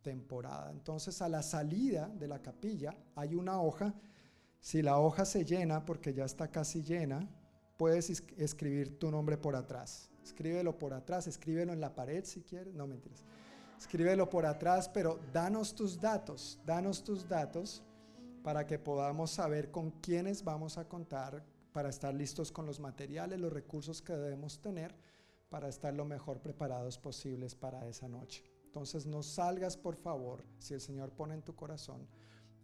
[0.02, 0.72] temporada.
[0.72, 3.94] Entonces a la salida de la capilla hay una hoja.
[4.62, 7.30] Si la hoja se llena, porque ya está casi llena,
[7.76, 10.10] puedes escribir tu nombre por atrás.
[10.24, 12.74] Escríbelo por atrás, escríbelo en la pared si quieres.
[12.74, 13.26] No mentiras.
[13.78, 17.84] Escríbelo por atrás, pero danos tus datos, danos tus datos
[18.42, 23.39] para que podamos saber con quiénes vamos a contar para estar listos con los materiales,
[23.39, 24.95] los recursos que debemos tener
[25.49, 28.43] para estar lo mejor preparados posibles para esa noche.
[28.65, 32.07] Entonces no salgas, por favor, si el Señor pone en tu corazón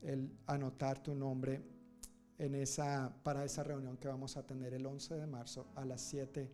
[0.02, 1.62] el anotar tu nombre
[2.38, 6.02] en esa, para esa reunión que vamos a tener el 11 de marzo a las
[6.02, 6.50] 7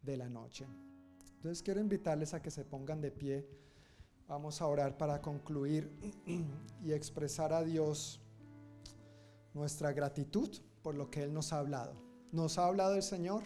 [0.00, 0.66] de la noche.
[1.36, 3.46] Entonces quiero invitarles a que se pongan de pie.
[4.26, 5.90] Vamos a orar para concluir
[6.82, 8.20] y expresar a Dios
[9.52, 10.50] nuestra gratitud
[10.84, 11.94] por lo que Él nos ha hablado.
[12.30, 13.42] ¿Nos ha hablado el Señor?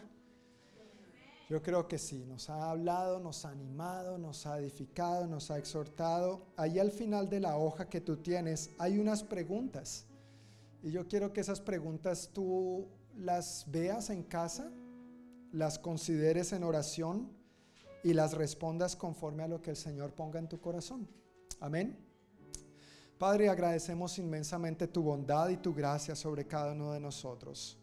[1.48, 5.56] Yo creo que sí, nos ha hablado, nos ha animado, nos ha edificado, nos ha
[5.56, 6.42] exhortado.
[6.56, 10.06] Ahí al final de la hoja que tú tienes hay unas preguntas.
[10.82, 14.70] Y yo quiero que esas preguntas tú las veas en casa,
[15.52, 17.30] las consideres en oración
[18.02, 21.08] y las respondas conforme a lo que el Señor ponga en tu corazón.
[21.60, 22.07] Amén.
[23.18, 27.76] Padre, agradecemos inmensamente tu bondad y tu gracia sobre cada uno de nosotros.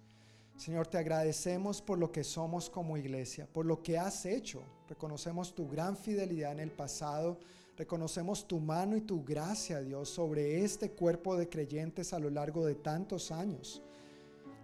[0.56, 4.64] Señor, te agradecemos por lo que somos como iglesia, por lo que has hecho.
[4.88, 7.38] Reconocemos tu gran fidelidad en el pasado,
[7.76, 12.66] reconocemos tu mano y tu gracia, Dios, sobre este cuerpo de creyentes a lo largo
[12.66, 13.82] de tantos años.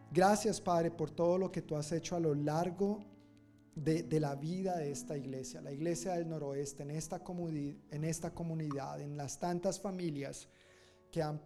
[0.09, 3.03] Gracias, Padre, por todo lo que tú has hecho a lo largo
[3.75, 7.21] de, la vida de esta iglesia, la iglesia del noroeste, en esta,
[7.91, 10.47] en esta comunidad, en las tantas familias
[11.11, 11.41] que han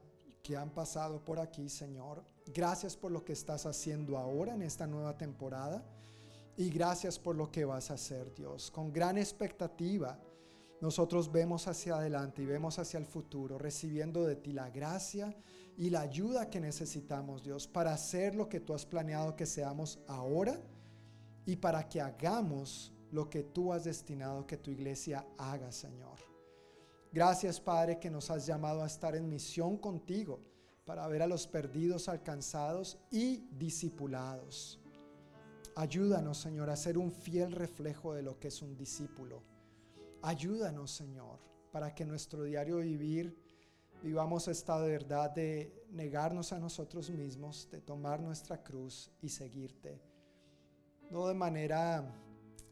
[0.45, 2.23] que han pasado por aquí, Señor.
[2.53, 5.83] Gracias por lo que estás haciendo ahora en esta nueva temporada.
[6.55, 8.69] Y gracias por lo que vas a hacer, Dios.
[8.69, 10.19] Con gran expectativa,
[10.81, 15.35] nosotros vemos hacia adelante y vemos hacia el futuro, recibiendo de ti la gracia
[15.77, 19.97] y la ayuda que necesitamos, Dios, para hacer lo que tú has planeado que seamos
[20.07, 20.61] ahora
[21.45, 26.17] y para que hagamos lo que tú has destinado que tu iglesia haga, Señor.
[27.11, 30.41] Gracias, Padre, que nos has llamado a estar en misión contigo
[30.85, 34.79] para ver a los perdidos alcanzados y discipulados.
[35.75, 39.43] Ayúdanos, Señor, a ser un fiel reflejo de lo que es un discípulo.
[40.21, 41.39] Ayúdanos, Señor,
[41.71, 43.37] para que nuestro diario vivir
[44.01, 50.01] vivamos esta verdad de negarnos a nosotros mismos, de tomar nuestra cruz y seguirte.
[51.09, 52.03] No de manera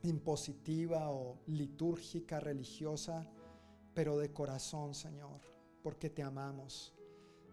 [0.03, 3.25] impositiva o litúrgica, religiosa,
[3.93, 5.41] pero de corazón, Señor,
[5.81, 6.93] porque te amamos.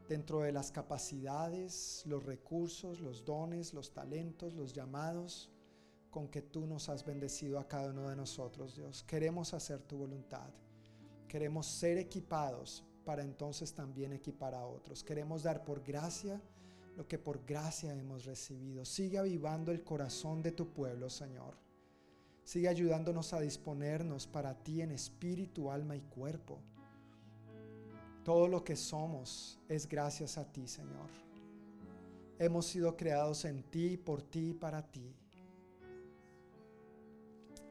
[0.08, 5.50] Dentro de las capacidades, los recursos, los dones, los talentos, los llamados
[6.10, 9.04] con que tú nos has bendecido a cada uno de nosotros, Dios.
[9.04, 10.50] Queremos hacer tu voluntad.
[11.28, 15.04] Queremos ser equipados para entonces también equipar a otros.
[15.04, 16.42] Queremos dar por gracia
[17.00, 18.84] lo que por gracia hemos recibido.
[18.84, 21.54] Sigue avivando el corazón de tu pueblo, Señor.
[22.44, 26.58] Sigue ayudándonos a disponernos para ti en espíritu, alma y cuerpo.
[28.22, 31.08] Todo lo que somos es gracias a ti, Señor.
[32.38, 35.16] Hemos sido creados en ti, por ti y para ti.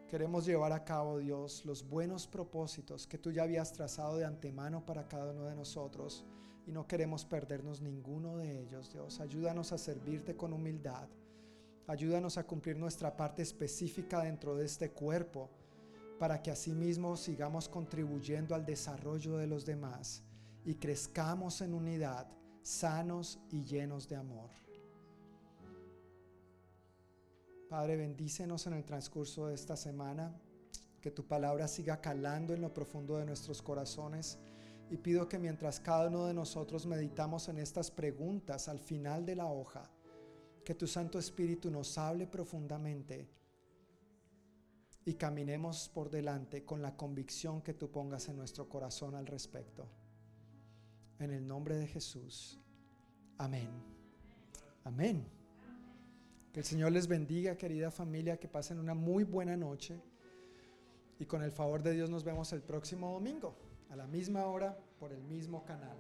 [0.09, 4.83] Queremos llevar a cabo, Dios, los buenos propósitos que tú ya habías trazado de antemano
[4.87, 6.25] para cada uno de nosotros
[6.65, 9.19] y no queremos perdernos ninguno de ellos, Dios.
[9.19, 11.07] Ayúdanos a servirte con humildad
[11.89, 15.49] Ayúdanos a cumplir nuestra parte específica dentro de este cuerpo
[16.19, 20.21] para que asimismo sigamos contribuyendo al desarrollo de los demás
[20.63, 22.27] y crezcamos en unidad,
[22.61, 24.51] sanos y llenos de amor.
[27.67, 30.39] Padre, bendícenos en el transcurso de esta semana,
[31.01, 34.37] que tu palabra siga calando en lo profundo de nuestros corazones
[34.89, 39.35] y pido que mientras cada uno de nosotros meditamos en estas preguntas al final de
[39.35, 39.89] la hoja,
[40.63, 43.29] que tu Santo Espíritu nos hable profundamente
[45.05, 49.87] y caminemos por delante con la convicción que tú pongas en nuestro corazón al respecto.
[51.19, 52.59] En el nombre de Jesús.
[53.37, 53.69] Amén.
[54.83, 55.25] Amén.
[56.53, 60.01] Que el Señor les bendiga, querida familia, que pasen una muy buena noche.
[61.19, 63.55] Y con el favor de Dios nos vemos el próximo domingo,
[63.89, 65.97] a la misma hora, por el mismo canal.